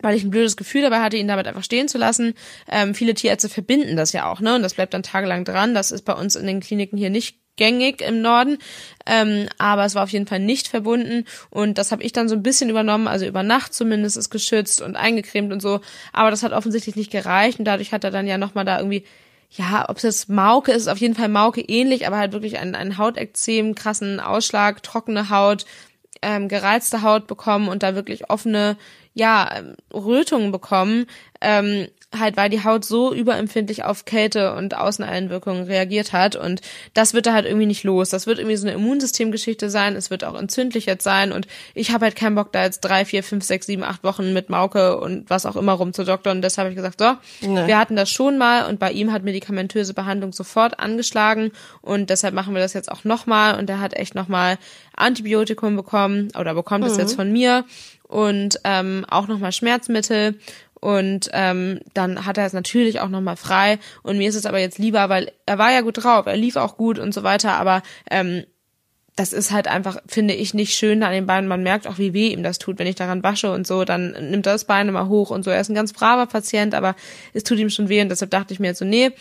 weil 0.00 0.16
ich 0.16 0.24
ein 0.24 0.30
blödes 0.30 0.56
Gefühl 0.58 0.82
dabei 0.82 1.00
hatte, 1.00 1.16
ihn 1.16 1.28
damit 1.28 1.46
einfach 1.46 1.64
stehen 1.64 1.88
zu 1.88 1.96
lassen. 1.96 2.34
Ähm, 2.70 2.94
viele 2.94 3.14
Tierärzte 3.14 3.48
verbinden 3.48 3.96
das 3.96 4.12
ja 4.12 4.30
auch, 4.30 4.40
ne? 4.40 4.54
Und 4.54 4.62
das 4.62 4.74
bleibt 4.74 4.92
dann 4.92 5.02
tagelang 5.02 5.46
dran. 5.46 5.72
Das 5.74 5.90
ist 5.92 6.02
bei 6.02 6.12
uns 6.12 6.36
in 6.36 6.46
den 6.46 6.60
Kliniken 6.60 6.98
hier 6.98 7.08
nicht 7.08 7.38
gängig 7.56 8.00
im 8.00 8.20
Norden, 8.22 8.58
ähm, 9.06 9.48
aber 9.58 9.84
es 9.84 9.94
war 9.94 10.04
auf 10.04 10.10
jeden 10.10 10.26
Fall 10.26 10.40
nicht 10.40 10.68
verbunden. 10.68 11.24
Und 11.50 11.78
das 11.78 11.92
habe 11.92 12.02
ich 12.02 12.12
dann 12.12 12.28
so 12.28 12.34
ein 12.34 12.42
bisschen 12.42 12.70
übernommen, 12.70 13.08
also 13.08 13.26
über 13.26 13.42
Nacht 13.42 13.74
zumindest 13.74 14.16
ist 14.16 14.30
geschützt 14.30 14.82
und 14.82 14.96
eingecremt 14.96 15.52
und 15.52 15.60
so, 15.60 15.80
aber 16.12 16.30
das 16.30 16.42
hat 16.42 16.52
offensichtlich 16.52 16.96
nicht 16.96 17.10
gereicht. 17.10 17.58
Und 17.58 17.64
dadurch 17.64 17.92
hat 17.92 18.04
er 18.04 18.10
dann 18.10 18.26
ja 18.26 18.38
nochmal 18.38 18.64
da 18.64 18.78
irgendwie 18.78 19.04
ja, 19.56 19.88
ob 19.88 19.98
es 19.98 20.02
jetzt 20.02 20.28
Mauke 20.28 20.72
ist, 20.72 20.88
auf 20.88 20.98
jeden 20.98 21.14
Fall 21.14 21.28
Mauke 21.28 21.60
ähnlich, 21.60 22.06
aber 22.06 22.18
halt 22.18 22.32
wirklich 22.32 22.58
einen, 22.58 22.74
einen 22.74 22.98
Hautekzem, 22.98 23.74
krassen 23.74 24.18
Ausschlag, 24.18 24.82
trockene 24.82 25.30
Haut, 25.30 25.64
ähm, 26.22 26.48
gereizte 26.48 27.02
Haut 27.02 27.26
bekommen 27.26 27.68
und 27.68 27.82
da 27.82 27.94
wirklich 27.94 28.30
offene, 28.30 28.76
ja, 29.12 29.48
ähm, 29.56 29.76
Rötungen 29.92 30.50
bekommen, 30.50 31.06
ähm, 31.40 31.86
halt 32.18 32.36
weil 32.36 32.50
die 32.50 32.64
Haut 32.64 32.84
so 32.84 33.12
überempfindlich 33.12 33.84
auf 33.84 34.04
Kälte 34.04 34.54
und 34.54 34.76
Außeneinwirkungen 34.76 35.64
reagiert 35.64 36.12
hat. 36.12 36.36
Und 36.36 36.60
das 36.94 37.14
wird 37.14 37.26
da 37.26 37.32
halt 37.32 37.46
irgendwie 37.46 37.66
nicht 37.66 37.84
los. 37.84 38.10
Das 38.10 38.26
wird 38.26 38.38
irgendwie 38.38 38.56
so 38.56 38.66
eine 38.66 38.76
Immunsystemgeschichte 38.76 39.70
sein, 39.70 39.96
es 39.96 40.10
wird 40.10 40.24
auch 40.24 40.38
entzündlich 40.38 40.86
jetzt 40.86 41.04
sein. 41.04 41.32
Und 41.32 41.46
ich 41.74 41.90
habe 41.92 42.04
halt 42.06 42.16
keinen 42.16 42.34
Bock 42.34 42.52
da 42.52 42.64
jetzt 42.64 42.80
drei, 42.80 43.04
vier, 43.04 43.22
fünf, 43.22 43.44
sechs, 43.44 43.66
sieben, 43.66 43.82
acht 43.84 44.04
Wochen 44.04 44.32
mit 44.32 44.50
Mauke 44.50 44.98
und 44.98 45.28
was 45.30 45.46
auch 45.46 45.56
immer 45.56 45.72
rumzudoktern 45.72 46.38
und 46.38 46.42
deshalb 46.42 46.64
habe 46.66 46.70
ich 46.72 46.76
gesagt, 46.76 47.00
so, 47.00 47.14
Nee. 47.48 47.66
wir 47.66 47.78
hatten 47.78 47.96
das 47.96 48.10
schon 48.10 48.38
mal. 48.38 48.66
Und 48.68 48.78
bei 48.78 48.92
ihm 48.92 49.12
hat 49.12 49.22
medikamentöse 49.24 49.94
Behandlung 49.94 50.32
sofort 50.32 50.78
angeschlagen. 50.80 51.52
Und 51.80 52.10
deshalb 52.10 52.34
machen 52.34 52.54
wir 52.54 52.60
das 52.62 52.72
jetzt 52.72 52.90
auch 52.90 53.04
nochmal 53.04 53.58
und 53.58 53.68
er 53.70 53.80
hat 53.80 53.94
echt 53.94 54.14
nochmal 54.14 54.58
Antibiotikum 54.96 55.76
bekommen 55.76 56.28
oder 56.38 56.54
bekommt 56.54 56.84
es 56.86 56.96
jetzt 56.96 57.14
von 57.14 57.30
mir. 57.32 57.64
Und 58.06 58.60
ähm, 58.64 59.04
auch 59.08 59.26
nochmal 59.28 59.50
Schmerzmittel 59.50 60.38
und 60.84 61.30
ähm, 61.32 61.80
dann 61.94 62.26
hat 62.26 62.36
er 62.36 62.44
es 62.44 62.52
natürlich 62.52 63.00
auch 63.00 63.08
nochmal 63.08 63.38
frei 63.38 63.78
und 64.02 64.18
mir 64.18 64.28
ist 64.28 64.34
es 64.34 64.44
aber 64.44 64.58
jetzt 64.58 64.78
lieber, 64.78 65.08
weil 65.08 65.32
er 65.46 65.56
war 65.56 65.72
ja 65.72 65.80
gut 65.80 66.04
drauf, 66.04 66.26
er 66.26 66.36
lief 66.36 66.56
auch 66.56 66.76
gut 66.76 66.98
und 66.98 67.14
so 67.14 67.22
weiter, 67.22 67.54
aber 67.54 67.82
ähm, 68.10 68.44
das 69.16 69.32
ist 69.32 69.50
halt 69.50 69.66
einfach, 69.66 69.96
finde 70.06 70.34
ich, 70.34 70.52
nicht 70.52 70.74
schön 70.74 71.02
an 71.02 71.12
den 71.12 71.24
Beinen. 71.24 71.48
Man 71.48 71.62
merkt 71.62 71.86
auch, 71.86 71.96
wie 71.96 72.12
weh 72.12 72.28
ihm 72.28 72.42
das 72.42 72.58
tut, 72.58 72.78
wenn 72.78 72.86
ich 72.86 72.96
daran 72.96 73.22
wasche 73.22 73.50
und 73.50 73.66
so, 73.66 73.86
dann 73.86 74.10
nimmt 74.10 74.44
er 74.46 74.52
das 74.52 74.66
Bein 74.66 74.88
immer 74.88 75.08
hoch 75.08 75.30
und 75.30 75.42
so. 75.42 75.50
Er 75.50 75.60
ist 75.62 75.70
ein 75.70 75.74
ganz 75.74 75.94
braver 75.94 76.26
Patient, 76.26 76.74
aber 76.74 76.96
es 77.32 77.44
tut 77.44 77.58
ihm 77.58 77.70
schon 77.70 77.88
weh 77.88 78.02
und 78.02 78.10
deshalb 78.10 78.30
dachte 78.30 78.52
ich 78.52 78.60
mir 78.60 78.66
jetzt 78.66 78.80
so, 78.80 78.84
nee, 78.84 79.12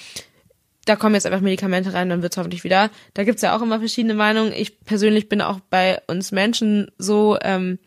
da 0.83 0.97
kommen 0.97 1.15
jetzt 1.15 1.25
einfach 1.25 1.39
Medikamente 1.39 1.93
rein, 1.93 2.09
dann 2.09 2.23
wird's 2.23 2.35
hoffentlich 2.35 2.65
wieder. 2.65 2.89
Da 3.13 3.23
gibt's 3.23 3.41
ja 3.41 3.55
auch 3.55 3.61
immer 3.61 3.79
verschiedene 3.79 4.15
Meinungen. 4.15 4.51
Ich 4.51 4.81
persönlich 4.81 5.29
bin 5.29 5.41
auch 5.41 5.61
bei 5.69 6.01
uns 6.07 6.33
Menschen 6.33 6.91
so, 6.97 7.37
ähm, 7.41 7.79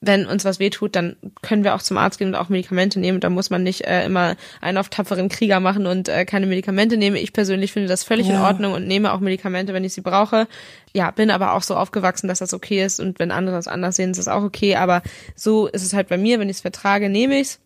wenn 0.00 0.26
uns 0.26 0.44
was 0.44 0.60
wehtut, 0.60 0.94
dann 0.94 1.16
können 1.42 1.64
wir 1.64 1.74
auch 1.74 1.82
zum 1.82 1.98
Arzt 1.98 2.18
gehen 2.18 2.28
und 2.28 2.34
auch 2.36 2.48
Medikamente 2.48 3.00
nehmen. 3.00 3.20
Da 3.20 3.30
muss 3.30 3.50
man 3.50 3.62
nicht 3.62 3.84
äh, 3.84 4.04
immer 4.04 4.36
einen 4.60 4.78
auf 4.78 4.88
tapferen 4.88 5.28
Krieger 5.28 5.58
machen 5.58 5.86
und 5.86 6.08
äh, 6.08 6.24
keine 6.24 6.46
Medikamente 6.46 6.96
nehmen. 6.96 7.16
Ich 7.16 7.32
persönlich 7.32 7.72
finde 7.72 7.88
das 7.88 8.04
völlig 8.04 8.28
ja. 8.28 8.36
in 8.36 8.40
Ordnung 8.40 8.72
und 8.74 8.86
nehme 8.86 9.12
auch 9.12 9.20
Medikamente, 9.20 9.74
wenn 9.74 9.84
ich 9.84 9.94
sie 9.94 10.00
brauche. 10.00 10.46
Ja, 10.92 11.10
bin 11.10 11.30
aber 11.30 11.54
auch 11.54 11.62
so 11.62 11.74
aufgewachsen, 11.74 12.28
dass 12.28 12.38
das 12.38 12.54
okay 12.54 12.84
ist 12.84 13.00
und 13.00 13.18
wenn 13.18 13.32
andere 13.32 13.56
das 13.56 13.66
anders 13.66 13.96
sehen, 13.96 14.10
ist 14.10 14.18
das 14.18 14.28
auch 14.28 14.42
okay. 14.42 14.76
Aber 14.76 15.02
so 15.34 15.66
ist 15.66 15.82
es 15.82 15.94
halt 15.94 16.08
bei 16.08 16.16
mir. 16.16 16.38
Wenn 16.38 16.48
ich 16.48 16.56
es 16.56 16.62
vertrage, 16.62 17.08
nehme 17.08 17.40
ich's. 17.40 17.58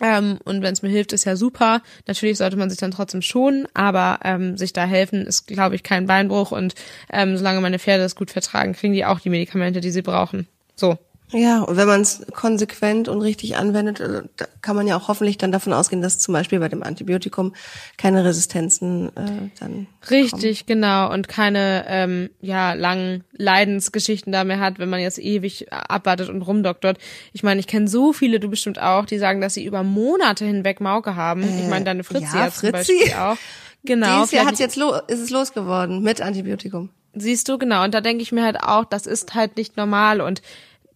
Ähm, 0.00 0.38
und 0.44 0.62
wenn 0.62 0.72
es 0.72 0.82
mir 0.82 0.88
hilft, 0.88 1.12
ist 1.12 1.24
ja 1.24 1.36
super. 1.36 1.82
Natürlich 2.06 2.38
sollte 2.38 2.56
man 2.56 2.70
sich 2.70 2.78
dann 2.78 2.92
trotzdem 2.92 3.22
schonen, 3.22 3.66
aber 3.74 4.20
ähm, 4.24 4.56
sich 4.56 4.72
da 4.72 4.84
helfen 4.84 5.26
ist, 5.26 5.46
glaube 5.46 5.74
ich, 5.74 5.82
kein 5.82 6.06
Beinbruch. 6.06 6.52
Und 6.52 6.74
ähm, 7.12 7.36
solange 7.36 7.60
meine 7.60 7.78
Pferde 7.78 8.04
das 8.04 8.16
gut 8.16 8.30
vertragen, 8.30 8.72
kriegen 8.72 8.94
die 8.94 9.04
auch 9.04 9.20
die 9.20 9.30
Medikamente, 9.30 9.80
die 9.80 9.90
sie 9.90 10.02
brauchen. 10.02 10.46
So. 10.76 10.96
Ja, 11.32 11.62
und 11.62 11.76
wenn 11.76 11.86
man 11.86 12.00
es 12.00 12.26
konsequent 12.34 13.08
und 13.08 13.20
richtig 13.20 13.56
anwendet, 13.56 14.00
äh, 14.00 14.22
kann 14.62 14.76
man 14.76 14.86
ja 14.86 14.96
auch 14.96 15.08
hoffentlich 15.08 15.38
dann 15.38 15.52
davon 15.52 15.72
ausgehen, 15.72 16.02
dass 16.02 16.18
zum 16.18 16.32
Beispiel 16.32 16.58
bei 16.58 16.68
dem 16.68 16.82
Antibiotikum 16.82 17.54
keine 17.96 18.24
Resistenzen 18.24 19.08
äh, 19.16 19.50
dann 19.60 19.86
richtig 20.10 20.66
kommen. 20.66 20.80
genau 20.80 21.12
und 21.12 21.28
keine 21.28 21.84
ähm, 21.88 22.30
ja 22.40 22.72
langen 22.72 23.24
Leidensgeschichten 23.32 24.32
da 24.32 24.44
mehr 24.44 24.60
hat, 24.60 24.78
wenn 24.78 24.90
man 24.90 25.00
jetzt 25.00 25.18
ewig 25.18 25.72
abwartet 25.72 26.28
und 26.28 26.42
rumdoktort. 26.42 26.98
Ich 27.32 27.42
meine, 27.42 27.60
ich 27.60 27.66
kenne 27.66 27.86
so 27.88 28.12
viele, 28.12 28.40
du 28.40 28.48
bestimmt 28.48 28.80
auch, 28.80 29.06
die 29.06 29.18
sagen, 29.18 29.40
dass 29.40 29.54
sie 29.54 29.64
über 29.64 29.82
Monate 29.82 30.44
hinweg 30.44 30.80
Mauke 30.80 31.14
haben. 31.14 31.42
Äh, 31.42 31.62
ich 31.62 31.68
meine, 31.68 31.84
deine 31.84 32.04
Fritzi 32.04 32.36
ja, 32.36 32.42
hat 32.42 32.54
zum. 32.54 32.72
Beispiel 32.72 33.12
auch. 33.14 33.36
Genau. 33.82 34.16
Dieses 34.16 34.32
Jahr 34.32 34.44
hat's 34.44 34.58
jetzt 34.58 34.76
lo 34.76 34.92
ist 35.06 35.20
es 35.20 35.30
losgeworden 35.30 36.02
mit 36.02 36.20
Antibiotikum. 36.20 36.90
Siehst 37.14 37.48
du, 37.48 37.58
genau. 37.58 37.82
Und 37.82 37.94
da 37.94 38.00
denke 38.00 38.22
ich 38.22 38.30
mir 38.30 38.44
halt 38.44 38.62
auch, 38.62 38.84
das 38.84 39.06
ist 39.06 39.34
halt 39.34 39.56
nicht 39.56 39.76
normal 39.76 40.20
und 40.20 40.42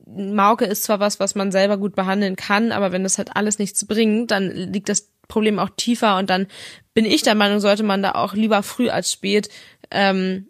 Mauke 0.06 0.64
ist 0.64 0.84
zwar 0.84 1.00
was, 1.00 1.20
was 1.20 1.34
man 1.34 1.50
selber 1.50 1.78
gut 1.78 1.94
behandeln 1.94 2.36
kann, 2.36 2.72
aber 2.72 2.92
wenn 2.92 3.02
das 3.02 3.18
halt 3.18 3.36
alles 3.36 3.58
nichts 3.58 3.86
bringt, 3.86 4.30
dann 4.30 4.50
liegt 4.50 4.88
das 4.88 5.08
Problem 5.28 5.58
auch 5.58 5.70
tiefer 5.76 6.18
und 6.18 6.28
dann 6.28 6.46
bin 6.92 7.04
ich 7.04 7.22
der 7.22 7.34
Meinung, 7.34 7.60
sollte 7.60 7.82
man 7.82 8.02
da 8.02 8.12
auch 8.12 8.34
lieber 8.34 8.62
früh 8.62 8.90
als 8.90 9.10
spät 9.10 9.48
ähm, 9.90 10.48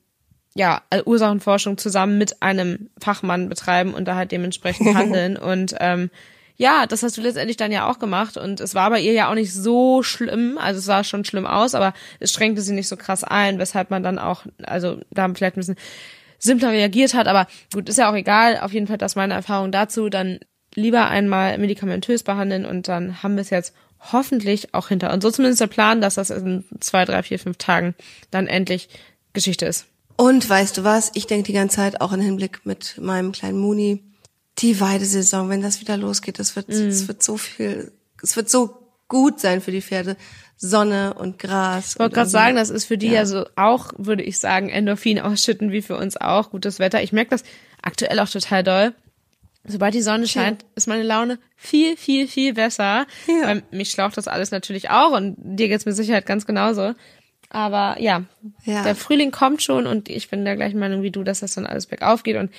ja 0.55 0.83
Ursachenforschung 1.05 1.79
zusammen 1.79 2.19
mit 2.19 2.43
einem 2.43 2.91
Fachmann 2.99 3.49
betreiben 3.49 3.95
und 3.95 4.07
da 4.07 4.17
halt 4.17 4.33
dementsprechend 4.33 4.95
handeln. 4.95 5.37
Und 5.37 5.75
ähm, 5.81 6.11
ja, 6.57 6.87
das 6.87 7.03
hast 7.03 7.17
du 7.17 7.23
letztendlich 7.23 7.57
dann 7.57 7.73
ja 7.73 7.89
auch 7.89 7.99
gemacht 7.99 8.37
und 8.37 8.61
es 8.61 8.75
war 8.75 8.91
bei 8.91 9.01
ihr 9.01 9.13
ja 9.13 9.29
auch 9.29 9.35
nicht 9.35 9.53
so 9.53 10.05
schlimm, 10.05 10.57
also 10.57 10.79
es 10.79 10.85
sah 10.85 11.03
schon 11.03 11.25
schlimm 11.25 11.47
aus, 11.47 11.75
aber 11.75 11.95
es 12.21 12.33
schränkte 12.33 12.63
sie 12.63 12.75
nicht 12.75 12.87
so 12.87 12.97
krass 12.97 13.25
ein, 13.25 13.59
weshalb 13.59 13.91
man 13.91 14.05
dann 14.05 14.21
auch, 14.21 14.45
also 14.63 15.01
da 15.11 15.29
vielleicht 15.35 15.57
ein 15.57 15.61
bisschen 15.61 15.77
simpler 16.39 16.71
reagiert 16.71 17.15
hat, 17.15 17.27
aber 17.27 17.47
gut, 17.73 17.89
ist 17.89 17.99
ja 17.99 18.11
auch 18.11 18.15
egal. 18.15 18.59
Auf 18.59 18.73
jeden 18.73 18.87
Fall, 18.87 18.99
das 18.99 19.17
meine 19.17 19.35
Erfahrung 19.35 19.73
dazu. 19.73 20.09
Dann 20.09 20.41
lieber 20.75 21.09
einmal 21.09 21.59
medikamentös 21.59 22.23
behandeln 22.23 22.67
und 22.67 22.89
dann 22.89 23.23
haben 23.23 23.35
wir 23.35 23.43
es 23.43 23.51
jetzt 23.51 23.75
hoffentlich 24.13 24.75
auch 24.75 24.89
hinter. 24.89 25.13
Und 25.13 25.23
so 25.23 25.31
zumindest 25.31 25.61
der 25.61 25.67
Plan, 25.67 26.01
dass 26.01 26.17
das 26.17 26.31
in 26.31 26.65
zwei, 26.81 27.05
drei, 27.05 27.23
vier, 27.23 27.39
fünf 27.39 27.57
Tagen 27.57 27.95
dann 28.31 28.47
endlich 28.47 28.89
Geschichte 29.33 29.67
ist. 29.67 29.87
Und 30.17 30.49
weißt 30.49 30.79
du 30.79 30.85
was? 30.85 31.11
Ich 31.15 31.27
denke 31.27 31.47
die 31.47 31.53
ganze 31.53 31.77
Zeit 31.77 32.01
auch 32.01 32.13
im 32.13 32.21
Hinblick 32.21 32.65
mit 32.65 32.99
meinem 33.01 33.33
kleinen 33.33 33.59
Muni. 33.59 34.05
Die 34.59 34.81
Weidesaison, 34.81 35.49
wenn 35.49 35.63
das 35.63 35.81
wieder 35.81 35.97
losgeht, 35.97 36.39
das 36.39 36.55
wird, 36.55 36.69
mm. 36.69 36.89
es 36.89 37.09
wird 37.09 37.23
so 37.23 37.37
viel, 37.37 37.91
es 38.23 38.37
wird 38.37 38.49
so 38.49 38.85
gut 39.09 39.41
sein 39.41 39.61
für 39.61 39.73
die 39.73 39.83
Pferde. 39.83 40.17
Sonne 40.57 41.15
und 41.15 41.39
Gras. 41.39 41.95
Ich 41.95 41.99
wollte 41.99 42.15
gerade 42.15 42.31
sagen, 42.31 42.57
das 42.57 42.71
ist 42.71 42.85
für 42.85 42.99
die 42.99 43.09
ja. 43.09 43.15
ja 43.15 43.27
so 43.27 43.47
auch, 43.57 43.93
würde 43.97 44.23
ich 44.23 44.39
sagen, 44.39 44.69
Endorphin 44.69 45.21
ausschütten, 45.21 45.73
wie 45.73 45.83
für 45.83 45.97
uns 45.97 46.17
auch. 46.17 46.51
Gutes 46.51 46.79
Wetter. 46.79 47.03
Ich 47.03 47.13
merke 47.13 47.31
das 47.31 47.45
aktuell 47.83 48.19
auch 48.21 48.29
total 48.29 48.63
doll. 48.63 48.95
Sobald 49.67 49.95
die 49.95 50.03
Sonne 50.03 50.27
scheint, 50.27 50.63
ja. 50.63 50.69
ist 50.75 50.89
meine 50.89 51.03
Laune 51.03 51.39
viel, 51.57 51.97
viel, 51.97 52.29
viel 52.29 52.55
besser. 52.55 53.07
Ja. 53.27 53.47
Weil 53.47 53.63
mich 53.71 53.91
schlaucht 53.91 54.17
das 54.17 54.29
alles 54.29 54.51
natürlich 54.51 54.91
auch 54.91 55.13
und 55.13 55.37
dir 55.39 55.69
geht's 55.69 55.87
mit 55.87 55.97
Sicherheit 55.97 56.27
ganz 56.27 56.47
genauso. 56.47 56.95
Aber 57.51 58.01
ja, 58.01 58.25
ja, 58.65 58.83
der 58.83 58.97
Frühling 58.97 59.31
kommt 59.31 59.63
schon 59.63 59.87
und 59.87 60.09
ich 60.09 60.29
bin 60.29 60.45
der 60.45 60.57
gleichen 60.57 60.79
Meinung 60.79 61.03
wie 61.03 61.11
du, 61.11 61.23
dass 61.23 61.41
das 61.41 61.55
dann 61.55 61.67
alles 61.67 61.87
bergauf 61.87 62.25
geht. 62.25 62.37
Und 62.37 62.51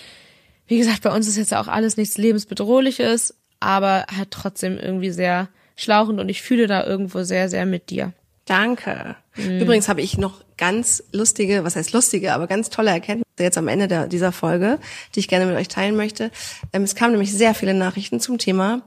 wie 0.68 0.78
gesagt, 0.78 1.02
bei 1.02 1.14
uns 1.14 1.28
ist 1.28 1.38
jetzt 1.38 1.54
auch 1.54 1.68
alles 1.68 1.98
nichts 1.98 2.18
lebensbedrohliches, 2.18 3.36
aber 3.60 4.06
halt 4.16 4.32
trotzdem 4.32 4.78
irgendwie 4.78 5.12
sehr 5.12 5.50
schlauchend 5.76 6.20
und 6.20 6.30
ich 6.30 6.42
fühle 6.42 6.68
da 6.68 6.86
irgendwo 6.86 7.24
sehr, 7.24 7.50
sehr 7.50 7.66
mit 7.66 7.90
dir. 7.90 8.14
Danke. 8.46 9.16
Mhm. 9.36 9.60
Übrigens 9.60 9.90
habe 9.90 10.02
ich 10.02 10.18
noch 10.18 10.44
ganz 10.58 11.04
lustige, 11.12 11.64
was 11.64 11.76
heißt 11.76 11.94
lustige, 11.94 12.34
aber 12.34 12.48
ganz 12.48 12.70
tolle 12.70 12.92
Erkenntnisse 12.92 13.26
jetzt 13.40 13.58
am 13.58 13.68
Ende 13.68 13.88
der, 13.88 14.08
dieser 14.08 14.32
Folge, 14.32 14.80
die 15.14 15.20
ich 15.20 15.28
gerne 15.28 15.46
mit 15.46 15.56
euch 15.56 15.68
teilen 15.68 15.96
möchte. 15.96 16.32
Ähm, 16.72 16.84
es 16.84 16.96
kamen 16.96 17.12
nämlich 17.12 17.34
sehr 17.34 17.54
viele 17.56 17.74
Nachrichten 17.74 18.20
zum 18.20 18.38
Thema 18.38 18.82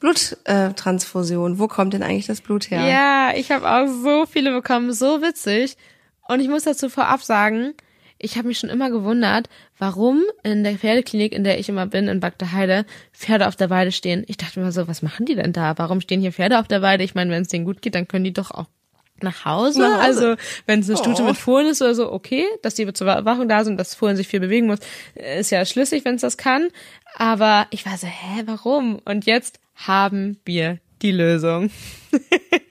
Bluttransfusion. 0.00 1.58
Wo 1.58 1.68
kommt 1.68 1.94
denn 1.94 2.02
eigentlich 2.02 2.26
das 2.26 2.40
Blut 2.40 2.70
her? 2.70 2.86
Ja, 2.86 3.32
ich 3.36 3.50
habe 3.50 3.68
auch 3.70 3.86
so 3.86 4.26
viele 4.26 4.52
bekommen, 4.52 4.92
so 4.92 5.22
witzig. 5.22 5.76
Und 6.28 6.40
ich 6.40 6.48
muss 6.48 6.64
dazu 6.64 6.88
vorab 6.88 7.22
sagen, 7.22 7.74
ich 8.18 8.36
habe 8.36 8.48
mich 8.48 8.58
schon 8.58 8.70
immer 8.70 8.90
gewundert, 8.90 9.48
warum 9.78 10.22
in 10.42 10.64
der 10.64 10.74
Pferdeklinik, 10.74 11.32
in 11.32 11.44
der 11.44 11.58
ich 11.58 11.68
immer 11.68 11.86
bin, 11.86 12.08
in 12.08 12.20
Bagdeheide, 12.20 12.84
Pferde 13.12 13.46
auf 13.46 13.56
der 13.56 13.70
Weide 13.70 13.92
stehen. 13.92 14.24
Ich 14.26 14.36
dachte 14.36 14.60
mir 14.60 14.72
so, 14.72 14.88
was 14.88 15.02
machen 15.02 15.26
die 15.26 15.36
denn 15.36 15.52
da? 15.52 15.78
Warum 15.78 16.00
stehen 16.00 16.20
hier 16.20 16.32
Pferde 16.32 16.58
auf 16.58 16.68
der 16.68 16.82
Weide? 16.82 17.04
Ich 17.04 17.14
meine, 17.14 17.30
wenn 17.30 17.42
es 17.42 17.48
denen 17.48 17.64
gut 17.64 17.80
geht, 17.80 17.94
dann 17.94 18.08
können 18.08 18.24
die 18.24 18.32
doch 18.32 18.50
auch 18.50 18.66
nach 19.22 19.44
Hause. 19.44 19.80
Nach 19.80 19.98
Hause. 19.98 20.00
Also 20.02 20.34
wenn 20.66 20.80
es 20.80 20.88
eine 20.88 20.98
Stute 20.98 21.22
oh. 21.22 21.26
mit 21.26 21.36
Fohlen 21.36 21.66
ist 21.66 21.82
oder 21.82 21.94
so, 21.94 22.12
okay, 22.12 22.44
dass 22.62 22.74
die 22.74 22.92
zur 22.92 23.06
Wachung 23.06 23.48
da 23.48 23.64
sind, 23.64 23.78
dass 23.78 23.94
Fohlen 23.94 24.16
sich 24.16 24.28
viel 24.28 24.40
bewegen 24.40 24.66
muss, 24.66 24.78
ist 25.14 25.50
ja 25.50 25.64
schlüssig, 25.64 26.04
wenn 26.04 26.16
es 26.16 26.22
das 26.22 26.36
kann. 26.36 26.68
Aber 27.16 27.66
ich 27.70 27.86
war 27.86 27.96
so, 27.96 28.06
hä, 28.06 28.42
warum? 28.46 29.00
Und 29.04 29.26
jetzt 29.26 29.60
haben 29.74 30.38
wir 30.44 30.78
die 31.02 31.12
Lösung. 31.12 31.70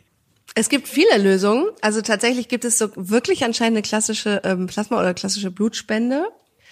Es 0.57 0.69
gibt 0.69 0.87
viele 0.87 1.19
Lösungen. 1.19 1.67
Also 1.81 2.01
tatsächlich 2.01 2.47
gibt 2.47 2.65
es 2.65 2.79
so 2.79 2.89
wirklich 2.95 3.45
anscheinend 3.45 3.77
eine 3.77 3.83
klassische 3.83 4.41
ähm, 4.43 4.65
Plasma- 4.65 4.99
oder 4.99 5.13
klassische 5.13 5.51
Blutspende, 5.51 6.25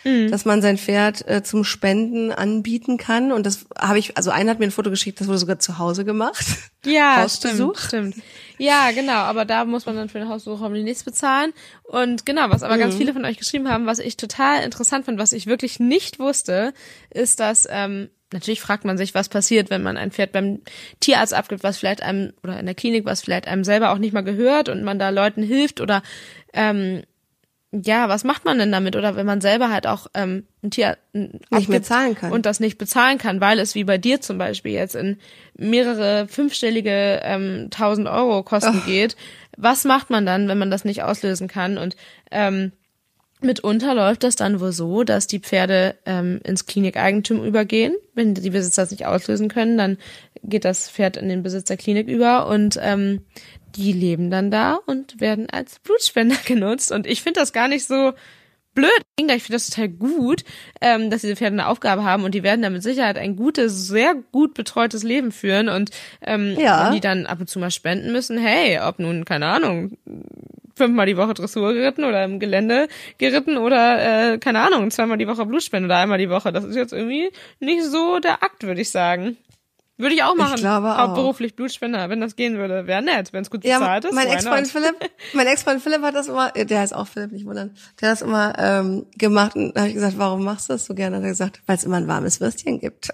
mhm. 0.03 0.31
dass 0.31 0.43
man 0.43 0.63
sein 0.63 0.79
Pferd 0.79 1.27
äh, 1.27 1.43
zum 1.43 1.63
Spenden 1.63 2.31
anbieten 2.31 2.97
kann. 2.97 3.31
Und 3.31 3.45
das 3.45 3.67
habe 3.77 3.99
ich, 3.99 4.17
also 4.17 4.31
einer 4.31 4.49
hat 4.49 4.59
mir 4.59 4.65
ein 4.65 4.71
Foto 4.71 4.89
geschickt, 4.89 5.21
das 5.21 5.27
wurde 5.27 5.37
sogar 5.37 5.59
zu 5.59 5.77
Hause 5.77 6.03
gemacht. 6.03 6.45
Ja, 6.87 7.27
stimmt, 7.27 7.79
stimmt. 7.79 8.15
Ja, 8.59 8.91
genau, 8.91 9.13
aber 9.13 9.43
da 9.43 9.65
muss 9.65 9.87
man 9.87 9.95
dann 9.95 10.07
für 10.07 10.19
den 10.19 10.29
Hausbesuch 10.29 10.59
hoffentlich 10.59 10.83
nichts 10.83 11.03
bezahlen. 11.03 11.51
Und 11.81 12.27
genau, 12.27 12.51
was 12.51 12.61
aber 12.61 12.75
mhm. 12.75 12.79
ganz 12.81 12.95
viele 12.95 13.11
von 13.11 13.25
euch 13.25 13.39
geschrieben 13.39 13.71
haben, 13.71 13.87
was 13.87 13.97
ich 13.97 14.17
total 14.17 14.63
interessant 14.63 15.05
fand, 15.07 15.17
was 15.17 15.31
ich 15.31 15.47
wirklich 15.47 15.79
nicht 15.79 16.19
wusste, 16.19 16.75
ist, 17.09 17.39
dass 17.39 17.67
ähm, 17.71 18.11
natürlich 18.33 18.61
fragt 18.61 18.85
man 18.85 18.97
sich, 18.97 19.13
was 19.13 19.29
passiert, 19.29 19.69
wenn 19.69 19.83
man 19.83 19.97
ein 19.97 20.11
Pferd 20.11 20.31
beim 20.31 20.61
Tierarzt 20.99 21.33
abgibt, 21.33 21.63
was 21.63 21.77
vielleicht 21.77 22.01
einem 22.01 22.33
oder 22.43 22.59
in 22.59 22.65
der 22.65 22.75
Klinik, 22.75 23.05
was 23.05 23.21
vielleicht 23.21 23.47
einem 23.47 23.63
selber 23.63 23.91
auch 23.91 23.97
nicht 23.97 24.13
mal 24.13 24.23
gehört 24.23 24.69
und 24.69 24.83
man 24.83 24.99
da 24.99 25.09
Leuten 25.09 25.43
hilft 25.43 25.81
oder 25.81 26.01
ähm, 26.53 27.03
ja, 27.83 28.07
was 28.07 28.23
macht 28.23 28.45
man 28.45 28.57
denn 28.57 28.71
damit? 28.71 28.95
Oder 28.95 29.15
wenn 29.15 29.25
man 29.25 29.41
selber 29.41 29.69
halt 29.69 29.87
auch 29.87 30.07
ähm, 30.13 30.45
ein 30.63 30.71
Tier 30.71 30.97
nicht 31.13 31.67
mehr 31.67 31.83
zahlen 31.83 32.15
kann 32.15 32.31
und 32.31 32.45
das 32.45 32.59
nicht 32.59 32.77
bezahlen 32.77 33.17
kann, 33.17 33.41
weil 33.41 33.59
es 33.59 33.75
wie 33.75 33.83
bei 33.83 33.97
dir 33.97 34.21
zum 34.21 34.37
Beispiel 34.37 34.71
jetzt 34.71 34.95
in 34.95 35.17
mehrere 35.57 36.27
fünfstellige 36.27 37.21
ähm, 37.23 37.67
tausend 37.71 38.07
Euro 38.07 38.43
Kosten 38.43 38.81
oh. 38.83 38.85
geht. 38.85 39.15
Was 39.57 39.83
macht 39.83 40.09
man 40.09 40.25
dann, 40.25 40.47
wenn 40.47 40.57
man 40.57 40.71
das 40.71 40.85
nicht 40.85 41.03
auslösen 41.03 41.47
kann? 41.47 41.77
Und 41.77 41.95
ähm, 42.31 42.71
Mitunter 43.45 43.93
läuft 43.93 44.23
das 44.23 44.35
dann 44.35 44.59
wohl 44.59 44.71
so, 44.71 45.03
dass 45.03 45.27
die 45.27 45.39
Pferde 45.39 45.95
ähm, 46.05 46.39
ins 46.43 46.65
Klinikeigentum 46.65 47.43
übergehen. 47.43 47.95
Wenn 48.13 48.33
die 48.33 48.49
Besitzer 48.49 48.83
das 48.83 48.91
nicht 48.91 49.05
auslösen 49.05 49.47
können, 49.47 49.77
dann 49.77 49.97
geht 50.43 50.65
das 50.65 50.89
Pferd 50.89 51.17
in 51.17 51.29
den 51.29 51.43
Besitz 51.43 51.65
der 51.65 51.77
Klinik 51.77 52.07
über 52.07 52.47
und 52.47 52.77
ähm, 52.81 53.21
die 53.75 53.91
leben 53.91 54.31
dann 54.31 54.51
da 54.51 54.79
und 54.85 55.19
werden 55.19 55.49
als 55.49 55.79
Blutspender 55.79 56.37
genutzt. 56.45 56.91
Und 56.91 57.07
ich 57.07 57.21
finde 57.21 57.39
das 57.39 57.53
gar 57.53 57.67
nicht 57.67 57.85
so 57.85 58.13
blöd. 58.73 58.91
Ich 59.17 59.43
finde 59.43 59.55
das 59.55 59.69
total 59.69 59.89
gut, 59.89 60.43
ähm, 60.81 61.09
dass 61.09 61.21
diese 61.21 61.35
Pferde 61.35 61.55
eine 61.55 61.67
Aufgabe 61.67 62.03
haben 62.03 62.23
und 62.23 62.35
die 62.35 62.43
werden 62.43 62.61
da 62.61 62.69
mit 62.69 62.83
Sicherheit 62.83 63.17
ein 63.17 63.35
gutes, 63.35 63.87
sehr 63.87 64.15
gut 64.31 64.53
betreutes 64.53 65.03
Leben 65.03 65.31
führen. 65.31 65.69
Und 65.69 65.91
ähm, 66.21 66.55
ja. 66.59 66.85
wenn 66.85 66.93
die 66.93 66.99
dann 66.99 67.25
ab 67.25 67.39
und 67.39 67.49
zu 67.49 67.59
mal 67.59 67.71
spenden 67.71 68.11
müssen, 68.11 68.37
hey, 68.37 68.79
ob 68.79 68.99
nun, 68.99 69.25
keine 69.25 69.47
Ahnung, 69.47 69.97
fünfmal 70.75 71.05
die 71.05 71.17
Woche 71.17 71.33
Dressur 71.33 71.73
geritten 71.73 72.03
oder 72.03 72.23
im 72.23 72.39
Gelände 72.39 72.87
geritten 73.17 73.57
oder 73.57 74.33
äh, 74.33 74.37
keine 74.37 74.59
Ahnung, 74.59 74.91
zweimal 74.91 75.17
die 75.17 75.27
Woche 75.27 75.45
Blutspende 75.45 75.87
oder 75.87 75.97
einmal 75.97 76.17
die 76.17 76.29
Woche. 76.29 76.51
Das 76.51 76.63
ist 76.63 76.75
jetzt 76.75 76.93
irgendwie 76.93 77.31
nicht 77.59 77.83
so 77.83 78.19
der 78.19 78.43
Akt, 78.43 78.63
würde 78.63 78.81
ich 78.81 78.91
sagen. 78.91 79.37
Würde 79.97 80.13
ich 80.13 80.23
auch 80.23 80.35
machen. 80.35 80.55
Ich 80.55 80.61
glaube 80.61 80.99
auch. 80.99 81.13
Beruflich 81.13 81.55
Blutspender, 81.55 82.09
wenn 82.09 82.19
das 82.19 82.35
gehen 82.35 82.57
würde. 82.57 82.85
Wäre 82.85 83.01
nett, 83.01 83.31
wenn 83.31 83.43
es 83.43 83.49
gut 83.49 83.61
bezahlt 83.61 84.03
ja, 84.03 84.09
ist. 84.09 84.13
Mein 84.13 84.27
Ex-Freund 84.27 84.67
Philipp, 84.67 84.95
mein 85.31 85.47
Ex-Freund 85.47 85.81
Philipp 85.81 86.01
hat 86.01 86.15
das 86.15 86.27
immer, 86.27 86.51
der 86.51 86.79
heißt 86.79 86.93
auch 86.93 87.07
Philipp, 87.07 87.31
nicht 87.31 87.45
wundern, 87.45 87.73
der 88.01 88.09
hat 88.09 88.13
das 88.15 88.21
immer 88.21 88.53
ähm, 88.57 89.05
gemacht 89.17 89.55
und 89.55 89.73
da 89.73 89.81
habe 89.81 89.89
ich 89.89 89.95
gesagt, 89.95 90.17
warum 90.17 90.43
machst 90.43 90.67
du 90.67 90.73
das 90.73 90.85
so 90.85 90.93
gerne? 90.93 91.15
Und 91.15 91.23
er 91.23 91.27
hat 91.27 91.31
gesagt, 91.31 91.61
weil 91.65 91.77
es 91.77 91.85
immer 91.85 91.95
ein 91.95 92.09
warmes 92.09 92.41
Würstchen 92.41 92.81
gibt. 92.81 93.09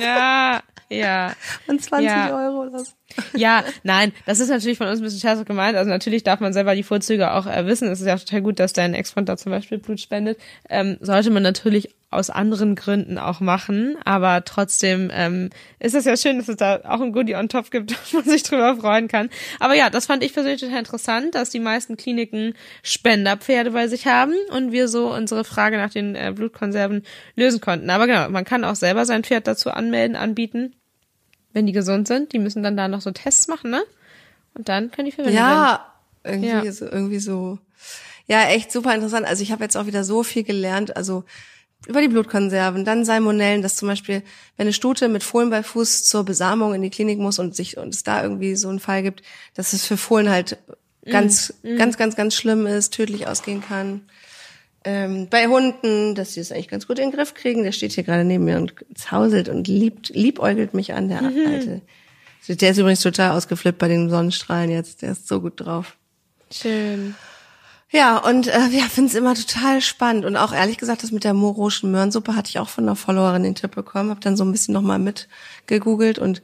Ja, 0.00 0.62
ja. 0.88 1.32
Und 1.66 1.82
20 1.82 2.08
ja. 2.08 2.36
Euro 2.36 2.62
oder 2.62 2.78
so. 2.78 2.92
Ja, 3.36 3.64
nein, 3.82 4.12
das 4.26 4.40
ist 4.40 4.48
natürlich 4.48 4.78
von 4.78 4.86
uns 4.86 5.00
ein 5.00 5.04
bisschen 5.04 5.20
scherzhaft 5.20 5.46
gemeint. 5.46 5.76
Also 5.76 5.90
natürlich 5.90 6.22
darf 6.22 6.40
man 6.40 6.52
selber 6.52 6.74
die 6.74 6.82
Vorzüge 6.82 7.32
auch 7.32 7.46
äh, 7.46 7.66
wissen. 7.66 7.88
Es 7.88 8.00
ist 8.00 8.06
ja 8.06 8.16
total 8.16 8.42
gut, 8.42 8.58
dass 8.58 8.72
dein 8.72 8.94
Ex-Freund 8.94 9.28
da 9.28 9.36
zum 9.36 9.50
Beispiel 9.50 9.78
Blut 9.78 10.00
spendet. 10.00 10.38
Ähm, 10.68 10.96
sollte 11.00 11.30
man 11.30 11.42
natürlich 11.42 11.90
aus 12.14 12.30
anderen 12.30 12.76
Gründen 12.76 13.18
auch 13.18 13.40
machen. 13.40 13.96
Aber 14.04 14.44
trotzdem 14.44 15.10
ähm, 15.12 15.50
ist 15.80 15.94
es 15.94 16.04
ja 16.04 16.16
schön, 16.16 16.38
dass 16.38 16.48
es 16.48 16.56
da 16.56 16.80
auch 16.84 17.00
ein 17.00 17.12
Goodie 17.12 17.34
on 17.34 17.48
top 17.48 17.70
gibt, 17.70 17.92
wo 18.12 18.18
man 18.18 18.26
sich 18.26 18.42
drüber 18.42 18.76
freuen 18.76 19.08
kann. 19.08 19.28
Aber 19.60 19.74
ja, 19.74 19.90
das 19.90 20.06
fand 20.06 20.22
ich 20.22 20.32
persönlich 20.32 20.60
total 20.60 20.78
interessant, 20.78 21.34
dass 21.34 21.50
die 21.50 21.60
meisten 21.60 21.96
Kliniken 21.96 22.54
Spenderpferde 22.82 23.72
bei 23.72 23.88
sich 23.88 24.06
haben 24.06 24.34
und 24.50 24.72
wir 24.72 24.88
so 24.88 25.12
unsere 25.12 25.44
Frage 25.44 25.76
nach 25.76 25.90
den 25.90 26.14
äh, 26.14 26.32
Blutkonserven 26.34 27.02
lösen 27.36 27.60
konnten. 27.60 27.90
Aber 27.90 28.06
genau, 28.06 28.28
man 28.30 28.44
kann 28.44 28.64
auch 28.64 28.76
selber 28.76 29.04
sein 29.04 29.24
Pferd 29.24 29.46
dazu 29.46 29.70
anmelden, 29.70 30.16
anbieten, 30.16 30.74
wenn 31.54 31.66
die 31.66 31.72
gesund 31.72 32.06
sind. 32.06 32.32
Die 32.34 32.38
müssen 32.38 32.62
dann 32.62 32.76
da 32.76 32.88
noch 32.88 33.00
so 33.00 33.10
Tests 33.10 33.48
machen, 33.48 33.70
ne? 33.70 33.82
Und 34.52 34.68
dann 34.68 34.90
können 34.90 35.06
die 35.06 35.12
verwendet 35.12 35.40
werden. 35.40 35.48
Ja, 35.50 35.94
irgendwie 36.22 36.48
Ja. 36.66 36.72
so, 36.72 36.84
irgendwie 36.84 37.18
so. 37.18 37.58
Ja, 38.26 38.48
echt 38.48 38.70
super 38.70 38.94
interessant. 38.94 39.26
Also 39.26 39.42
ich 39.42 39.52
habe 39.52 39.64
jetzt 39.64 39.76
auch 39.76 39.86
wieder 39.86 40.04
so 40.04 40.22
viel 40.22 40.42
gelernt. 40.44 40.96
Also 40.96 41.24
über 41.86 42.00
die 42.00 42.08
Blutkonserven, 42.08 42.84
dann 42.84 43.04
Salmonellen, 43.04 43.60
dass 43.62 43.76
zum 43.76 43.88
Beispiel, 43.88 44.22
wenn 44.56 44.64
eine 44.66 44.72
Stute 44.72 45.08
mit 45.08 45.22
Fohlen 45.22 45.50
bei 45.50 45.62
Fuß 45.62 46.04
zur 46.04 46.24
Besamung 46.24 46.74
in 46.74 46.82
die 46.82 46.90
Klinik 46.90 47.18
muss 47.18 47.38
und 47.38 47.54
sich 47.54 47.76
und 47.76 47.94
es 47.94 48.02
da 48.02 48.22
irgendwie 48.22 48.56
so 48.56 48.68
einen 48.68 48.80
Fall 48.80 49.02
gibt, 49.02 49.22
dass 49.54 49.72
es 49.74 49.84
für 49.84 49.96
Fohlen 49.98 50.30
halt 50.30 50.56
ganz, 51.04 51.52
ganz, 51.76 51.98
ganz, 51.98 52.16
ganz 52.16 52.34
schlimm 52.34 52.66
ist, 52.66 52.94
tödlich 52.94 53.26
ausgehen 53.26 53.62
kann. 53.62 54.00
Ähm, 54.86 55.28
bei 55.30 55.46
Hunden, 55.46 56.14
dass 56.14 56.34
sie 56.34 56.40
es 56.40 56.52
eigentlich 56.52 56.68
ganz 56.68 56.86
gut 56.86 56.98
in 56.98 57.10
den 57.10 57.16
Griff 57.16 57.32
kriegen. 57.32 57.62
Der 57.62 57.72
steht 57.72 57.92
hier 57.92 58.04
gerade 58.04 58.24
neben 58.24 58.44
mir 58.44 58.58
und 58.58 58.74
zauselt 58.94 59.48
und 59.48 59.66
liebt, 59.66 60.10
liebäugelt 60.10 60.74
mich 60.74 60.92
an, 60.92 61.08
der 61.08 61.22
alte. 61.22 61.80
Der 62.48 62.70
ist 62.70 62.78
übrigens 62.78 63.00
total 63.00 63.30
ausgeflippt 63.30 63.78
bei 63.78 63.88
den 63.88 64.10
Sonnenstrahlen 64.10 64.70
jetzt. 64.70 65.00
Der 65.00 65.12
ist 65.12 65.26
so 65.26 65.40
gut 65.40 65.60
drauf. 65.60 65.96
Schön. 66.50 67.14
Ja, 67.90 68.18
und 68.18 68.48
äh, 68.48 68.68
ja, 68.70 68.84
finde 68.84 69.10
es 69.10 69.14
immer 69.14 69.34
total 69.34 69.80
spannend. 69.80 70.24
Und 70.24 70.36
auch 70.36 70.52
ehrlich 70.52 70.78
gesagt, 70.78 71.02
das 71.02 71.12
mit 71.12 71.24
der 71.24 71.32
moroschen 71.32 71.90
Möhrensuppe 71.90 72.34
hatte 72.34 72.50
ich 72.50 72.58
auch 72.58 72.68
von 72.68 72.84
einer 72.84 72.96
Followerin 72.96 73.44
den 73.44 73.54
Tipp 73.54 73.74
bekommen. 73.74 74.10
Hab 74.10 74.20
dann 74.20 74.36
so 74.36 74.44
ein 74.44 74.52
bisschen 74.52 74.74
nochmal 74.74 74.98
mitgegoogelt. 74.98 76.18
Und 76.18 76.42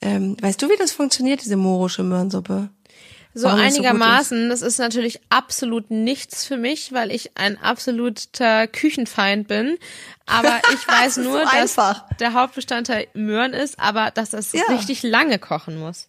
ähm, 0.00 0.36
weißt 0.40 0.60
du, 0.60 0.68
wie 0.68 0.76
das 0.76 0.92
funktioniert, 0.92 1.42
diese 1.42 1.56
morosche 1.56 2.02
Möhrensuppe? 2.02 2.70
So 3.40 3.48
es 3.48 3.54
so 3.54 3.60
einigermaßen. 3.60 4.48
das 4.48 4.62
ist 4.62 4.78
natürlich 4.78 5.20
absolut 5.30 5.90
nichts 5.90 6.44
für 6.44 6.56
mich, 6.56 6.92
weil 6.92 7.10
ich 7.12 7.36
ein 7.36 7.58
absoluter 7.62 8.66
Küchenfeind 8.66 9.48
bin. 9.48 9.78
Aber 10.26 10.60
ich 10.74 10.86
weiß 10.88 11.18
ist 11.18 11.24
nur, 11.24 11.38
so 11.38 11.44
dass 11.44 11.54
einfach. 11.78 12.04
der 12.16 12.32
Hauptbestandteil 12.34 13.06
Möhren 13.14 13.52
ist, 13.52 13.78
aber 13.78 14.10
dass 14.10 14.30
das 14.30 14.52
Ja. 14.52 14.62
richtig 14.70 15.02
lange 15.02 15.38
kochen 15.38 15.78
muss. 15.78 16.08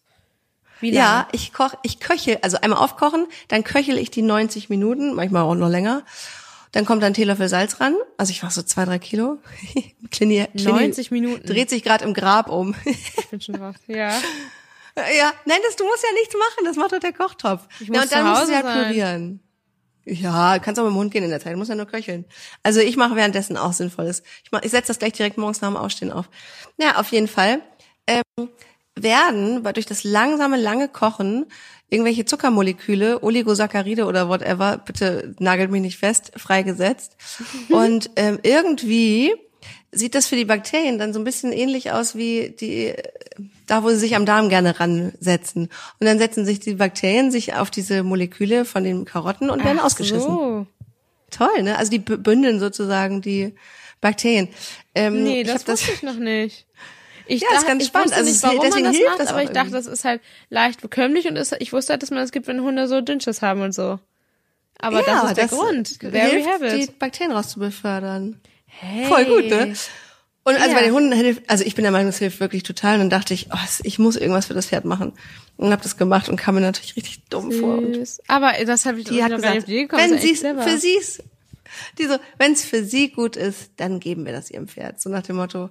Ja, 0.82 1.27
ich 1.34 1.51
koch, 1.51 1.73
ich 1.84 1.99
köchel, 1.99 2.38
also 2.41 2.57
einmal 2.61 2.80
aufkochen, 2.80 3.27
dann 3.49 3.65
köchel 3.65 3.97
ich 3.97 4.11
die 4.11 4.21
90 4.21 4.69
Minuten, 4.69 5.13
manchmal 5.13 5.43
auch 5.43 5.55
noch 5.55 5.67
länger. 5.67 6.03
Dann 6.71 6.86
kommt 6.86 7.03
ein 7.03 7.13
Teelöffel 7.13 7.49
Salz 7.49 7.82
ran. 7.82 7.95
Also 8.17 8.32
ich 8.32 8.43
mach 8.43 8.51
so 8.51 8.61
zwei, 8.61 8.86
drei 8.86 8.99
Kilo. 8.99 9.39
Clini, 10.11 10.47
Clini 10.55 10.71
90 10.71 11.11
Minuten. 11.11 11.45
Dreht 11.45 11.69
sich 11.69 11.84
gerade 11.84 12.05
im 12.05 12.13
Grab 12.13 12.49
um. 12.49 12.75
Ich 12.86 13.27
bin 13.30 13.41
schon 13.41 13.55
drauf. 13.55 13.75
Ja. 13.88 14.13
ja, 15.18 15.34
nein, 15.45 15.60
das, 15.66 15.76
du 15.76 15.86
musst 15.86 16.04
ja 16.04 16.12
nichts 16.14 16.36
machen. 16.36 16.66
Das 16.66 16.76
macht 16.78 16.93
doch 16.93 17.00
der 17.00 17.14
Kochtopf. 17.14 17.68
Ich 17.80 17.88
ja, 17.88 17.93
muss 17.93 18.04
und 18.04 18.12
dann 18.12 18.28
musst 18.28 18.50
du 18.50 18.56
halt 18.56 18.66
sein. 18.66 18.88
pürieren. 18.88 19.39
Ja, 20.06 20.60
kannst 20.60 20.80
auch 20.80 20.86
mit 20.86 20.93
dem 20.93 20.97
Hund 20.97 21.12
gehen 21.12 21.24
in 21.24 21.30
der 21.30 21.39
Zeit, 21.39 21.54
du 21.54 21.58
musst 21.58 21.70
ja 21.70 21.76
nur 21.76 21.86
köcheln. 21.86 22.26
Also 22.64 22.80
ich 22.80 22.97
mache 22.97 23.16
währenddessen 23.16 23.58
auch 23.58 23.74
Sinnvolles. 23.74 24.24
Ich, 24.43 24.52
mach, 24.52 24.64
ich 24.64 24.72
setze 24.72 24.88
das 24.88 25.00
gleich 25.00 25.14
direkt 25.14 25.38
morgens 25.38 25.62
nach 25.62 25.70
dem 25.70 25.78
Aufstehen 25.78 26.12
auf. 26.12 26.30
Ja, 26.78 26.95
auf 26.95 27.12
jeden 27.12 27.28
Fall 27.28 27.62
ähm, 28.08 28.50
werden 28.95 29.64
weil 29.64 29.74
durch 29.74 29.86
das 29.86 30.04
langsame, 30.04 30.58
lange 30.58 30.88
Kochen 30.88 31.45
irgendwelche 31.89 32.26
Zuckermoleküle, 32.26 33.24
Oligosaccharide 33.24 34.06
oder 34.06 34.30
whatever, 34.30 34.78
bitte 34.78 35.36
nagelt 35.39 35.72
mich 35.72 35.82
nicht 35.82 35.97
fest, 35.97 36.32
freigesetzt. 36.36 37.16
Und 37.70 38.12
ähm, 38.16 38.39
irgendwie 38.43 39.34
sieht 39.91 40.15
das 40.15 40.27
für 40.27 40.35
die 40.35 40.45
Bakterien 40.45 40.99
dann 40.99 41.13
so 41.13 41.19
ein 41.19 41.23
bisschen 41.23 41.51
ähnlich 41.51 41.91
aus 41.91 42.15
wie 42.15 42.55
die, 42.59 42.93
da 43.67 43.83
wo 43.83 43.89
sie 43.89 43.97
sich 43.97 44.15
am 44.15 44.25
Darm 44.25 44.49
gerne 44.49 44.79
ransetzen. 44.79 45.63
Und 45.99 46.05
dann 46.05 46.19
setzen 46.19 46.45
sich 46.45 46.59
die 46.59 46.75
Bakterien 46.75 47.31
sich 47.31 47.55
auf 47.55 47.71
diese 47.71 48.03
Moleküle 48.03 48.65
von 48.65 48.83
den 48.83 49.05
Karotten 49.05 49.49
und 49.49 49.63
werden 49.63 49.79
Ach 49.79 49.85
ausgeschissen. 49.85 50.29
So. 50.29 50.67
Toll, 51.31 51.63
ne? 51.63 51.77
Also 51.77 51.91
die 51.91 51.99
bündeln 51.99 52.59
sozusagen 52.59 53.21
die 53.21 53.53
Bakterien. 54.01 54.49
Ähm, 54.95 55.23
Nee, 55.23 55.41
ich 55.41 55.47
das 55.47 55.61
hab 55.61 55.65
das 55.65 55.81
wusste 55.81 55.93
ich 55.93 56.03
noch 56.03 56.15
nicht. 56.15 56.65
Ich 57.27 57.41
Ja, 57.41 57.47
ist 57.49 57.55
dachte, 57.57 57.67
ganz 57.67 57.83
ich 57.83 57.87
spannend. 57.89 58.13
Also 58.13 58.29
nicht, 58.31 58.43
warum 58.43 58.59
deswegen 58.61 58.85
man 58.85 58.93
das 58.93 59.01
macht, 59.07 59.19
das 59.19 59.27
aber 59.27 59.43
ich 59.43 59.49
dachte, 59.49 59.69
irgendwie. 59.69 59.73
das 59.73 59.85
ist 59.85 60.03
halt 60.03 60.21
leicht 60.49 60.81
bekömmlich 60.81 61.27
und 61.27 61.35
ist, 61.35 61.55
ich 61.59 61.71
wusste 61.73 61.93
halt, 61.93 62.01
dass 62.01 62.09
man 62.09 62.19
das 62.19 62.31
gibt, 62.31 62.47
wenn 62.47 62.61
Hunde 62.61 62.87
so 62.87 63.01
Dünnschiss 63.01 63.43
haben 63.43 63.61
und 63.61 63.71
so. 63.73 63.99
Aber 64.79 65.03
das 65.03 65.23
ist 65.25 65.37
der 65.37 65.47
Grund. 65.47 65.99
There 65.99 66.13
we 66.13 66.19
hilft, 66.19 66.49
have 66.49 66.75
die 66.75 66.83
it. 66.83 66.97
Bakterien 66.99 67.31
rauszubefördern. 67.35 68.39
Hey. 68.80 69.05
Voll 69.05 69.25
gut, 69.25 69.49
ne? 69.49 69.73
Und 70.43 70.55
also 70.55 70.69
Ja. 70.69 70.75
bei 70.77 70.84
den 70.84 70.93
Hunden 70.93 71.11
hilft, 71.11 71.49
also 71.49 71.63
ich 71.65 71.75
bin 71.75 71.84
der 71.84 71.91
Meinung, 71.91 72.09
es 72.09 72.17
hilft 72.17 72.39
wirklich 72.39 72.63
total. 72.63 72.93
Und 72.95 72.99
dann 73.01 73.09
dachte 73.09 73.34
ich, 73.34 73.47
oh, 73.51 73.57
ich 73.84 73.99
muss 73.99 74.15
irgendwas 74.15 74.45
für 74.47 74.53
das 74.53 74.67
Pferd 74.67 74.86
machen. 74.86 75.13
Und 75.57 75.71
habe 75.71 75.84
das 75.84 75.97
gemacht 75.97 76.30
und 76.30 76.38
kam 76.38 76.55
mir 76.55 76.61
natürlich 76.61 76.95
richtig 76.95 77.25
dumm 77.30 77.51
vor. 77.51 77.77
Und 77.77 77.95
Süß. 77.95 78.21
Aber 78.27 78.53
das 78.65 78.86
habe 78.86 78.99
ich 78.99 79.05
die 79.05 79.21
hat 79.23 79.36
gesagt, 79.36 79.65
gekommen. 79.67 80.01
wenn 80.11 80.17
sie 80.19 80.36
für 80.36 80.77
sie's, 80.77 81.21
die 81.99 82.05
so, 82.05 82.15
wenn 82.38 82.53
es 82.53 82.63
für 82.63 82.84
sie 82.84 83.09
gut 83.09 83.36
ist, 83.36 83.71
dann 83.77 83.99
geben 83.99 84.25
wir 84.25 84.32
das 84.32 84.49
ihrem 84.49 84.67
Pferd. 84.67 85.01
So 85.01 85.09
nach 85.09 85.21
dem 85.23 85.36
Motto, 85.36 85.69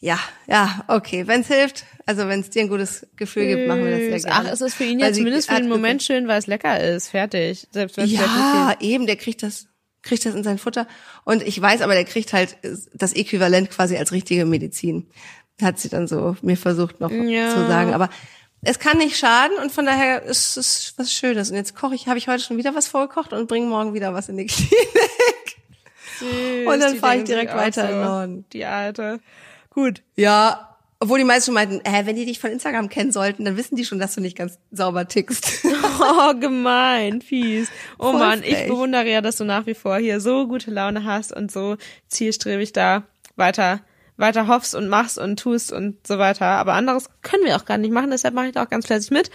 ja, 0.00 0.18
ja, 0.46 0.84
okay, 0.88 1.26
wenn 1.26 1.40
es 1.40 1.46
hilft, 1.48 1.84
also 2.04 2.28
wenn 2.28 2.40
es 2.40 2.50
dir 2.50 2.60
ein 2.62 2.68
gutes 2.68 3.06
Gefühl 3.16 3.46
gibt, 3.46 3.66
machen 3.66 3.84
wir 3.84 3.90
das 3.92 4.00
sehr 4.00 4.12
Süß. 4.12 4.24
gerne. 4.24 4.48
Ach, 4.48 4.52
es 4.52 4.60
ist 4.60 4.74
für 4.74 4.84
ihn 4.84 4.98
ja 5.00 5.12
zumindest 5.12 5.48
für 5.48 5.56
den 5.56 5.68
Moment 5.68 6.02
schön, 6.02 6.28
weil 6.28 6.38
es 6.38 6.46
lecker 6.46 6.78
ist. 6.78 7.08
Fertig. 7.08 7.66
Selbst 7.72 7.96
wenn 7.96 8.06
Ja, 8.06 8.76
eben, 8.80 9.06
der 9.06 9.16
kriegt 9.16 9.42
das, 9.42 9.66
kriegt 10.04 10.24
das 10.24 10.34
in 10.34 10.44
sein 10.44 10.58
Futter. 10.58 10.86
Und 11.24 11.42
ich 11.42 11.60
weiß 11.60 11.80
aber, 11.80 11.94
der 11.94 12.04
kriegt 12.04 12.32
halt 12.32 12.56
das 12.94 13.12
Äquivalent 13.14 13.70
quasi 13.70 13.96
als 13.96 14.12
richtige 14.12 14.44
Medizin. 14.44 15.06
Hat 15.60 15.78
sie 15.78 15.88
dann 15.88 16.06
so 16.06 16.36
mir 16.42 16.56
versucht 16.56 17.00
noch 17.00 17.10
Ja. 17.10 17.50
zu 17.50 17.66
sagen. 17.66 17.94
Aber 17.94 18.08
es 18.62 18.78
kann 18.78 18.98
nicht 18.98 19.16
schaden 19.16 19.56
und 19.62 19.72
von 19.72 19.84
daher 19.86 20.22
ist 20.22 20.56
es 20.56 20.94
was 20.96 21.12
Schönes. 21.12 21.50
Und 21.50 21.56
jetzt 21.56 21.74
koche 21.76 21.94
ich, 21.94 22.06
habe 22.08 22.18
ich 22.18 22.28
heute 22.28 22.42
schon 22.42 22.56
wieder 22.56 22.74
was 22.74 22.86
vorgekocht 22.86 23.32
und 23.32 23.46
bringe 23.48 23.66
morgen 23.66 23.92
wieder 23.94 24.14
was 24.14 24.28
in 24.28 24.36
die 24.36 24.46
Klinik. 24.46 25.56
Süß, 26.18 26.66
Und 26.66 26.80
dann 26.80 26.92
die 26.94 26.98
fahr 26.98 27.16
ich 27.16 27.24
direkt 27.24 27.54
weiter 27.54 27.82
so, 27.82 27.88
in 27.88 27.94
den 27.98 28.04
Norden. 28.04 28.44
Die 28.52 28.64
alte. 28.64 29.20
Gut. 29.70 30.02
Ja. 30.16 30.70
Obwohl 31.00 31.18
die 31.18 31.24
meisten 31.24 31.46
schon 31.46 31.54
meinten, 31.54 31.80
äh, 31.84 32.06
wenn 32.06 32.16
die 32.16 32.24
dich 32.24 32.38
von 32.38 32.50
Instagram 32.50 32.88
kennen 32.88 33.12
sollten, 33.12 33.44
dann 33.44 33.56
wissen 33.58 33.76
die 33.76 33.84
schon, 33.84 33.98
dass 33.98 34.14
du 34.14 34.20
nicht 34.22 34.38
ganz 34.38 34.58
sauber 34.70 35.06
tickst. 35.08 35.64
Oh, 36.00 36.34
gemein, 36.38 37.22
fies. 37.22 37.68
Oh 37.98 38.10
Voll 38.10 38.18
Mann, 38.18 38.42
ich 38.42 38.54
frech. 38.54 38.68
bewundere 38.68 39.10
ja, 39.10 39.20
dass 39.20 39.36
du 39.36 39.44
nach 39.44 39.66
wie 39.66 39.74
vor 39.74 39.96
hier 39.98 40.20
so 40.20 40.46
gute 40.46 40.70
Laune 40.70 41.04
hast 41.04 41.32
und 41.32 41.50
so 41.50 41.76
zielstrebig 42.08 42.72
da 42.72 43.04
weiter, 43.36 43.80
weiter 44.16 44.46
hoffst 44.46 44.74
und 44.74 44.88
machst 44.88 45.18
und 45.18 45.38
tust 45.38 45.72
und 45.72 46.06
so 46.06 46.18
weiter. 46.18 46.46
Aber 46.46 46.74
anderes 46.74 47.08
können 47.22 47.44
wir 47.44 47.56
auch 47.56 47.64
gar 47.64 47.78
nicht 47.78 47.92
machen, 47.92 48.10
deshalb 48.10 48.34
mache 48.34 48.46
ich 48.46 48.52
da 48.52 48.64
auch 48.64 48.70
ganz 48.70 48.86
fleißig 48.86 49.10
mit. 49.10 49.30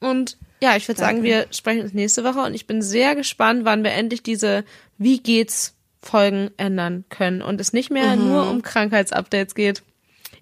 Und 0.00 0.38
ja, 0.60 0.76
ich 0.76 0.88
würde 0.88 1.00
sagen, 1.00 1.22
wir 1.22 1.46
sprechen 1.50 1.82
uns 1.82 1.92
nächste 1.92 2.24
Woche 2.24 2.40
und 2.40 2.54
ich 2.54 2.66
bin 2.66 2.82
sehr 2.82 3.14
gespannt, 3.14 3.64
wann 3.64 3.84
wir 3.84 3.92
endlich 3.92 4.22
diese 4.22 4.64
Wie 4.96 5.20
geht's 5.20 5.74
Folgen 6.00 6.50
ändern 6.56 7.04
können 7.08 7.42
und 7.42 7.60
es 7.60 7.72
nicht 7.72 7.90
mehr 7.90 8.16
nur 8.16 8.48
um 8.48 8.62
Krankheitsupdates 8.62 9.54
geht. 9.54 9.82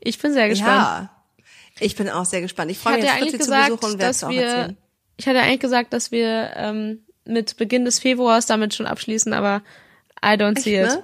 Ich 0.01 0.19
bin 0.19 0.33
sehr 0.33 0.49
gespannt. 0.49 0.71
Ja. 0.81 1.11
Ich 1.81 1.97
bin 1.97 2.09
auch 2.09 2.25
sehr 2.25 2.41
gespannt. 2.41 2.71
Ich 2.71 2.79
Ich 2.79 2.83
freue 2.83 2.95
mich 2.95 3.05
jetzt 3.05 3.13
eigentlich 3.13 3.31
Fritzi 3.31 3.45
zu 3.45 3.51
gesagt, 3.51 3.71
besuchen 3.71 3.93
und 3.93 3.99
werde 3.99 4.11
es 4.11 4.21
dass 4.21 4.25
auch 4.25 4.31
wir, 4.31 4.43
erzählen. 4.43 4.77
Ich 5.17 5.27
hatte 5.27 5.41
eigentlich 5.41 5.61
gesagt, 5.61 5.93
dass 5.93 6.11
wir 6.13 6.51
ähm, 6.57 7.05
mit 7.25 7.57
Beginn 7.57 7.85
des 7.85 7.99
Februars 7.99 8.47
damit 8.47 8.75
schon 8.75 8.87
abschließen, 8.87 9.33
aber 9.33 9.63
I 10.25 10.31
don't 10.31 10.59
see 10.59 10.81
it. 10.81 10.87
Ne? 10.87 11.03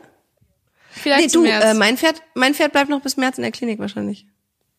Vielleicht 0.90 1.26
Nee, 1.26 1.32
du, 1.32 1.42
März. 1.42 1.64
äh, 1.64 1.74
mein 1.74 1.96
Pferd, 1.96 2.22
mein 2.34 2.54
Pferd 2.54 2.72
bleibt 2.72 2.90
noch 2.90 3.00
bis 3.00 3.16
März 3.16 3.38
in 3.38 3.42
der 3.42 3.52
Klinik 3.52 3.78
wahrscheinlich. 3.78 4.26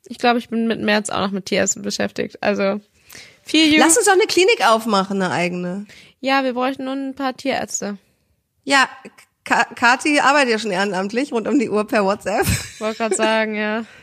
ich 0.05 0.17
glaube, 0.19 0.37
ich 0.39 0.49
bin 0.49 0.67
mit 0.67 0.79
März 0.81 1.09
auch 1.09 1.21
noch 1.21 1.31
mit 1.31 1.45
Tierärzten 1.47 1.81
beschäftigt. 1.81 2.41
Also 2.43 2.79
viel. 3.43 3.77
Lass 3.79 3.97
uns 3.97 4.05
doch 4.05 4.13
eine 4.13 4.27
Klinik 4.27 4.65
aufmachen, 4.67 5.21
eine 5.21 5.33
eigene. 5.33 5.85
Ja, 6.19 6.43
wir 6.43 6.53
bräuchten 6.53 6.85
nur 6.85 6.93
ein 6.93 7.15
paar 7.15 7.35
Tierärzte. 7.35 7.97
Ja, 8.63 8.87
Ka 9.43 9.65
Kati 9.75 10.19
arbeitet 10.21 10.51
ja 10.51 10.59
schon 10.59 10.71
ehrenamtlich 10.71 11.33
rund 11.33 11.47
um 11.47 11.59
die 11.59 11.69
Uhr 11.69 11.85
per 11.85 12.05
WhatsApp. 12.05 12.47
Wollte 12.79 12.97
gerade 12.97 13.15
sagen, 13.15 13.55
ja. 13.55 13.85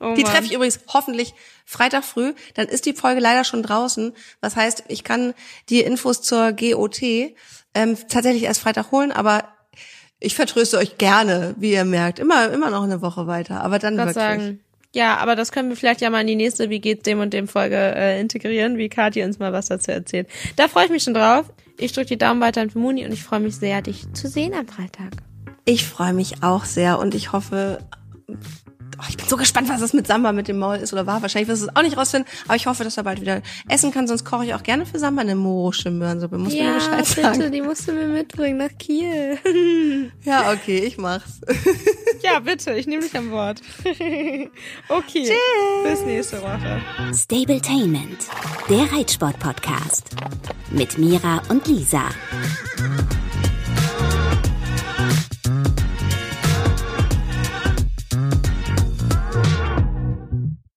Oh 0.00 0.14
Die 0.14 0.22
treffe 0.22 0.44
ich 0.44 0.54
übrigens 0.54 0.80
hoffentlich 0.88 1.34
Freitag 1.64 2.04
früh. 2.04 2.34
Dann 2.54 2.66
ist 2.66 2.86
die 2.86 2.92
Folge 2.92 3.20
leider 3.20 3.44
schon 3.44 3.62
draußen. 3.62 4.12
Das 4.40 4.56
heißt, 4.56 4.84
ich 4.88 5.04
kann 5.04 5.34
die 5.68 5.80
Infos 5.80 6.22
zur 6.22 6.52
GOT 6.52 7.02
ähm, 7.74 7.96
tatsächlich 8.08 8.44
erst 8.44 8.60
Freitag 8.60 8.92
holen, 8.92 9.12
aber 9.12 9.44
ich 10.20 10.34
vertröste 10.34 10.78
euch 10.78 10.98
gerne, 10.98 11.54
wie 11.58 11.72
ihr 11.72 11.84
merkt. 11.84 12.18
Immer, 12.18 12.50
immer 12.50 12.70
noch 12.70 12.82
eine 12.82 13.02
Woche 13.02 13.26
weiter. 13.26 13.62
Aber 13.62 13.78
dann 13.78 13.96
wirklich. 13.96 14.14
sagen. 14.14 14.60
Ja, 14.94 15.18
aber 15.18 15.36
das 15.36 15.52
können 15.52 15.68
wir 15.68 15.76
vielleicht 15.76 16.00
ja 16.00 16.10
mal 16.10 16.22
in 16.22 16.26
die 16.26 16.34
nächste 16.34 16.70
Wie 16.70 16.80
geht's 16.80 17.02
dem 17.02 17.20
und 17.20 17.34
dem 17.34 17.46
Folge 17.46 17.76
äh, 17.76 18.20
integrieren, 18.20 18.78
wie 18.78 18.88
Kathi 18.88 19.22
uns 19.22 19.38
mal 19.38 19.52
was 19.52 19.66
dazu 19.66 19.92
erzählt. 19.92 20.28
Da 20.56 20.66
freue 20.66 20.86
ich 20.86 20.90
mich 20.90 21.02
schon 21.02 21.14
drauf. 21.14 21.52
Ich 21.78 21.92
drücke 21.92 22.08
die 22.08 22.18
Daumen 22.18 22.40
weiterhin 22.40 22.70
für 22.70 22.78
Muni 22.78 23.04
und 23.04 23.12
ich 23.12 23.22
freue 23.22 23.40
mich 23.40 23.56
sehr, 23.56 23.82
dich 23.82 24.12
zu 24.14 24.28
sehen 24.28 24.54
am 24.54 24.66
Freitag. 24.66 25.12
Ich 25.64 25.86
freue 25.86 26.14
mich 26.14 26.42
auch 26.42 26.64
sehr 26.64 26.98
und 26.98 27.14
ich 27.14 27.32
hoffe, 27.32 27.78
Oh, 28.98 29.04
ich 29.08 29.16
bin 29.16 29.26
so 29.28 29.36
gespannt, 29.36 29.68
was 29.68 29.80
das 29.80 29.92
mit 29.92 30.06
Samba 30.06 30.32
mit 30.32 30.48
dem 30.48 30.58
Maul 30.58 30.76
ist 30.76 30.92
oder 30.92 31.06
war. 31.06 31.22
Wahrscheinlich 31.22 31.48
wirst 31.48 31.62
du 31.62 31.66
es 31.66 31.76
auch 31.76 31.82
nicht 31.82 31.96
rausfinden, 31.96 32.28
aber 32.46 32.56
ich 32.56 32.66
hoffe, 32.66 32.84
dass 32.84 32.96
er 32.96 33.04
bald 33.04 33.20
wieder 33.20 33.42
essen 33.68 33.92
kann. 33.92 34.08
Sonst 34.08 34.24
koche 34.24 34.46
ich 34.46 34.54
auch 34.54 34.62
gerne 34.62 34.86
für 34.86 34.98
Samba 34.98 35.22
eine 35.22 35.36
morische 35.36 35.90
Möhrensuppe. 35.90 36.38
Muss 36.38 36.52
mir 36.52 36.74
Bescheid 36.74 37.06
sagen. 37.06 37.52
die 37.52 37.62
musst 37.62 37.86
du 37.86 37.92
mir 37.92 38.08
mitbringen 38.08 38.58
nach 38.58 38.76
Kiel. 38.78 39.38
Ja, 40.24 40.52
okay, 40.52 40.78
ich 40.78 40.98
mach's. 40.98 41.40
ja, 42.22 42.40
bitte, 42.40 42.72
ich 42.72 42.86
nehme 42.86 43.02
dich 43.02 43.16
am 43.16 43.30
Wort. 43.30 43.60
okay, 43.84 44.50
Tschüss. 45.24 45.84
bis 45.84 46.00
nächste 46.04 46.42
Woche. 46.42 46.80
Stabletainment, 47.14 48.26
der 48.68 48.92
Reitsport-Podcast. 48.92 50.10
Mit 50.70 50.98
Mira 50.98 51.42
und 51.48 51.66
Lisa. 51.66 52.02